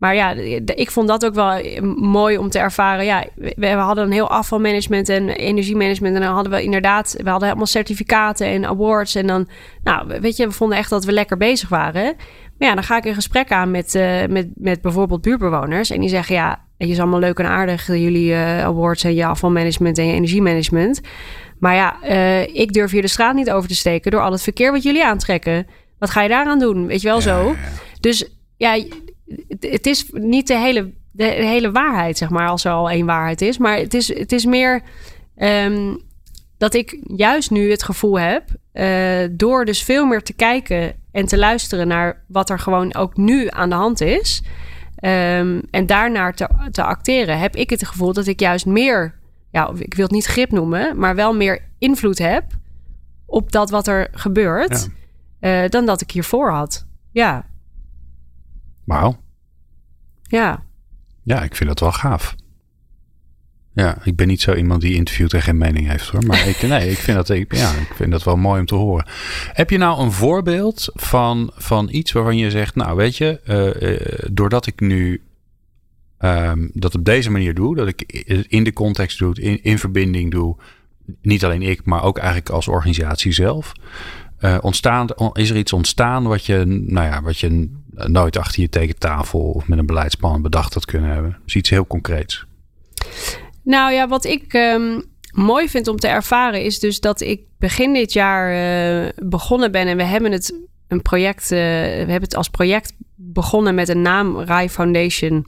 Maar 0.00 0.14
ja, 0.14 0.32
ik 0.74 0.90
vond 0.90 1.08
dat 1.08 1.24
ook 1.24 1.34
wel 1.34 1.60
mooi 1.96 2.38
om 2.38 2.50
te 2.50 2.58
ervaren. 2.58 3.04
Ja, 3.04 3.24
we, 3.34 3.66
hadden 3.66 4.04
een 4.04 4.12
heel 4.12 4.30
afvalmanagement 4.30 5.08
en 5.08 5.28
energiemanagement. 5.28 6.14
En 6.14 6.20
dan 6.20 6.34
hadden 6.34 6.52
we 6.52 6.62
inderdaad, 6.62 7.14
we 7.22 7.30
hadden 7.30 7.48
helemaal 7.48 7.66
certificaten 7.66 8.46
en 8.46 8.66
awards. 8.66 9.14
En 9.14 9.26
dan, 9.26 9.48
nou, 9.84 10.20
weet 10.20 10.36
je, 10.36 10.46
we 10.46 10.52
vonden 10.52 10.78
echt 10.78 10.90
dat 10.90 11.04
we 11.04 11.12
lekker 11.12 11.36
bezig 11.36 11.68
waren. 11.68 12.14
Maar 12.58 12.68
ja, 12.68 12.74
dan 12.74 12.84
ga 12.84 12.96
ik 12.96 13.04
een 13.04 13.14
gesprek 13.14 13.52
aan 13.52 13.70
met, 13.70 13.94
uh, 13.94 14.26
met, 14.26 14.48
met 14.54 14.80
bijvoorbeeld 14.80 15.22
buurtbewoners. 15.22 15.90
En 15.90 16.00
die 16.00 16.08
zeggen, 16.08 16.34
ja, 16.34 16.64
het 16.78 16.88
is 16.88 16.98
allemaal 16.98 17.20
leuk 17.20 17.38
en 17.38 17.46
aardig, 17.46 17.86
jullie 17.86 18.30
uh, 18.30 18.64
awards 18.64 19.04
en 19.04 19.14
je 19.14 19.26
afvalmanagement 19.26 19.98
en 19.98 20.06
je 20.06 20.14
energiemanagement. 20.14 21.00
Maar 21.58 21.74
ja, 21.74 22.02
ik 22.46 22.72
durf 22.72 22.90
hier 22.90 23.02
de 23.02 23.08
straat 23.08 23.34
niet 23.34 23.50
over 23.50 23.68
te 23.68 23.74
steken 23.74 24.10
door 24.10 24.20
al 24.20 24.32
het 24.32 24.42
verkeer 24.42 24.72
wat 24.72 24.82
jullie 24.82 25.04
aantrekken. 25.04 25.66
Wat 26.00 26.10
ga 26.10 26.22
je 26.22 26.28
daaraan 26.28 26.58
doen? 26.58 26.86
Weet 26.86 27.00
je 27.00 27.08
wel 27.08 27.16
ja, 27.16 27.22
zo? 27.22 27.48
Ja, 27.48 27.56
dus 28.00 28.28
ja, 28.56 28.84
het 29.60 29.86
is 29.86 30.06
niet 30.12 30.46
de 30.46 30.58
hele, 30.58 30.92
de 31.10 31.24
hele 31.24 31.70
waarheid, 31.70 32.18
zeg 32.18 32.30
maar, 32.30 32.48
als 32.48 32.64
er 32.64 32.72
al 32.72 32.90
één 32.90 33.06
waarheid 33.06 33.40
is. 33.40 33.58
Maar 33.58 33.76
het 33.76 33.94
is, 33.94 34.14
het 34.18 34.32
is 34.32 34.44
meer 34.44 34.82
um, 35.36 36.00
dat 36.58 36.74
ik 36.74 36.98
juist 37.02 37.50
nu 37.50 37.70
het 37.70 37.82
gevoel 37.82 38.18
heb, 38.18 38.44
uh, 38.72 39.28
door 39.30 39.64
dus 39.64 39.82
veel 39.82 40.06
meer 40.06 40.22
te 40.22 40.32
kijken 40.32 40.94
en 41.12 41.26
te 41.26 41.38
luisteren 41.38 41.88
naar 41.88 42.24
wat 42.26 42.50
er 42.50 42.58
gewoon 42.58 42.94
ook 42.94 43.16
nu 43.16 43.46
aan 43.48 43.68
de 43.68 43.74
hand 43.74 44.00
is. 44.00 44.42
Um, 45.04 45.62
en 45.70 45.86
daarnaar 45.86 46.34
te, 46.34 46.48
te 46.70 46.82
acteren, 46.82 47.38
heb 47.38 47.56
ik 47.56 47.70
het 47.70 47.86
gevoel 47.86 48.12
dat 48.12 48.26
ik 48.26 48.40
juist 48.40 48.66
meer, 48.66 49.14
ja, 49.50 49.70
ik 49.78 49.94
wil 49.94 50.04
het 50.04 50.14
niet 50.14 50.26
grip 50.26 50.50
noemen, 50.50 50.98
maar 50.98 51.14
wel 51.14 51.34
meer 51.34 51.62
invloed 51.78 52.18
heb 52.18 52.44
op 53.26 53.52
dat 53.52 53.70
wat 53.70 53.86
er 53.86 54.08
gebeurt. 54.12 54.70
Ja. 54.70 54.98
Uh, 55.40 55.68
dan 55.68 55.86
dat 55.86 56.00
ik 56.00 56.10
hiervoor 56.10 56.50
had. 56.50 56.86
Ja. 57.12 57.46
Wauw. 58.84 59.20
Ja. 60.22 60.62
Ja, 61.22 61.42
ik 61.42 61.56
vind 61.56 61.68
dat 61.68 61.80
wel 61.80 61.92
gaaf. 61.92 62.34
Ja, 63.72 63.98
ik 64.02 64.16
ben 64.16 64.26
niet 64.26 64.40
zo 64.40 64.54
iemand 64.54 64.80
die 64.80 64.94
interviewt 64.94 65.34
en 65.34 65.42
geen 65.42 65.58
mening 65.58 65.88
heeft 65.88 66.08
hoor. 66.08 66.26
Maar 66.26 66.48
ik, 66.48 66.62
nee, 66.62 66.90
ik 66.90 66.96
vind, 66.96 67.16
dat, 67.16 67.28
ik, 67.28 67.54
ja, 67.54 67.70
ik 67.70 67.92
vind 67.94 68.10
dat 68.10 68.22
wel 68.22 68.36
mooi 68.36 68.60
om 68.60 68.66
te 68.66 68.74
horen. 68.74 69.06
Heb 69.52 69.70
je 69.70 69.78
nou 69.78 70.02
een 70.02 70.12
voorbeeld 70.12 70.90
van, 70.94 71.50
van 71.54 71.88
iets 71.90 72.12
waarvan 72.12 72.36
je 72.36 72.50
zegt, 72.50 72.74
nou 72.74 72.96
weet 72.96 73.16
je, 73.16 73.40
uh, 73.44 73.90
uh, 73.90 74.28
doordat 74.32 74.66
ik 74.66 74.80
nu 74.80 75.22
um, 76.18 76.70
dat 76.74 76.94
op 76.94 77.04
deze 77.04 77.30
manier 77.30 77.54
doe, 77.54 77.76
dat 77.76 77.88
ik 77.88 78.02
in 78.48 78.64
de 78.64 78.72
context 78.72 79.18
doe, 79.18 79.40
in, 79.40 79.62
in 79.62 79.78
verbinding 79.78 80.30
doe, 80.30 80.56
niet 81.22 81.44
alleen 81.44 81.62
ik, 81.62 81.84
maar 81.84 82.02
ook 82.02 82.18
eigenlijk 82.18 82.48
als 82.48 82.68
organisatie 82.68 83.32
zelf. 83.32 83.72
Uh, 84.40 84.58
ontstaan, 84.60 85.08
is 85.32 85.50
er 85.50 85.56
iets 85.56 85.72
ontstaan 85.72 86.22
wat 86.24 86.46
je, 86.46 86.64
nou 86.66 87.06
ja, 87.06 87.22
wat 87.22 87.38
je 87.38 87.70
nooit 87.90 88.36
achter 88.36 88.60
je 88.60 88.68
tekentafel 88.68 89.40
of 89.40 89.68
met 89.68 89.78
een 89.78 89.86
beleidsplan 89.86 90.42
bedacht 90.42 90.74
had 90.74 90.84
kunnen 90.84 91.10
hebben? 91.10 91.38
Dus 91.44 91.54
iets 91.56 91.70
heel 91.70 91.86
concreets. 91.86 92.46
Nou 93.62 93.92
ja, 93.92 94.08
wat 94.08 94.24
ik 94.24 94.52
um, 94.52 95.02
mooi 95.32 95.68
vind 95.68 95.88
om 95.88 95.96
te 95.96 96.08
ervaren 96.08 96.62
is 96.64 96.78
dus 96.78 97.00
dat 97.00 97.20
ik 97.20 97.40
begin 97.58 97.92
dit 97.92 98.12
jaar 98.12 98.52
uh, 98.52 99.08
begonnen 99.16 99.72
ben 99.72 99.86
en 99.86 99.96
we 99.96 100.04
hebben 100.04 100.32
het 100.32 100.54
een 100.88 101.02
project, 101.02 101.42
uh, 101.42 101.58
we 101.58 101.64
hebben 101.96 102.22
het 102.22 102.36
als 102.36 102.48
project 102.48 102.92
begonnen 103.14 103.74
met 103.74 103.88
een 103.88 104.02
naam, 104.02 104.40
Rai 104.40 104.68
Foundation. 104.68 105.46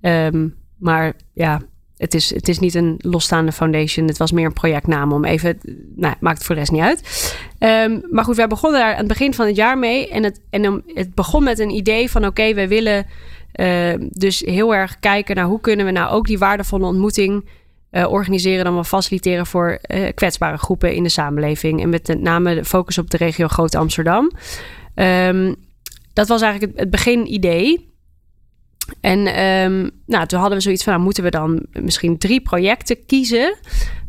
Um, 0.00 0.54
maar 0.78 1.12
ja, 1.32 1.60
het 2.02 2.14
is, 2.14 2.34
het 2.34 2.48
is 2.48 2.58
niet 2.58 2.74
een 2.74 2.94
losstaande 2.98 3.52
foundation. 3.52 4.06
Het 4.06 4.16
was 4.16 4.32
meer 4.32 4.46
een 4.46 4.52
projectnaam 4.52 5.12
om 5.12 5.24
even. 5.24 5.58
Nou, 5.96 6.14
maakt 6.20 6.44
voor 6.44 6.54
de 6.54 6.60
rest 6.60 6.72
niet 6.72 6.82
uit. 6.82 7.36
Um, 7.58 8.02
maar 8.10 8.24
goed, 8.24 8.36
wij 8.36 8.46
begonnen 8.46 8.80
daar 8.80 8.92
aan 8.92 8.98
het 8.98 9.06
begin 9.06 9.34
van 9.34 9.46
het 9.46 9.56
jaar 9.56 9.78
mee. 9.78 10.08
En 10.08 10.22
het, 10.22 10.40
en 10.50 10.82
het 10.86 11.14
begon 11.14 11.44
met 11.44 11.58
een 11.58 11.70
idee 11.70 12.10
van: 12.10 12.20
oké, 12.20 12.30
okay, 12.30 12.54
wij 12.54 12.68
willen 12.68 13.06
uh, 13.54 13.94
dus 13.98 14.40
heel 14.40 14.74
erg 14.74 14.98
kijken 15.00 15.36
naar 15.36 15.44
hoe 15.44 15.60
kunnen 15.60 15.86
we 15.86 15.92
nou 15.92 16.10
ook 16.10 16.26
die 16.26 16.38
waardevolle 16.38 16.86
ontmoeting 16.86 17.44
uh, 17.90 18.12
organiseren, 18.12 18.64
dan 18.64 18.74
wel 18.74 18.84
faciliteren 18.84 19.46
voor 19.46 19.78
uh, 19.86 20.08
kwetsbare 20.14 20.58
groepen 20.58 20.94
in 20.94 21.02
de 21.02 21.08
samenleving. 21.08 21.82
En 21.82 21.88
met 21.88 22.16
name 22.20 22.54
de 22.54 22.64
focus 22.64 22.98
op 22.98 23.10
de 23.10 23.16
regio 23.16 23.48
Groot 23.48 23.74
Amsterdam. 23.74 24.30
Um, 24.94 25.54
dat 26.12 26.28
was 26.28 26.42
eigenlijk 26.42 26.72
het, 26.72 26.80
het 26.80 26.90
beginidee. 26.90 27.91
En 29.00 29.44
um, 29.44 29.90
nou, 30.06 30.26
toen 30.26 30.38
hadden 30.38 30.58
we 30.58 30.64
zoiets 30.64 30.84
van, 30.84 30.92
nou, 30.92 31.04
moeten 31.04 31.22
we 31.22 31.30
dan 31.30 31.66
misschien 31.72 32.18
drie 32.18 32.40
projecten 32.40 33.06
kiezen 33.06 33.56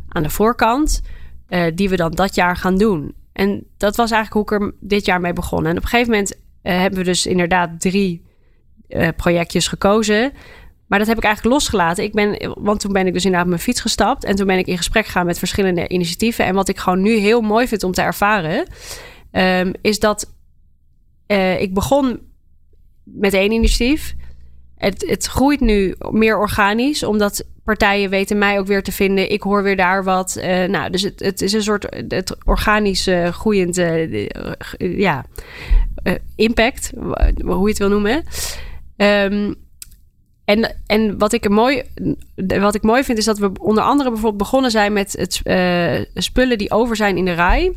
aan 0.07 0.23
de 0.23 0.29
voorkant, 0.29 1.01
uh, 1.49 1.65
die 1.75 1.89
we 1.89 1.95
dan 1.95 2.11
dat 2.11 2.35
jaar 2.35 2.57
gaan 2.57 2.77
doen. 2.77 3.13
En 3.33 3.65
dat 3.77 3.95
was 3.95 4.11
eigenlijk 4.11 4.49
hoe 4.49 4.57
ik 4.59 4.63
er 4.63 4.73
dit 4.79 5.05
jaar 5.05 5.21
mee 5.21 5.33
begon. 5.33 5.65
En 5.65 5.77
op 5.77 5.83
een 5.83 5.89
gegeven 5.89 6.11
moment 6.11 6.33
uh, 6.33 6.79
hebben 6.79 6.99
we 6.99 7.05
dus 7.05 7.25
inderdaad 7.25 7.81
drie 7.81 8.25
uh, 8.89 9.07
projectjes 9.15 9.67
gekozen. 9.67 10.31
Maar 10.87 10.99
dat 10.99 11.07
heb 11.07 11.17
ik 11.17 11.23
eigenlijk 11.23 11.55
losgelaten. 11.55 12.03
Ik 12.03 12.13
ben, 12.13 12.53
want 12.63 12.79
toen 12.79 12.93
ben 12.93 13.07
ik 13.07 13.13
dus 13.13 13.23
inderdaad 13.23 13.47
op 13.47 13.53
mijn 13.53 13.63
fiets 13.63 13.81
gestapt. 13.81 14.23
En 14.23 14.35
toen 14.35 14.47
ben 14.47 14.57
ik 14.57 14.67
in 14.67 14.77
gesprek 14.77 15.05
gegaan 15.05 15.25
met 15.25 15.39
verschillende 15.39 15.87
initiatieven. 15.87 16.45
En 16.45 16.55
wat 16.55 16.69
ik 16.69 16.77
gewoon 16.77 17.01
nu 17.01 17.15
heel 17.15 17.41
mooi 17.41 17.67
vind 17.67 17.83
om 17.83 17.91
te 17.91 18.01
ervaren, 18.01 18.67
um, 19.31 19.73
is 19.81 19.99
dat 19.99 20.33
ik 21.57 21.73
begon 21.73 22.19
met 23.03 23.33
één 23.33 23.51
initiatief. 23.51 24.15
Het, 24.83 25.05
het 25.07 25.25
groeit 25.25 25.59
nu 25.59 25.95
meer 26.11 26.37
organisch, 26.37 27.03
omdat 27.03 27.45
partijen 27.63 28.09
weten 28.09 28.37
mij 28.37 28.59
ook 28.59 28.67
weer 28.67 28.83
te 28.83 28.91
vinden. 28.91 29.31
Ik 29.31 29.41
hoor 29.41 29.63
weer 29.63 29.75
daar 29.75 30.03
wat. 30.03 30.37
Uh, 30.37 30.63
nou, 30.63 30.89
dus 30.89 31.01
het, 31.01 31.19
het 31.19 31.41
is 31.41 31.53
een 31.53 31.63
soort 31.63 31.87
het 32.07 32.35
organisch 32.45 33.07
uh, 33.07 33.27
groeiend 33.27 33.77
uh, 33.77 34.27
ja, 34.77 35.25
impact, 36.35 36.91
hoe 37.43 37.61
je 37.61 37.67
het 37.67 37.77
wil 37.77 37.89
noemen. 37.89 38.23
Um, 38.97 39.55
en, 40.45 40.75
en 40.85 41.17
wat, 41.17 41.33
ik 41.33 41.49
mooi, 41.49 41.83
wat 42.35 42.75
ik 42.75 42.83
mooi 42.83 43.03
vind 43.03 43.17
is 43.17 43.25
dat 43.25 43.37
we 43.37 43.51
onder 43.59 43.83
andere 43.83 44.09
bijvoorbeeld 44.09 44.41
begonnen 44.41 44.71
zijn 44.71 44.93
met 44.93 45.11
het 45.11 45.41
spullen 46.13 46.57
die 46.57 46.71
over 46.71 46.95
zijn 46.95 47.17
in 47.17 47.25
de 47.25 47.33
rij. 47.33 47.73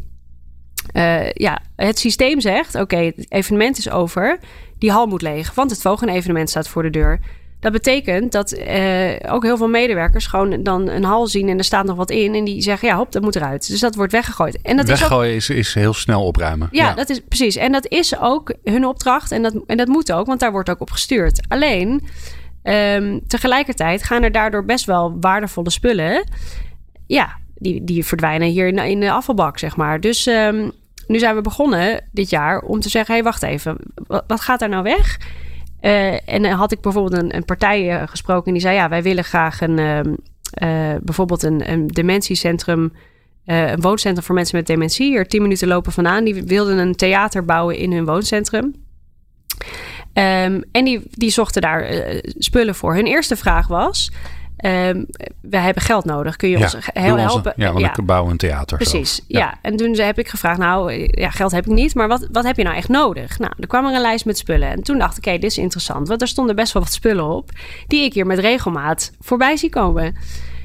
Ja, 1.32 1.62
het 1.76 1.98
systeem 1.98 2.40
zegt: 2.40 2.74
oké, 2.74 2.96
het 2.96 3.26
evenement 3.28 3.78
is 3.78 3.90
over. 3.90 4.38
Die 4.78 4.90
hal 4.90 5.06
moet 5.06 5.22
leeg, 5.22 5.54
want 5.54 5.70
het 5.70 5.80
volgende 5.80 6.12
evenement 6.12 6.50
staat 6.50 6.68
voor 6.68 6.82
de 6.82 6.90
deur. 6.90 7.20
Dat 7.60 7.72
betekent 7.72 8.32
dat 8.32 8.58
uh, 8.58 9.10
ook 9.26 9.42
heel 9.42 9.56
veel 9.56 9.68
medewerkers 9.68 10.26
gewoon 10.26 10.62
dan 10.62 10.88
een 10.88 11.04
hal 11.04 11.26
zien 11.26 11.48
en 11.48 11.58
er 11.58 11.64
staat 11.64 11.84
nog 11.84 11.96
wat 11.96 12.10
in. 12.10 12.34
En 12.34 12.44
die 12.44 12.62
zeggen, 12.62 12.88
ja, 12.88 12.96
hop, 12.96 13.12
dat 13.12 13.22
moet 13.22 13.36
eruit. 13.36 13.68
Dus 13.68 13.80
dat 13.80 13.94
wordt 13.94 14.12
weggegooid. 14.12 14.62
En 14.62 14.76
dat 14.76 14.86
Weggooien 14.86 15.34
is, 15.34 15.50
ook, 15.50 15.56
is, 15.56 15.68
is, 15.68 15.74
heel 15.74 15.94
snel 15.94 16.24
opruimen. 16.24 16.68
Ja, 16.70 16.94
dat 16.94 17.08
is 17.08 17.20
precies. 17.28 17.56
En 17.56 17.72
dat 17.72 17.86
is 17.88 18.18
ook 18.18 18.54
hun 18.64 18.86
opdracht. 18.86 19.30
En 19.30 19.42
dat, 19.42 19.54
en 19.66 19.76
dat 19.76 19.88
moet 19.88 20.12
ook, 20.12 20.26
want 20.26 20.40
daar 20.40 20.52
wordt 20.52 20.70
ook 20.70 20.80
op 20.80 20.90
gestuurd. 20.90 21.40
Alleen, 21.48 22.06
um, 22.62 23.26
tegelijkertijd 23.26 24.02
gaan 24.02 24.22
er 24.22 24.32
daardoor 24.32 24.64
best 24.64 24.84
wel 24.84 25.16
waardevolle 25.20 25.70
spullen. 25.70 26.24
Ja, 27.06 27.36
die, 27.54 27.84
die 27.84 28.04
verdwijnen 28.04 28.48
hier 28.48 28.66
in, 28.66 28.78
in 28.78 29.00
de 29.00 29.10
afvalbak, 29.10 29.58
zeg 29.58 29.76
maar. 29.76 30.00
Dus 30.00 30.26
um, 30.26 30.72
nu 31.06 31.18
zijn 31.18 31.34
we 31.34 31.40
begonnen 31.40 32.04
dit 32.10 32.30
jaar 32.30 32.60
om 32.60 32.80
te 32.80 32.88
zeggen: 32.88 33.14
hé, 33.14 33.20
hey, 33.20 33.30
wacht 33.30 33.42
even, 33.42 33.76
wat, 34.26 34.40
gaat 34.40 34.60
daar 34.60 34.68
nou 34.68 34.82
weg? 34.82 35.18
Uh, 35.80 36.28
en 36.28 36.42
dan 36.42 36.52
had 36.52 36.72
ik 36.72 36.80
bijvoorbeeld 36.80 37.22
een, 37.22 37.36
een 37.36 37.44
partij 37.44 38.00
uh, 38.00 38.08
gesproken 38.08 38.46
en 38.46 38.52
die 38.52 38.62
zei: 38.62 38.74
Ja, 38.74 38.88
wij 38.88 39.02
willen 39.02 39.24
graag 39.24 39.60
een, 39.60 39.78
uh, 39.78 40.94
bijvoorbeeld 41.02 41.42
een, 41.42 41.70
een 41.70 41.86
dementiecentrum, 41.86 42.92
een 43.44 43.80
wooncentrum 43.80 44.24
voor 44.24 44.34
mensen 44.34 44.56
met 44.56 44.66
dementie. 44.66 45.06
Hier 45.06 45.28
tien 45.28 45.42
minuten 45.42 45.68
lopen 45.68 45.92
vandaan. 45.92 46.24
Die 46.24 46.44
wilden 46.44 46.78
een 46.78 46.94
theater 46.94 47.44
bouwen 47.44 47.76
in 47.76 47.92
hun 47.92 48.04
wooncentrum. 48.04 48.64
Um, 48.64 50.62
en 50.72 50.84
die, 50.84 51.02
die 51.10 51.30
zochten 51.30 51.62
daar 51.62 51.86
spullen 52.24 52.74
voor. 52.74 52.94
Hun 52.94 53.06
eerste 53.06 53.36
vraag 53.36 53.66
was: 53.66 54.10
Um, 54.64 55.06
we 55.40 55.56
hebben 55.56 55.82
geld 55.82 56.04
nodig. 56.04 56.36
Kun 56.36 56.48
je 56.48 56.58
ons 56.58 56.76
heel 56.92 57.18
helpen? 57.18 57.52
Ja, 57.56 57.72
want 57.72 57.84
ja. 57.84 57.94
ik 57.96 58.04
bouw 58.06 58.30
een 58.30 58.36
theater. 58.36 58.76
Precies, 58.76 59.20
ja. 59.26 59.38
ja. 59.38 59.58
En 59.62 59.76
toen 59.76 59.98
heb 59.98 60.18
ik 60.18 60.28
gevraagd, 60.28 60.58
nou, 60.58 61.08
ja, 61.10 61.30
geld 61.30 61.52
heb 61.52 61.66
ik 61.66 61.72
niet, 61.72 61.94
maar 61.94 62.08
wat, 62.08 62.28
wat 62.32 62.44
heb 62.44 62.56
je 62.56 62.62
nou 62.62 62.76
echt 62.76 62.88
nodig? 62.88 63.38
Nou, 63.38 63.52
er 63.60 63.66
kwam 63.66 63.86
er 63.86 63.94
een 63.94 64.00
lijst 64.00 64.24
met 64.24 64.38
spullen. 64.38 64.68
En 64.68 64.82
toen 64.82 64.98
dacht 64.98 65.18
ik, 65.18 65.26
oké, 65.26 65.38
dit 65.38 65.50
is 65.50 65.58
interessant. 65.58 66.08
Want 66.08 66.20
er 66.20 66.28
stonden 66.28 66.56
best 66.56 66.72
wel 66.72 66.82
wat 66.82 66.92
spullen 66.92 67.24
op, 67.24 67.50
die 67.86 68.04
ik 68.04 68.14
hier 68.14 68.26
met 68.26 68.38
regelmaat 68.38 69.12
voorbij 69.20 69.56
zie 69.56 69.70
komen. 69.70 70.16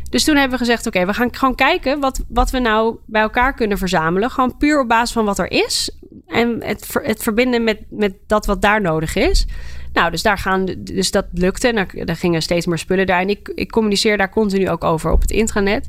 Dus 0.09 0.23
toen 0.23 0.35
hebben 0.35 0.59
we 0.59 0.65
gezegd, 0.65 0.87
oké, 0.87 1.05
we 1.05 1.13
gaan 1.13 1.35
gewoon 1.35 1.55
kijken 1.55 1.99
wat, 1.99 2.23
wat 2.27 2.49
we 2.49 2.59
nou 2.59 2.95
bij 3.05 3.21
elkaar 3.21 3.53
kunnen 3.53 3.77
verzamelen. 3.77 4.29
Gewoon 4.29 4.57
puur 4.57 4.81
op 4.81 4.87
basis 4.87 5.11
van 5.11 5.25
wat 5.25 5.39
er 5.39 5.51
is. 5.51 5.91
En 6.27 6.63
het, 6.63 6.87
het 7.03 7.23
verbinden 7.23 7.63
met, 7.63 7.79
met 7.89 8.13
dat 8.27 8.45
wat 8.45 8.61
daar 8.61 8.81
nodig 8.81 9.15
is. 9.15 9.47
Nou, 9.93 10.11
dus 10.11 10.21
daar 10.21 10.37
gaan, 10.37 10.65
dus 10.77 11.11
dat 11.11 11.25
lukte. 11.33 11.67
En 11.67 11.87
daar, 12.05 12.15
gingen 12.15 12.41
steeds 12.41 12.65
meer 12.65 12.77
spullen 12.77 13.05
daar. 13.05 13.21
En 13.21 13.29
ik, 13.29 13.51
ik 13.55 13.71
communiceer 13.71 14.17
daar 14.17 14.29
continu 14.29 14.69
ook 14.69 14.83
over 14.83 15.11
op 15.11 15.21
het 15.21 15.31
intranet. 15.31 15.87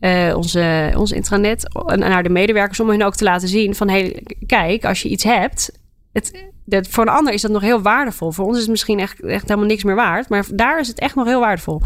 Uh, 0.00 0.36
onze, 0.36 0.92
ons 0.96 1.12
intranet 1.12 1.68
naar 1.94 2.22
de 2.22 2.28
medewerkers 2.28 2.80
om 2.80 2.88
hun 2.88 3.04
ook 3.04 3.14
te 3.14 3.24
laten 3.24 3.48
zien 3.48 3.74
van 3.74 3.88
hey, 3.88 4.22
kijk, 4.46 4.84
als 4.84 5.02
je 5.02 5.08
iets 5.08 5.24
hebt, 5.24 5.78
het, 6.12 6.88
voor 6.88 7.06
een 7.06 7.12
ander 7.12 7.32
is 7.32 7.42
dat 7.42 7.50
nog 7.50 7.62
heel 7.62 7.82
waardevol. 7.82 8.32
Voor 8.32 8.44
ons 8.44 8.54
is 8.54 8.62
het 8.62 8.70
misschien 8.70 8.98
echt, 8.98 9.20
echt 9.20 9.48
helemaal 9.48 9.68
niks 9.68 9.84
meer 9.84 9.94
waard, 9.94 10.28
maar 10.28 10.46
daar 10.54 10.80
is 10.80 10.88
het 10.88 10.98
echt 10.98 11.14
nog 11.14 11.26
heel 11.26 11.40
waardevol. 11.40 11.80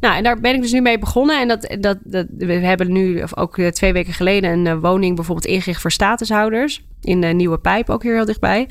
Nou, 0.00 0.16
en 0.16 0.22
daar 0.22 0.40
ben 0.40 0.54
ik 0.54 0.62
dus 0.62 0.72
nu 0.72 0.80
mee 0.80 0.98
begonnen. 0.98 1.40
En 1.40 1.48
dat, 1.48 1.76
dat, 1.80 1.98
dat, 2.04 2.26
we 2.36 2.52
hebben 2.52 2.92
nu 2.92 3.22
ook 3.34 3.58
eh, 3.58 3.66
twee 3.68 3.92
weken 3.92 4.12
geleden 4.12 4.50
een 4.50 4.76
uh, 4.76 4.80
woning 4.80 5.16
bijvoorbeeld 5.16 5.46
ingericht 5.46 5.80
voor 5.80 5.90
statushouders. 5.90 6.84
In 7.00 7.20
de 7.20 7.26
Nieuwe 7.26 7.58
Pijp, 7.58 7.90
ook 7.90 8.02
hier 8.02 8.14
heel 8.14 8.24
dichtbij. 8.24 8.68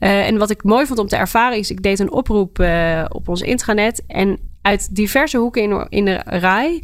Uh, 0.00 0.26
en 0.26 0.38
wat 0.38 0.50
ik 0.50 0.62
mooi 0.62 0.86
vond 0.86 0.98
om 0.98 1.06
te 1.06 1.16
ervaren 1.16 1.58
is, 1.58 1.70
ik 1.70 1.82
deed 1.82 1.98
een 1.98 2.12
oproep 2.12 2.58
uh, 2.58 3.04
op 3.08 3.28
ons 3.28 3.40
intranet. 3.40 4.02
En 4.06 4.38
uit 4.62 4.94
diverse 4.94 5.38
hoeken 5.38 5.62
in, 5.62 5.86
in 5.88 6.04
de 6.04 6.20
rij... 6.24 6.82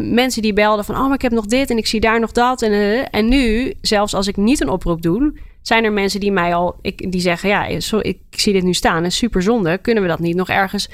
mensen 0.00 0.42
die 0.42 0.52
belden 0.52 0.84
van, 0.84 0.94
oh, 0.94 1.04
maar 1.04 1.14
ik 1.14 1.22
heb 1.22 1.32
nog 1.32 1.46
dit 1.46 1.70
en 1.70 1.76
ik 1.76 1.86
zie 1.86 2.00
daar 2.00 2.20
nog 2.20 2.32
dat. 2.32 2.62
En, 2.62 3.10
en 3.10 3.28
nu, 3.28 3.74
zelfs 3.80 4.14
als 4.14 4.26
ik 4.26 4.36
niet 4.36 4.60
een 4.60 4.68
oproep 4.68 5.02
doe 5.02 5.32
zijn 5.66 5.84
er 5.84 5.92
mensen 5.92 6.20
die 6.20 6.32
mij 6.32 6.54
al, 6.54 6.78
ik, 6.82 7.12
die 7.12 7.20
zeggen, 7.20 7.48
ja, 7.48 7.66
ik 7.66 8.20
zie 8.30 8.52
dit 8.52 8.62
nu 8.62 8.74
staan 8.74 9.04
en 9.04 9.12
super 9.12 9.42
zonde, 9.42 9.78
kunnen 9.78 10.02
we 10.02 10.08
dat 10.08 10.18
niet 10.18 10.36
nog 10.36 10.48
ergens? 10.48 10.88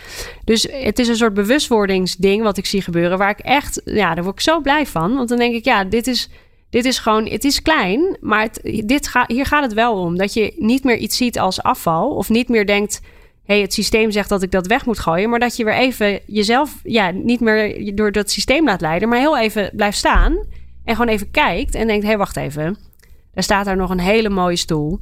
Dus 0.44 0.68
het 0.72 0.98
is 0.98 1.08
een 1.08 1.16
soort 1.16 1.34
bewustwordingsding 1.34 2.42
wat 2.42 2.56
ik 2.56 2.66
zie 2.66 2.82
gebeuren, 2.82 3.18
waar 3.18 3.30
ik 3.30 3.38
echt, 3.38 3.80
ja, 3.84 4.14
daar 4.14 4.24
word 4.24 4.36
ik 4.36 4.42
zo 4.42 4.60
blij 4.60 4.86
van, 4.86 5.14
want 5.14 5.28
dan 5.28 5.38
denk 5.38 5.54
ik, 5.54 5.64
ja, 5.64 5.84
dit 5.84 6.06
is, 6.06 6.30
dit 6.70 6.84
is 6.84 6.98
gewoon, 6.98 7.26
het 7.26 7.44
is 7.44 7.62
klein, 7.62 8.16
maar 8.20 8.42
het, 8.42 8.82
dit 8.84 9.06
ga, 9.06 9.24
hier 9.26 9.46
gaat 9.46 9.62
het 9.62 9.72
wel 9.72 10.00
om, 10.00 10.16
dat 10.16 10.34
je 10.34 10.54
niet 10.56 10.84
meer 10.84 10.96
iets 10.96 11.16
ziet 11.16 11.38
als 11.38 11.62
afval 11.62 12.10
of 12.10 12.28
niet 12.28 12.48
meer 12.48 12.66
denkt, 12.66 13.00
hey, 13.44 13.60
het 13.60 13.74
systeem 13.74 14.10
zegt 14.10 14.28
dat 14.28 14.42
ik 14.42 14.50
dat 14.50 14.66
weg 14.66 14.86
moet 14.86 14.98
gooien, 14.98 15.30
maar 15.30 15.38
dat 15.38 15.56
je 15.56 15.64
weer 15.64 15.74
even 15.74 16.20
jezelf, 16.26 16.80
ja, 16.82 17.10
niet 17.10 17.40
meer 17.40 17.94
door 17.94 18.12
dat 18.12 18.30
systeem 18.30 18.64
laat 18.64 18.80
leiden, 18.80 19.08
maar 19.08 19.18
heel 19.18 19.38
even 19.38 19.70
blijft 19.74 19.98
staan 19.98 20.38
en 20.84 20.96
gewoon 20.96 21.12
even 21.12 21.30
kijkt 21.30 21.74
en 21.74 21.86
denkt, 21.86 22.02
hé, 22.02 22.08
hey, 22.08 22.18
wacht 22.18 22.36
even 22.36 22.88
er 23.34 23.42
staat 23.42 23.64
daar 23.64 23.76
nog 23.76 23.90
een 23.90 24.00
hele 24.00 24.28
mooie 24.28 24.56
stoel. 24.56 25.00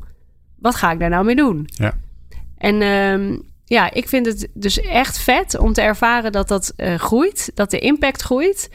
Wat 0.59 0.75
ga 0.75 0.93
ik 0.93 0.99
daar 0.99 1.09
nou 1.09 1.25
mee 1.25 1.37
doen? 1.37 1.69
Ja. 1.73 1.99
En 2.59 2.83
um, 2.83 3.43
ja, 3.65 3.93
ik 3.93 4.09
vind 4.09 4.27
het 4.27 4.49
dus 4.55 4.81
echt 4.81 5.19
vet 5.19 5.59
om 5.59 5.73
te 5.73 5.81
ervaren 5.81 6.33
dat 6.33 6.49
dat 6.49 6.73
uh, 6.77 6.95
groeit, 6.95 7.51
dat 7.55 7.71
de 7.71 7.79
impact 7.79 8.23
groeit. 8.23 8.71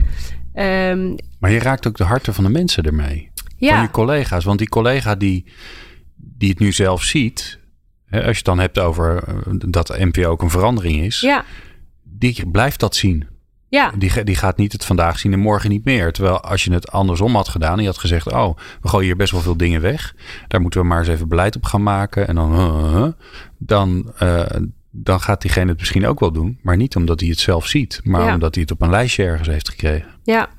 Um, 0.55 1.15
maar 1.39 1.51
je 1.51 1.59
raakt 1.59 1.87
ook 1.87 1.97
de 1.97 2.03
harten 2.03 2.33
van 2.33 2.43
de 2.43 2.49
mensen 2.49 2.83
ermee. 2.83 3.31
Ja. 3.57 3.73
Van 3.73 3.81
je 3.81 3.91
collega's. 3.91 4.43
Want 4.43 4.59
die 4.59 4.69
collega 4.69 5.15
die, 5.15 5.45
die 6.15 6.49
het 6.49 6.59
nu 6.59 6.71
zelf 6.71 7.03
ziet, 7.03 7.59
hè, 8.05 8.17
als 8.17 8.29
je 8.29 8.35
het 8.35 8.45
dan 8.45 8.59
hebt 8.59 8.79
over 8.79 9.23
uh, 9.27 9.53
dat 9.67 9.97
NPO 9.97 10.23
ook 10.23 10.41
een 10.41 10.49
verandering 10.49 11.01
is, 11.01 11.19
ja. 11.19 11.45
die 12.03 12.49
blijft 12.49 12.79
dat 12.79 12.95
zien. 12.95 13.27
Ja. 13.73 13.91
Die, 13.97 14.23
die 14.23 14.35
gaat 14.35 14.57
niet 14.57 14.71
het 14.71 14.85
vandaag 14.85 15.19
zien 15.19 15.33
en 15.33 15.39
morgen 15.39 15.69
niet 15.69 15.85
meer. 15.85 16.11
Terwijl 16.11 16.41
als 16.41 16.63
je 16.63 16.73
het 16.73 16.91
andersom 16.91 17.35
had 17.35 17.47
gedaan 17.47 17.75
en 17.75 17.81
je 17.81 17.87
had 17.87 17.97
gezegd: 17.97 18.31
Oh, 18.31 18.57
we 18.81 18.87
gooien 18.87 19.05
hier 19.05 19.15
best 19.15 19.31
wel 19.31 19.41
veel 19.41 19.57
dingen 19.57 19.81
weg. 19.81 20.15
Daar 20.47 20.61
moeten 20.61 20.81
we 20.81 20.87
maar 20.87 20.99
eens 20.99 21.07
even 21.07 21.27
beleid 21.27 21.55
op 21.55 21.65
gaan 21.65 21.83
maken. 21.83 22.27
En 22.27 22.35
dan, 22.35 22.53
uh, 22.53 23.07
dan, 23.57 24.13
uh, 24.23 24.45
dan 24.95 25.19
gaat 25.19 25.41
diegene 25.41 25.69
het 25.69 25.79
misschien 25.79 26.05
ook 26.05 26.19
wel 26.19 26.31
doen. 26.31 26.57
Maar 26.61 26.77
niet 26.77 26.95
omdat 26.95 27.19
hij 27.19 27.29
het 27.29 27.39
zelf 27.39 27.67
ziet, 27.67 28.01
maar 28.03 28.25
ja. 28.25 28.33
omdat 28.33 28.53
hij 28.53 28.63
het 28.63 28.71
op 28.71 28.81
een 28.81 28.89
lijstje 28.89 29.23
ergens 29.23 29.47
heeft 29.47 29.69
gekregen. 29.69 30.07
Ja, 30.23 30.49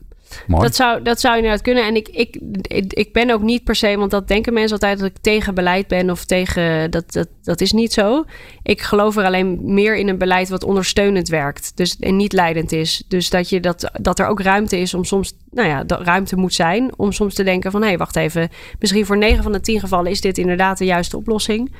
Mooi. 0.46 0.62
Dat 0.62 0.74
zou, 0.74 1.02
dat 1.02 1.20
zou 1.20 1.36
inderdaad 1.36 1.62
kunnen. 1.62 1.86
En 1.86 1.96
ik, 1.96 2.08
ik, 2.08 2.36
ik, 2.62 2.92
ik 2.92 3.12
ben 3.12 3.30
ook 3.30 3.42
niet 3.42 3.64
per 3.64 3.74
se, 3.74 3.96
want 3.96 4.10
dat 4.10 4.28
denken 4.28 4.52
mensen 4.52 4.72
altijd 4.72 4.98
dat 4.98 5.08
ik 5.08 5.18
tegen 5.20 5.54
beleid 5.54 5.88
ben 5.88 6.10
of 6.10 6.24
tegen. 6.24 6.90
Dat, 6.90 7.12
dat, 7.12 7.28
dat 7.42 7.60
is 7.60 7.72
niet 7.72 7.92
zo. 7.92 8.24
Ik 8.62 8.80
geloof 8.80 9.16
er 9.16 9.24
alleen 9.24 9.74
meer 9.74 9.96
in 9.96 10.08
een 10.08 10.18
beleid 10.18 10.48
wat 10.48 10.64
ondersteunend 10.64 11.28
werkt. 11.28 11.72
Dus, 11.74 11.96
en 11.98 12.16
niet 12.16 12.32
leidend 12.32 12.72
is. 12.72 13.04
Dus 13.08 13.30
dat, 13.30 13.48
je 13.48 13.60
dat, 13.60 13.90
dat 14.00 14.18
er 14.18 14.26
ook 14.26 14.40
ruimte 14.40 14.78
is 14.78 14.94
om 14.94 15.04
soms. 15.04 15.32
Nou 15.50 15.68
ja, 15.68 15.84
dat 15.84 16.00
ruimte 16.00 16.36
moet 16.36 16.54
zijn 16.54 16.92
om 16.96 17.12
soms 17.12 17.34
te 17.34 17.42
denken 17.42 17.70
van 17.70 17.80
hé, 17.80 17.88
hey, 17.88 17.98
wacht 17.98 18.16
even. 18.16 18.48
Misschien 18.78 19.06
voor 19.06 19.18
9 19.18 19.42
van 19.42 19.52
de 19.52 19.60
10 19.60 19.80
gevallen 19.80 20.10
is 20.10 20.20
dit 20.20 20.38
inderdaad 20.38 20.78
de 20.78 20.84
juiste 20.84 21.16
oplossing. 21.16 21.72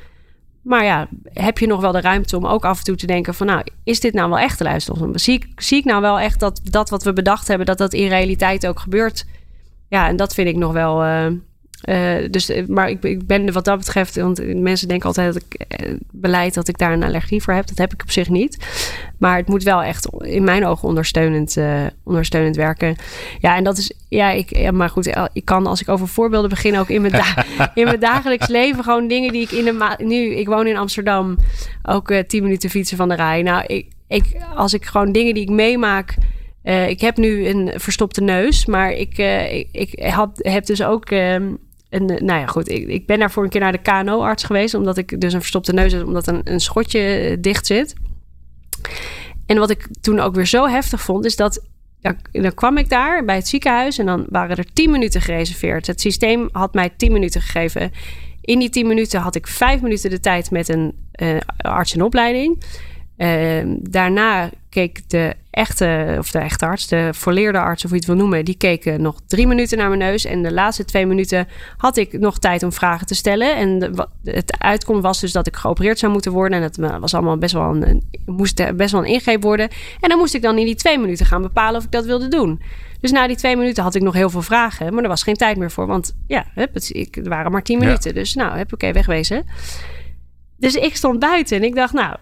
Maar 0.65 0.85
ja, 0.85 1.09
heb 1.25 1.59
je 1.59 1.67
nog 1.67 1.81
wel 1.81 1.93
de 1.93 2.01
ruimte 2.01 2.37
om 2.37 2.47
ook 2.47 2.65
af 2.65 2.79
en 2.79 2.85
toe 2.85 2.97
te 2.97 3.07
denken 3.07 3.35
van... 3.35 3.47
nou, 3.47 3.63
is 3.83 4.01
dit 4.01 4.15
nou 4.15 4.29
wel 4.29 4.39
echt 4.39 4.59
de 4.59 4.65
luister? 4.65 4.97
Zie 5.13 5.35
ik, 5.35 5.49
zie 5.57 5.79
ik 5.79 5.85
nou 5.85 6.01
wel 6.01 6.19
echt 6.19 6.41
dat 6.41 6.61
dat 6.63 6.91
wat 6.91 7.03
we 7.03 7.13
bedacht 7.13 7.49
hebben... 7.49 7.67
dat 7.67 7.79
dat 7.79 7.93
in 7.93 8.09
realiteit 8.09 8.67
ook 8.67 8.81
gebeurt? 8.81 9.27
Ja, 9.89 10.09
en 10.09 10.17
dat 10.17 10.35
vind 10.35 10.49
ik 10.49 10.57
nog 10.57 10.73
wel... 10.73 11.05
Uh, 11.05 11.27
uh, 11.85 12.29
dus, 12.31 12.51
maar 12.67 12.91
ik, 12.91 13.03
ik, 13.03 13.27
ben 13.27 13.53
wat 13.53 13.65
dat 13.65 13.79
betreft, 13.79 14.17
want 14.17 14.55
mensen 14.61 14.89
denken 14.89 15.07
altijd 15.07 15.35
dat 15.35 15.43
ik 15.43 15.81
uh, 15.83 15.95
beleid 16.11 16.55
dat 16.55 16.69
ik 16.69 16.79
daar 16.79 16.93
een 16.93 17.03
allergie 17.03 17.43
voor 17.43 17.55
heb. 17.55 17.67
Dat 17.67 17.79
heb 17.79 17.93
ik 17.93 18.03
op 18.03 18.11
zich 18.11 18.29
niet. 18.29 18.67
Maar 19.19 19.37
het 19.37 19.49
moet 19.49 19.63
wel 19.63 19.83
echt 19.83 20.09
in 20.19 20.45
mijn 20.45 20.67
ogen 20.67 20.89
ondersteunend, 20.89 21.57
uh, 21.57 21.83
ondersteunend 22.05 22.57
werken. 22.57 22.97
Ja, 23.41 23.57
en 23.57 23.65
dat 23.65 23.79
is, 23.79 23.93
ja, 24.09 24.31
ik, 24.31 24.57
ja, 24.57 24.71
maar 24.71 24.89
goed, 24.89 25.17
ik 25.33 25.45
kan 25.45 25.67
als 25.67 25.81
ik 25.81 25.89
over 25.89 26.09
voorbeelden 26.09 26.51
begin, 26.51 26.79
ook 26.79 26.89
in 26.89 27.01
mijn, 27.01 27.13
da 27.13 27.45
in 27.75 27.85
mijn 27.85 28.01
dagelijks 28.01 28.49
leven, 28.49 28.85
gewoon 28.85 29.09
dingen 29.09 29.33
die 29.33 29.43
ik 29.43 29.51
in 29.51 29.65
de 29.65 29.97
nu, 29.99 30.35
ik 30.35 30.47
woon 30.47 30.67
in 30.67 30.77
Amsterdam, 30.77 31.39
ook 31.83 32.13
tien 32.27 32.43
minuten 32.43 32.71
fietsen 32.71 32.97
van 32.97 33.09
de 33.09 33.15
rij. 33.15 33.43
Nou, 33.43 33.65
ik, 33.67 33.89
ik, 34.09 34.37
als 34.55 34.75
ik 34.75 34.85
gewoon 34.85 35.13
dingen 35.13 35.35
die 35.35 35.43
ik 35.43 35.51
meemaak. 35.51 36.15
Uh, 36.65 36.89
ik 36.89 37.01
heb 37.01 37.17
nu 37.17 37.49
een 37.49 37.73
verstopte 37.77 38.23
neus, 38.23 38.67
maar 38.67 38.93
ik, 38.93 39.19
uh, 39.19 39.55
ik, 39.55 39.69
ik 39.71 40.03
had, 40.03 40.31
heb 40.43 40.67
dus 40.67 40.83
ook. 40.83 41.11
Uh, 41.11 41.37
een, 41.95 42.07
nou 42.07 42.41
ja, 42.41 42.47
goed. 42.47 42.69
Ik, 42.69 42.89
ik 42.89 43.07
ben 43.07 43.19
daarvoor 43.19 43.45
een 43.45 43.51
keer 43.51 43.61
naar 43.61 43.73
de 43.73 43.83
KNO-arts 43.83 44.43
geweest, 44.43 44.75
omdat 44.75 44.97
ik 44.97 45.21
dus 45.21 45.33
een 45.33 45.41
verstopte 45.41 45.73
neus 45.73 45.93
heb, 45.93 46.07
omdat 46.07 46.27
een, 46.27 46.41
een 46.45 46.61
schotje 46.61 47.37
dicht 47.41 47.67
zit. 47.67 47.95
En 49.47 49.59
wat 49.59 49.71
ik 49.71 49.89
toen 50.01 50.21
ook 50.21 50.35
weer 50.35 50.47
zo 50.47 50.69
heftig 50.69 51.01
vond, 51.01 51.25
is 51.25 51.37
dat. 51.37 51.63
Ja, 52.01 52.17
dan 52.31 52.55
kwam 52.55 52.79
ik 52.79 52.89
daar 52.89 53.25
bij 53.25 53.35
het 53.35 53.49
ziekenhuis 53.49 53.99
en 53.99 54.07
dan 54.07 54.27
waren 54.29 54.57
er 54.57 54.73
10 54.73 54.91
minuten 54.91 55.21
gereserveerd. 55.21 55.87
Het 55.87 56.01
systeem 56.01 56.49
had 56.53 56.75
mij 56.75 56.91
10 56.97 57.13
minuten 57.13 57.41
gegeven. 57.41 57.93
In 58.41 58.59
die 58.59 58.71
10 58.71 58.87
minuten 58.87 59.21
had 59.21 59.35
ik 59.35 59.47
5 59.47 59.81
minuten 59.81 60.11
de 60.11 60.21
tijd 60.21 60.51
met 60.51 60.69
een 60.69 60.95
arts 61.57 61.95
in 61.95 62.03
opleiding. 62.03 62.63
Ehm, 63.17 63.77
daarna 63.81 64.51
keek 64.69 65.11
de 65.11 65.35
echte, 65.51 66.17
of 66.19 66.31
de 66.31 66.39
echte 66.39 66.67
arts, 66.67 66.89
de 66.89 67.09
volleerde 67.13 67.59
arts, 67.59 67.85
of 67.85 67.91
hoe 67.91 67.99
je 67.99 68.07
het 68.07 68.15
wil 68.15 68.23
noemen, 68.25 68.45
die 68.45 68.57
keken 68.57 69.03
nog 69.03 69.21
drie 69.27 69.47
minuten 69.47 69.79
naar 69.79 69.89
mijn 69.89 70.01
neus. 70.01 70.25
En 70.25 70.43
de 70.43 70.53
laatste 70.53 70.85
twee 70.85 71.07
minuten 71.07 71.49
had 71.77 71.97
ik 71.97 72.19
nog 72.19 72.39
tijd 72.39 72.63
om 72.63 72.73
vragen 72.73 73.07
te 73.07 73.15
stellen. 73.15 73.57
En 73.57 73.79
de, 73.79 74.09
het 74.25 74.59
uitkomst 74.59 75.03
was 75.03 75.21
dus 75.21 75.33
dat 75.33 75.47
ik 75.47 75.57
geopereerd 75.57 75.99
zou 75.99 76.13
moeten 76.13 76.33
worden. 76.33 76.63
En 76.63 76.71
dat 76.77 76.99
was 77.01 77.15
allemaal 77.15 77.39
best 77.39 77.55
wel 77.55 77.83
een, 77.83 78.03
moest 78.27 78.77
best 78.77 78.93
wel 78.93 79.01
een 79.01 79.13
ingreep 79.13 79.43
worden. 79.43 79.69
En 80.01 80.09
dan 80.09 80.19
moest 80.19 80.35
ik 80.35 80.43
dan 80.43 80.59
in 80.59 80.65
die 80.65 80.75
twee 80.75 80.99
minuten 80.99 81.27
gaan 81.27 81.43
bepalen 81.43 81.77
of 81.77 81.85
ik 81.85 81.91
dat 81.91 82.05
wilde 82.05 82.29
doen. 82.29 82.61
Dus 83.01 83.13
na 83.13 83.27
die 83.27 83.37
twee 83.37 83.57
minuten 83.57 83.83
had 83.83 83.95
ik 83.95 84.03
nog 84.03 84.15
heel 84.15 84.31
veel 84.31 84.43
vragen, 84.43 84.95
maar 84.95 85.03
er 85.03 85.09
was 85.09 85.23
geen 85.23 85.35
tijd 85.35 85.57
meer 85.57 85.71
voor. 85.71 85.87
Want 85.87 86.17
ja, 86.27 86.45
het, 86.55 86.91
ik, 86.93 87.17
er 87.17 87.29
waren 87.29 87.53
maar 87.53 87.63
tien 87.63 87.79
minuten. 87.79 88.15
Dus 88.15 88.35
nou, 88.35 88.57
heb 88.57 88.73
oké, 88.73 88.93
wegwezen. 88.93 89.45
Dus 90.57 90.75
ik 90.75 90.97
stond 90.97 91.19
buiten 91.19 91.57
en 91.57 91.65
ik 91.65 91.75
dacht, 91.75 91.93
nou, 91.93 92.17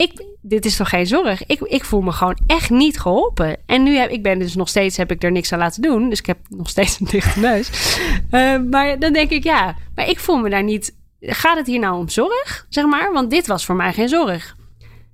ik, 0.00 0.24
dit 0.40 0.64
is 0.64 0.76
toch 0.76 0.88
geen 0.88 1.06
zorg? 1.06 1.46
Ik, 1.46 1.60
ik 1.60 1.84
voel 1.84 2.00
me 2.00 2.12
gewoon 2.12 2.38
echt 2.46 2.70
niet 2.70 3.00
geholpen. 3.00 3.56
En 3.66 3.82
nu 3.82 3.96
heb 3.96 4.10
ik 4.10 4.22
ben 4.22 4.38
dus 4.38 4.54
nog 4.54 4.68
steeds, 4.68 4.96
heb 4.96 5.10
ik 5.10 5.22
er 5.22 5.32
niks 5.32 5.52
aan 5.52 5.58
laten 5.58 5.82
doen. 5.82 6.08
Dus 6.08 6.18
ik 6.18 6.26
heb 6.26 6.38
nog 6.48 6.68
steeds 6.68 7.00
een 7.00 7.06
dichte 7.06 7.40
neus. 7.40 7.98
Uh, 8.30 8.60
maar 8.70 8.98
dan 8.98 9.12
denk 9.12 9.30
ik, 9.30 9.44
ja, 9.44 9.76
maar 9.94 10.08
ik 10.08 10.18
voel 10.18 10.36
me 10.36 10.50
daar 10.50 10.62
niet. 10.62 10.94
Gaat 11.20 11.56
het 11.56 11.66
hier 11.66 11.78
nou 11.78 11.96
om 11.96 12.08
zorg, 12.08 12.66
zeg 12.68 12.84
maar? 12.84 13.12
Want 13.12 13.30
dit 13.30 13.46
was 13.46 13.64
voor 13.64 13.74
mij 13.74 13.92
geen 13.92 14.08
zorg. 14.08 14.56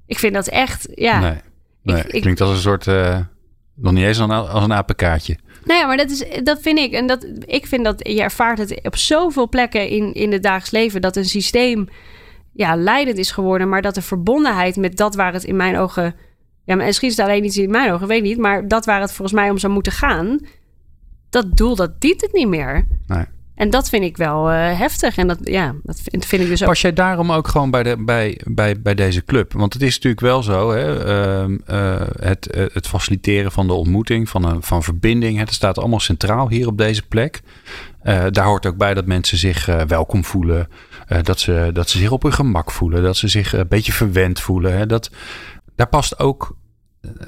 Ik 0.06 0.18
vind 0.18 0.34
dat 0.34 0.48
echt, 0.48 0.88
ja. 0.94 1.20
Nee, 1.20 1.40
nee 1.82 2.04
ik, 2.08 2.20
klinkt 2.20 2.40
als 2.40 2.50
een 2.50 2.56
soort, 2.56 2.86
uh, 2.86 3.18
nog 3.74 3.92
niet 3.92 4.04
eens 4.04 4.20
als 4.20 4.64
een 4.64 4.72
apenkaartje. 4.72 5.38
Nou 5.64 5.80
ja, 5.80 5.86
maar 5.86 5.96
dat, 5.96 6.10
is, 6.10 6.24
dat 6.42 6.60
vind 6.60 6.78
ik. 6.78 6.92
En 6.92 7.06
dat, 7.06 7.26
ik 7.44 7.66
vind 7.66 7.84
dat 7.84 8.08
je 8.08 8.22
ervaart 8.22 8.58
het 8.58 8.80
op 8.82 8.96
zoveel 8.96 9.48
plekken 9.48 9.88
in, 9.88 10.14
in 10.14 10.32
het 10.32 10.42
dagelijks 10.42 10.70
leven. 10.70 11.00
Dat 11.00 11.16
een 11.16 11.24
systeem 11.24 11.88
ja, 12.56 12.76
leidend 12.76 13.18
is 13.18 13.30
geworden. 13.30 13.68
Maar 13.68 13.82
dat 13.82 13.94
de 13.94 14.02
verbondenheid 14.02 14.76
met 14.76 14.96
dat 14.96 15.14
waar 15.14 15.32
het 15.32 15.44
in 15.44 15.56
mijn 15.56 15.78
ogen. 15.78 16.14
Ja, 16.64 16.74
misschien 16.74 17.08
is 17.08 17.16
het 17.16 17.26
alleen 17.26 17.44
iets 17.44 17.58
in 17.58 17.70
mijn 17.70 17.92
ogen, 17.92 18.06
weet 18.06 18.22
niet. 18.22 18.38
Maar 18.38 18.68
dat 18.68 18.84
waar 18.84 19.00
het 19.00 19.12
volgens 19.12 19.40
mij 19.40 19.50
om 19.50 19.58
zou 19.58 19.72
moeten 19.72 19.92
gaan. 19.92 20.38
Dat 21.30 21.56
doel, 21.56 21.76
dat 21.76 22.00
dient 22.00 22.20
het 22.20 22.32
niet 22.32 22.48
meer. 22.48 22.86
Nee. 23.06 23.24
En 23.56 23.70
dat 23.70 23.88
vind 23.88 24.04
ik 24.04 24.16
wel 24.16 24.52
uh, 24.52 24.78
heftig. 24.78 25.16
En 25.16 25.26
dat, 25.26 25.38
ja, 25.42 25.74
dat 25.82 26.00
vind, 26.02 26.24
vind, 26.24 26.42
ik 26.42 26.48
dus 26.48 26.62
ook. 26.62 26.68
Pas 26.68 26.80
jij 26.80 26.92
daarom 26.92 27.32
ook 27.32 27.48
gewoon 27.48 27.70
bij, 27.70 27.82
de, 27.82 27.96
bij, 28.04 28.40
bij, 28.44 28.80
bij 28.80 28.94
deze 28.94 29.24
club? 29.24 29.52
Want 29.52 29.72
het 29.72 29.82
is 29.82 29.94
natuurlijk 29.94 30.20
wel 30.20 30.42
zo, 30.42 30.70
hè, 30.70 31.06
uh, 31.46 31.56
uh, 31.70 32.00
het, 32.20 32.68
het 32.72 32.86
faciliteren 32.86 33.52
van 33.52 33.66
de 33.66 33.72
ontmoeting, 33.72 34.28
van, 34.28 34.44
een, 34.44 34.62
van 34.62 34.82
verbinding. 34.82 35.38
Het 35.38 35.52
staat 35.52 35.78
allemaal 35.78 36.00
centraal 36.00 36.48
hier 36.48 36.66
op 36.66 36.78
deze 36.78 37.02
plek. 37.06 37.40
Daar 38.30 38.44
hoort 38.44 38.66
ook 38.66 38.76
bij 38.76 38.94
dat 38.94 39.06
mensen 39.06 39.38
zich 39.38 39.66
welkom 39.86 40.24
voelen. 40.24 40.68
dat, 41.22 41.40
ze, 41.40 41.70
dat 41.72 41.90
ze 41.90 41.98
zich 41.98 42.10
op 42.10 42.22
hun 42.22 42.32
gemak 42.32 42.70
voelen. 42.70 43.02
Dat 43.02 43.16
ze 43.16 43.28
zich 43.28 43.52
een 43.52 43.68
beetje 43.68 43.92
verwend 43.92 44.40
voelen. 44.40 44.76
Hè. 44.76 44.86
Dat, 44.86 45.10
daar 45.74 45.88
past 45.88 46.18
ook 46.18 46.56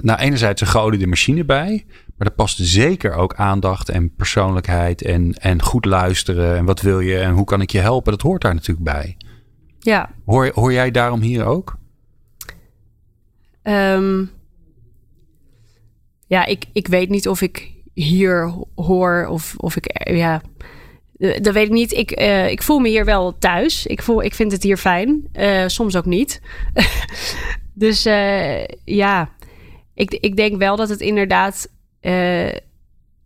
nou, 0.01 0.19
enerzijds 0.19 0.61
een 0.61 0.67
geoliede 0.67 1.07
machine 1.07 1.45
bij. 1.45 1.87
Maar 2.17 2.27
er 2.27 2.35
past 2.35 2.59
zeker 2.61 3.13
ook 3.13 3.35
aandacht 3.35 3.89
en 3.89 4.15
persoonlijkheid 4.15 5.03
en, 5.03 5.33
en 5.33 5.63
goed 5.63 5.85
luisteren. 5.85 6.57
En 6.57 6.65
wat 6.65 6.81
wil 6.81 7.01
je 7.01 7.19
en 7.19 7.33
hoe 7.33 7.45
kan 7.45 7.61
ik 7.61 7.71
je 7.71 7.79
helpen? 7.79 8.13
Dat 8.13 8.23
hoort 8.23 8.43
daar 8.43 8.55
natuurlijk 8.55 8.91
bij. 8.91 9.17
Ja. 9.79 10.11
Hoor, 10.25 10.51
hoor 10.55 10.73
jij 10.73 10.91
daarom 10.91 11.21
hier 11.21 11.45
ook? 11.45 11.79
Ehm, 13.63 14.25
ja, 16.27 16.45
ik, 16.45 16.65
ik 16.73 16.89
weet 16.89 17.09
niet 17.09 17.29
of 17.29 17.41
ik 17.41 17.73
hier 18.05 18.55
hoor 18.75 19.27
of, 19.31 19.55
of 19.57 19.77
ik. 19.77 20.11
Ja, 20.17 20.43
dat 21.19 21.53
weet 21.53 21.67
ik 21.67 21.73
niet. 21.73 21.93
Ik, 21.93 22.21
uh, 22.21 22.51
ik 22.51 22.63
voel 22.63 22.79
me 22.79 22.89
hier 22.89 23.05
wel 23.05 23.39
thuis. 23.39 23.87
Ik, 23.87 24.03
voel, 24.03 24.23
ik 24.23 24.35
vind 24.35 24.53
het 24.53 24.63
hier 24.63 24.77
fijn. 24.77 25.29
Soms 25.67 25.97
ook 25.97 26.05
niet. 26.05 26.41
dus 27.75 28.03
ja, 28.85 29.31
ik, 29.95 30.11
ik 30.11 30.37
denk 30.37 30.59
wel 30.59 30.77
dat 30.77 30.89
het 30.89 31.01
inderdaad 31.01 31.69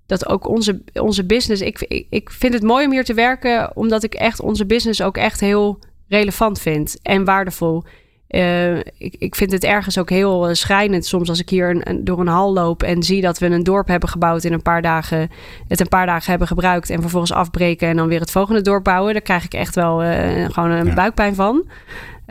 dat 0.06 0.28
ook 0.28 0.48
onze, 0.48 0.82
onze 0.94 1.24
business. 1.24 1.62
Ik, 1.62 2.06
ik 2.10 2.30
vind 2.30 2.54
het 2.54 2.62
mooi 2.62 2.84
om 2.84 2.92
hier 2.92 3.04
te 3.04 3.14
werken, 3.14 3.76
omdat 3.76 4.02
ik 4.02 4.14
echt 4.14 4.40
onze 4.40 4.66
business 4.66 5.02
ook 5.02 5.16
echt 5.16 5.40
heel 5.40 5.78
relevant 6.08 6.60
vind 6.60 6.98
en 7.02 7.24
waardevol. 7.24 7.84
Uh, 8.32 8.76
ik, 8.78 9.14
ik 9.18 9.34
vind 9.34 9.52
het 9.52 9.64
ergens 9.64 9.98
ook 9.98 10.10
heel 10.10 10.48
uh, 10.48 10.54
schrijnend 10.54 11.06
soms 11.06 11.28
als 11.28 11.40
ik 11.40 11.48
hier 11.48 11.70
een, 11.70 12.04
door 12.04 12.20
een 12.20 12.26
hal 12.26 12.52
loop 12.52 12.82
en 12.82 13.02
zie 13.02 13.20
dat 13.20 13.38
we 13.38 13.46
een 13.46 13.62
dorp 13.62 13.88
hebben 13.88 14.08
gebouwd 14.08 14.44
in 14.44 14.52
een 14.52 14.62
paar 14.62 14.82
dagen, 14.82 15.30
het 15.68 15.80
een 15.80 15.88
paar 15.88 16.06
dagen 16.06 16.30
hebben 16.30 16.48
gebruikt 16.48 16.90
en 16.90 17.00
vervolgens 17.00 17.32
afbreken 17.32 17.88
en 17.88 17.96
dan 17.96 18.08
weer 18.08 18.20
het 18.20 18.30
volgende 18.30 18.60
dorp 18.60 18.84
bouwen. 18.84 19.12
Daar 19.12 19.22
krijg 19.22 19.44
ik 19.44 19.54
echt 19.54 19.74
wel 19.74 20.04
uh, 20.04 20.44
gewoon 20.50 20.70
een 20.70 20.94
buikpijn 20.94 21.34
van. 21.34 21.54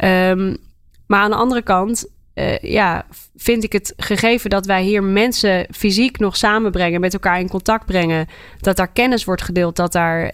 Um, 0.03 0.57
maar 1.07 1.19
aan 1.19 1.29
de 1.29 1.35
andere 1.35 1.61
kant 1.61 2.09
ja, 2.61 3.05
vind 3.35 3.63
ik 3.63 3.73
het 3.73 3.93
gegeven 3.97 4.49
dat 4.49 4.65
wij 4.65 4.83
hier 4.83 5.03
mensen 5.03 5.67
fysiek 5.71 6.19
nog 6.19 6.37
samenbrengen, 6.37 7.01
met 7.01 7.13
elkaar 7.13 7.39
in 7.39 7.49
contact 7.49 7.85
brengen, 7.85 8.27
dat 8.59 8.75
daar 8.75 8.91
kennis 8.91 9.23
wordt 9.23 9.41
gedeeld, 9.41 9.75
dat 9.75 9.91
daar 9.91 10.33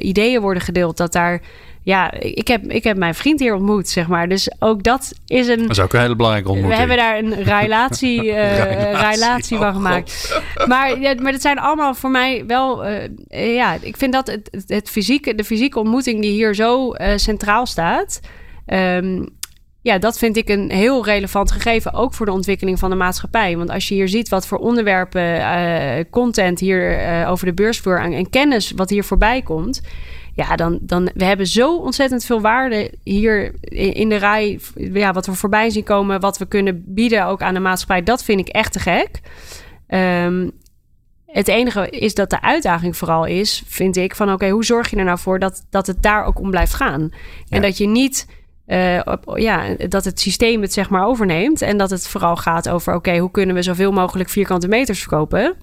ideeën 0.00 0.40
worden 0.40 0.62
gedeeld, 0.62 0.96
dat 0.96 1.12
daar. 1.12 1.40
Ja, 1.82 2.12
ik 2.12 2.48
heb, 2.48 2.72
ik 2.72 2.84
heb 2.84 2.96
mijn 2.96 3.14
vriend 3.14 3.40
hier 3.40 3.54
ontmoet, 3.54 3.88
zeg 3.88 4.08
maar. 4.08 4.28
Dus 4.28 4.50
ook 4.58 4.82
dat 4.82 5.12
is 5.26 5.48
een. 5.48 5.62
Dat 5.62 5.70
is 5.70 5.80
ook 5.80 5.92
een 5.92 6.00
hele 6.00 6.16
belangrijke 6.16 6.50
ontmoeting. 6.50 6.82
We 6.82 6.88
hebben 6.88 7.06
daar 7.06 7.18
een 7.18 7.44
relatie, 7.60 8.24
uh, 8.24 9.10
relatie, 9.10 9.56
van 9.56 9.68
oh, 9.68 9.74
gemaakt. 9.74 10.40
Maar, 10.66 11.00
ja, 11.00 11.14
maar 11.22 11.32
dat 11.32 11.40
zijn 11.40 11.58
allemaal 11.58 11.94
voor 11.94 12.10
mij 12.10 12.44
wel. 12.46 12.86
ja, 13.28 13.76
ik 13.80 13.96
vind 13.96 14.12
dat 14.12 14.26
het, 14.26 14.64
het 14.66 14.90
fysieke, 14.90 15.34
de 15.34 15.44
fysieke 15.44 15.78
ontmoeting 15.78 16.20
die 16.20 16.32
hier 16.32 16.54
zo 16.54 16.94
centraal 17.16 17.66
staat. 17.66 18.20
Um, 18.66 19.38
ja, 19.82 19.98
dat 19.98 20.18
vind 20.18 20.36
ik 20.36 20.48
een 20.48 20.70
heel 20.70 21.04
relevant 21.04 21.52
gegeven, 21.52 21.92
ook 21.92 22.14
voor 22.14 22.26
de 22.26 22.32
ontwikkeling 22.32 22.78
van 22.78 22.90
de 22.90 22.96
maatschappij. 22.96 23.56
Want 23.56 23.70
als 23.70 23.88
je 23.88 23.94
hier 23.94 24.08
ziet 24.08 24.28
wat 24.28 24.46
voor 24.46 24.58
onderwerpen, 24.58 25.36
uh, 25.36 26.04
content 26.10 26.60
hier 26.60 27.00
uh, 27.00 27.30
over 27.30 27.46
de 27.46 27.52
beursvloer 27.52 28.00
en, 28.00 28.12
en, 28.12 28.30
kennis 28.30 28.72
wat 28.76 28.90
hier 28.90 29.04
voorbij 29.04 29.42
komt. 29.42 29.80
Ja, 30.40 30.56
dan, 30.56 30.78
dan 30.82 31.10
we 31.14 31.24
hebben 31.24 31.46
zo 31.46 31.76
ontzettend 31.76 32.24
veel 32.24 32.40
waarde 32.40 32.92
hier 33.04 33.54
in, 33.70 34.08
de 34.08 34.16
rij. 34.16 34.60
Ja, 34.74 35.12
wat 35.12 35.26
we 35.26 35.34
voorbij 35.34 35.70
zien 35.70 35.84
komen, 35.84 36.20
wat 36.20 36.38
we 36.38 36.46
kunnen 36.46 36.82
bieden 36.86 37.26
ook 37.26 37.42
aan 37.42 37.54
de 37.54 37.60
maatschappij. 37.60 38.02
Dat 38.02 38.24
vind 38.24 38.40
ik 38.40 38.48
echt 38.48 38.72
te 38.72 38.78
gek. 38.78 39.20
Um, 39.88 40.50
het 41.26 41.48
enige 41.48 41.90
is 41.90 42.14
dat 42.14 42.30
de 42.30 42.42
uitdaging 42.42 42.96
vooral 42.96 43.24
is, 43.24 43.62
vind 43.66 43.96
ik, 43.96 44.14
van 44.14 44.32
oké, 44.32 44.48
hoe 44.48 44.64
zorg 44.64 44.90
je 44.90 44.96
er 44.96 45.04
nou 45.04 45.18
voor 45.18 45.38
dat, 45.38 45.66
dat 45.70 45.86
het 45.86 46.02
daar 46.02 46.24
ook 46.24 46.40
om 46.40 46.50
blijft 46.50 46.74
gaan? 46.74 47.10
En 47.48 47.62
dat 47.62 47.78
je 47.78 47.86
niet 47.86 48.26
uh, 48.66 49.00
op, 49.04 49.38
ja, 49.38 49.74
dat 49.88 50.04
het 50.04 50.20
systeem 50.20 50.62
het 50.62 50.72
zeg 50.72 50.90
maar 50.90 51.06
overneemt. 51.06 51.62
En 51.62 51.76
dat 51.76 51.90
het 51.90 52.08
vooral 52.08 52.36
gaat 52.36 52.68
over: 52.68 52.94
oké, 52.94 53.18
hoe 53.18 53.30
kunnen 53.30 53.54
we 53.54 53.62
zoveel 53.62 53.92
mogelijk 53.92 54.28
vierkante 54.28 54.68
meters 54.68 54.98
verkopen? 55.00 55.56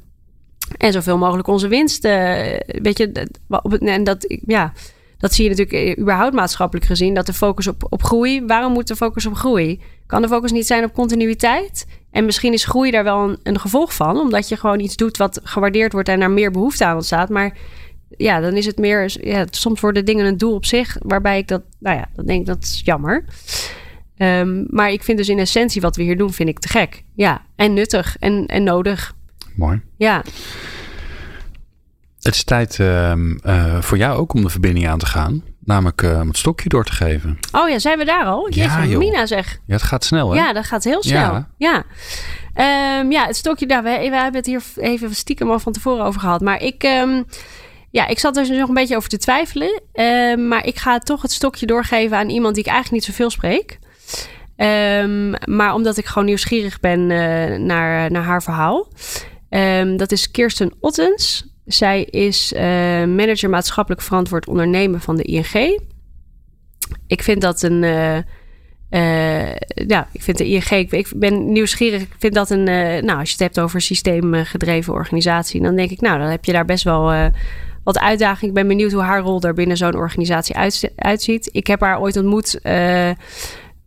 En 0.77 0.91
zoveel 0.91 1.17
mogelijk 1.17 1.47
onze 1.47 1.67
winst. 1.67 2.05
Uh, 2.05 2.11
weet 2.65 2.97
je, 2.97 3.27
en 3.79 4.03
dat, 4.03 4.35
ja, 4.45 4.73
dat 5.17 5.33
zie 5.33 5.43
je 5.43 5.49
natuurlijk 5.49 5.99
überhaupt 5.99 6.35
maatschappelijk 6.35 6.85
gezien. 6.85 7.13
Dat 7.13 7.25
de 7.25 7.33
focus 7.33 7.67
op, 7.67 7.87
op 7.89 8.03
groei. 8.03 8.45
Waarom 8.45 8.73
moet 8.73 8.87
de 8.87 8.95
focus 8.95 9.25
op 9.25 9.33
groei? 9.33 9.81
Kan 10.05 10.21
de 10.21 10.27
focus 10.27 10.51
niet 10.51 10.67
zijn 10.67 10.83
op 10.83 10.93
continuïteit? 10.93 11.85
En 12.11 12.25
misschien 12.25 12.53
is 12.53 12.65
groei 12.65 12.91
daar 12.91 13.03
wel 13.03 13.37
een, 13.43 13.59
gevolg 13.59 13.93
van, 13.93 14.17
omdat 14.17 14.49
je 14.49 14.57
gewoon 14.57 14.79
iets 14.79 14.95
doet 14.95 15.17
wat 15.17 15.39
gewaardeerd 15.43 15.93
wordt 15.93 16.09
en 16.09 16.21
er 16.21 16.31
meer 16.31 16.51
behoefte 16.51 16.85
aan 16.85 16.95
ontstaat. 16.95 17.29
Maar 17.29 17.57
ja, 18.09 18.39
dan 18.39 18.53
is 18.53 18.65
het 18.65 18.77
meer, 18.77 19.27
ja, 19.27 19.45
soms 19.49 19.79
worden 19.79 20.05
dingen 20.05 20.25
een 20.25 20.37
doel 20.37 20.53
op 20.53 20.65
zich, 20.65 20.97
waarbij 21.01 21.37
ik 21.37 21.47
dat, 21.47 21.61
nou 21.79 21.97
ja, 21.97 22.09
dan 22.15 22.25
denk 22.25 22.39
ik 22.39 22.45
dat 22.45 22.63
is 22.63 22.81
jammer. 22.83 23.25
Um, 24.17 24.65
maar 24.69 24.91
ik 24.91 25.03
vind 25.03 25.17
dus 25.17 25.29
in 25.29 25.39
essentie 25.39 25.81
wat 25.81 25.95
we 25.95 26.03
hier 26.03 26.17
doen, 26.17 26.33
vind 26.33 26.49
ik 26.49 26.59
te 26.59 26.67
gek. 26.67 27.03
Ja, 27.15 27.45
en 27.55 27.73
nuttig 27.73 28.15
en, 28.19 28.45
en 28.45 28.63
nodig. 28.63 29.15
Mooi. 29.57 29.81
Ja. 29.97 30.23
Het 32.21 32.35
is 32.35 32.43
tijd 32.43 32.77
uh, 32.77 33.13
uh, 33.45 33.81
voor 33.81 33.97
jou 33.97 34.17
ook 34.17 34.33
om 34.33 34.41
de 34.41 34.49
verbinding 34.49 34.87
aan 34.87 34.99
te 34.99 35.05
gaan. 35.05 35.43
Namelijk 35.59 36.01
uh, 36.01 36.19
om 36.19 36.27
het 36.27 36.37
stokje 36.37 36.69
door 36.69 36.85
te 36.85 36.91
geven. 36.91 37.39
Oh 37.51 37.69
ja, 37.69 37.79
zijn 37.79 37.97
we 37.97 38.05
daar 38.05 38.25
al? 38.25 38.47
Ja. 38.49 38.77
Mina 38.77 39.25
zeg. 39.25 39.59
Ja, 39.65 39.73
het 39.73 39.83
gaat 39.83 40.03
snel 40.03 40.31
hè? 40.31 40.37
Ja, 40.37 40.53
dat 40.53 40.65
gaat 40.65 40.83
heel 40.83 41.03
snel. 41.03 41.45
Ja. 41.57 41.83
Ja, 42.55 42.99
um, 42.99 43.11
ja 43.11 43.25
het 43.25 43.35
stokje 43.35 43.67
daar. 43.67 43.83
We, 43.83 43.89
we, 43.89 44.15
hebben 44.15 44.35
het 44.35 44.45
hier 44.45 44.63
even 44.75 45.15
stiekem 45.15 45.51
al 45.51 45.59
van 45.59 45.73
tevoren 45.73 46.05
over 46.05 46.19
gehad. 46.19 46.41
Maar 46.41 46.61
ik... 46.61 46.83
Um, 46.83 47.25
ja, 47.91 48.07
ik 48.07 48.19
zat 48.19 48.37
er 48.37 48.43
dus 48.43 48.57
nog 48.57 48.67
een 48.67 48.73
beetje 48.73 48.95
over 48.95 49.09
te 49.09 49.17
twijfelen. 49.17 49.81
Maar 50.47 50.65
ik 50.65 50.77
ga 50.77 50.99
toch 50.99 51.21
het 51.21 51.31
stokje 51.31 51.65
doorgeven 51.65 52.17
aan 52.17 52.29
iemand 52.29 52.55
die 52.55 52.63
ik 52.63 52.69
eigenlijk 52.69 53.05
niet 53.05 53.15
zoveel 53.15 53.29
spreek. 53.29 53.79
Maar 55.45 55.73
omdat 55.73 55.97
ik 55.97 56.05
gewoon 56.05 56.27
nieuwsgierig 56.27 56.79
ben 56.79 56.99
uh, 56.99 57.57
naar, 57.57 58.11
naar 58.11 58.23
haar 58.23 58.43
verhaal. 58.43 58.87
Um, 59.49 59.97
dat 59.97 60.11
is 60.11 60.31
Kirsten 60.31 60.73
Ottens. 60.79 61.47
Zij 61.65 62.03
is 62.03 62.53
uh, 62.53 62.61
manager 63.05 63.49
maatschappelijk 63.49 64.01
verantwoord 64.01 64.47
ondernemen 64.47 65.01
van 65.01 65.15
de 65.15 65.23
ING. 65.23 65.81
Ik 67.07 67.23
vind 67.23 67.41
dat 67.41 67.61
een. 67.61 67.83
Uh, 67.83 69.55
ja, 69.87 70.07
ik 70.11 70.21
vind 70.21 70.37
de 70.37 70.47
ING, 70.47 70.69
ik, 70.69 71.11
ben 71.15 71.51
nieuwsgierig. 71.51 72.01
Ik 72.01 72.15
vind 72.17 72.33
dat 72.33 72.49
een, 72.49 72.63
nou, 72.63 73.19
als 73.19 73.27
je 73.27 73.33
het 73.33 73.39
hebt 73.39 73.59
over 73.59 73.81
systeemgedreven 73.81 74.93
organisatie, 74.93 75.61
dan 75.61 75.75
denk 75.75 75.91
ik, 75.91 76.01
nou, 76.01 76.19
dan 76.19 76.27
heb 76.27 76.45
je 76.45 76.51
daar 76.51 76.65
best 76.65 76.83
wel 76.83 77.31
wat 77.83 77.99
uitdaging. 77.99 78.49
Ik 78.49 78.53
ben 78.53 78.67
benieuwd 78.67 78.91
hoe 78.91 79.01
haar 79.01 79.21
rol 79.21 79.39
daar 79.39 79.53
binnen 79.53 79.77
zo'n 79.77 79.95
organisatie 79.95 80.55
uitziet. 80.95 81.49
Ik 81.51 81.67
heb 81.67 81.81
haar 81.81 81.99
ooit 81.99 82.17
ontmoet 82.17 82.59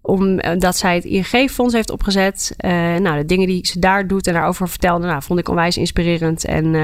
omdat 0.03 0.77
zij 0.77 0.95
het 0.95 1.05
ING-fonds 1.05 1.75
heeft 1.75 1.91
opgezet. 1.91 2.55
nou, 2.99 3.17
de 3.17 3.25
dingen 3.25 3.47
die 3.47 3.67
ze 3.67 3.79
daar 3.79 4.07
doet 4.07 4.27
en 4.27 4.33
daarover 4.33 4.69
vertelde, 4.69 5.07
nou, 5.07 5.23
vond 5.23 5.39
ik 5.39 5.49
onwijs 5.49 5.77
inspirerend 5.77 6.45
en, 6.45 6.75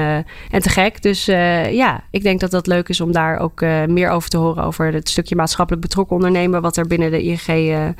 en 0.51 0.61
te 0.61 0.69
gek. 0.69 1.01
Dus 1.01 1.25
ja, 1.25 2.03
ik 2.11 2.23
denk 2.23 2.39
dat 2.39 2.51
dat 2.51 2.67
leuk 2.67 2.89
is 2.89 3.01
om 3.01 3.11
daar 3.11 3.39
ook 3.39 3.61
meer 3.87 4.09
over 4.09 4.29
te 4.29 4.37
horen. 4.37 4.63
Over 4.63 4.93
het 4.93 5.09
stukje 5.09 5.35
maatschappelijk 5.35 5.83
betrokken 5.83 6.15
ondernemen, 6.15 6.61
wat 6.61 6.77
er 6.77 6.87
binnen 6.87 7.11
de 7.11 7.23
ING 7.23 7.95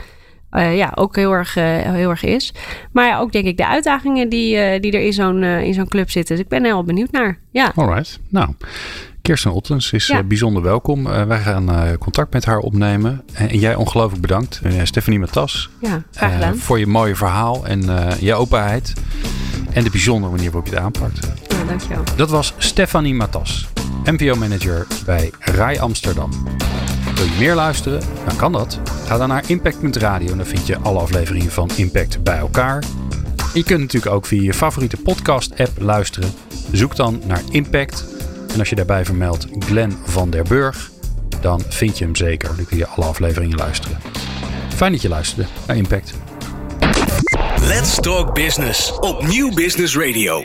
uh, 0.51 0.77
ja, 0.77 0.91
ook 0.95 1.15
heel 1.15 1.31
erg, 1.31 1.57
uh, 1.57 1.63
heel 1.65 2.09
erg 2.09 2.23
is. 2.23 2.53
Maar 2.91 3.07
ja, 3.07 3.19
ook 3.19 3.31
denk 3.31 3.45
ik 3.45 3.57
de 3.57 3.67
uitdagingen 3.67 4.29
die, 4.29 4.55
uh, 4.55 4.79
die 4.79 4.91
er 4.91 5.01
in 5.01 5.13
zo'n 5.13 5.43
in 5.43 5.73
zo'n 5.73 5.87
club 5.87 6.09
zitten. 6.09 6.35
Dus 6.35 6.43
ik 6.43 6.49
ben 6.49 6.59
er 6.59 6.65
heel 6.65 6.83
benieuwd 6.83 7.11
naar. 7.11 7.39
Ja. 7.51 7.71
Alright. 7.75 8.19
Nou, 8.29 8.49
Kirsten 9.27 9.53
Ottens 9.53 9.91
is 9.91 10.07
ja. 10.07 10.23
bijzonder 10.23 10.61
welkom. 10.61 11.03
wij 11.03 11.39
gaan 11.39 11.97
contact 11.97 12.33
met 12.33 12.45
haar 12.45 12.59
opnemen. 12.59 13.23
En 13.33 13.59
jij 13.59 13.75
ongelooflijk 13.75 14.21
bedankt. 14.21 14.61
Stephanie 14.83 15.19
Matas. 15.19 15.69
Ja, 15.81 16.03
graag 16.13 16.33
gedaan. 16.33 16.57
voor 16.57 16.79
je 16.79 16.87
mooie 16.87 17.15
verhaal 17.15 17.65
en 17.65 17.81
je 18.19 18.33
openheid. 18.33 18.93
En 19.71 19.83
de 19.83 19.89
bijzondere 19.89 20.31
manier 20.31 20.51
waarop 20.51 20.69
je 20.69 20.75
het 20.75 20.83
aanpakt. 20.83 21.27
Ja, 21.47 21.63
dankjewel. 21.67 22.03
Dat 22.15 22.29
was 22.29 22.53
Stephanie 22.57 23.13
Matas, 23.13 23.67
MVO-manager 24.03 24.87
bij 25.05 25.31
RAI 25.39 25.79
Amsterdam. 25.79 26.31
Wil 27.15 27.25
je 27.25 27.35
meer 27.39 27.55
luisteren? 27.55 28.01
Dan 28.27 28.35
kan 28.35 28.51
dat. 28.51 28.79
Ga 29.05 29.17
dan 29.17 29.27
naar 29.27 29.43
impact.radio 29.47 30.31
en 30.31 30.37
dan 30.37 30.45
vind 30.45 30.67
je 30.67 30.77
alle 30.77 30.99
afleveringen 30.99 31.51
van 31.51 31.69
Impact 31.75 32.23
bij 32.23 32.37
elkaar. 32.37 32.83
Je 33.53 33.63
kunt 33.63 33.79
natuurlijk 33.79 34.13
ook 34.13 34.25
via 34.25 34.41
je 34.41 34.53
favoriete 34.53 34.97
podcast-app 34.97 35.71
luisteren. 35.79 36.29
Zoek 36.71 36.95
dan 36.95 37.21
naar 37.25 37.41
Impact. 37.51 38.16
En 38.57 38.63
als 38.63 38.71
je 38.71 38.75
daarbij 38.75 39.05
vermeldt 39.05 39.47
Glenn 39.59 39.97
van 40.05 40.29
der 40.29 40.43
Burg, 40.43 40.91
dan 41.41 41.61
vind 41.69 41.97
je 41.97 42.03
hem 42.03 42.15
zeker. 42.15 42.55
Dan 42.55 42.65
kun 42.65 42.77
je 42.77 42.87
alle 42.87 43.05
afleveringen 43.05 43.57
luisteren. 43.57 43.97
Fijn 44.75 44.91
dat 44.91 45.01
je 45.01 45.09
luisterde 45.09 45.49
naar 45.67 45.77
Impact. 45.77 46.13
Let's 47.61 47.95
Talk 47.95 48.33
Business 48.33 48.99
op 48.99 49.27
Nieuw 49.27 49.53
Business 49.53 49.97
Radio. 49.97 50.43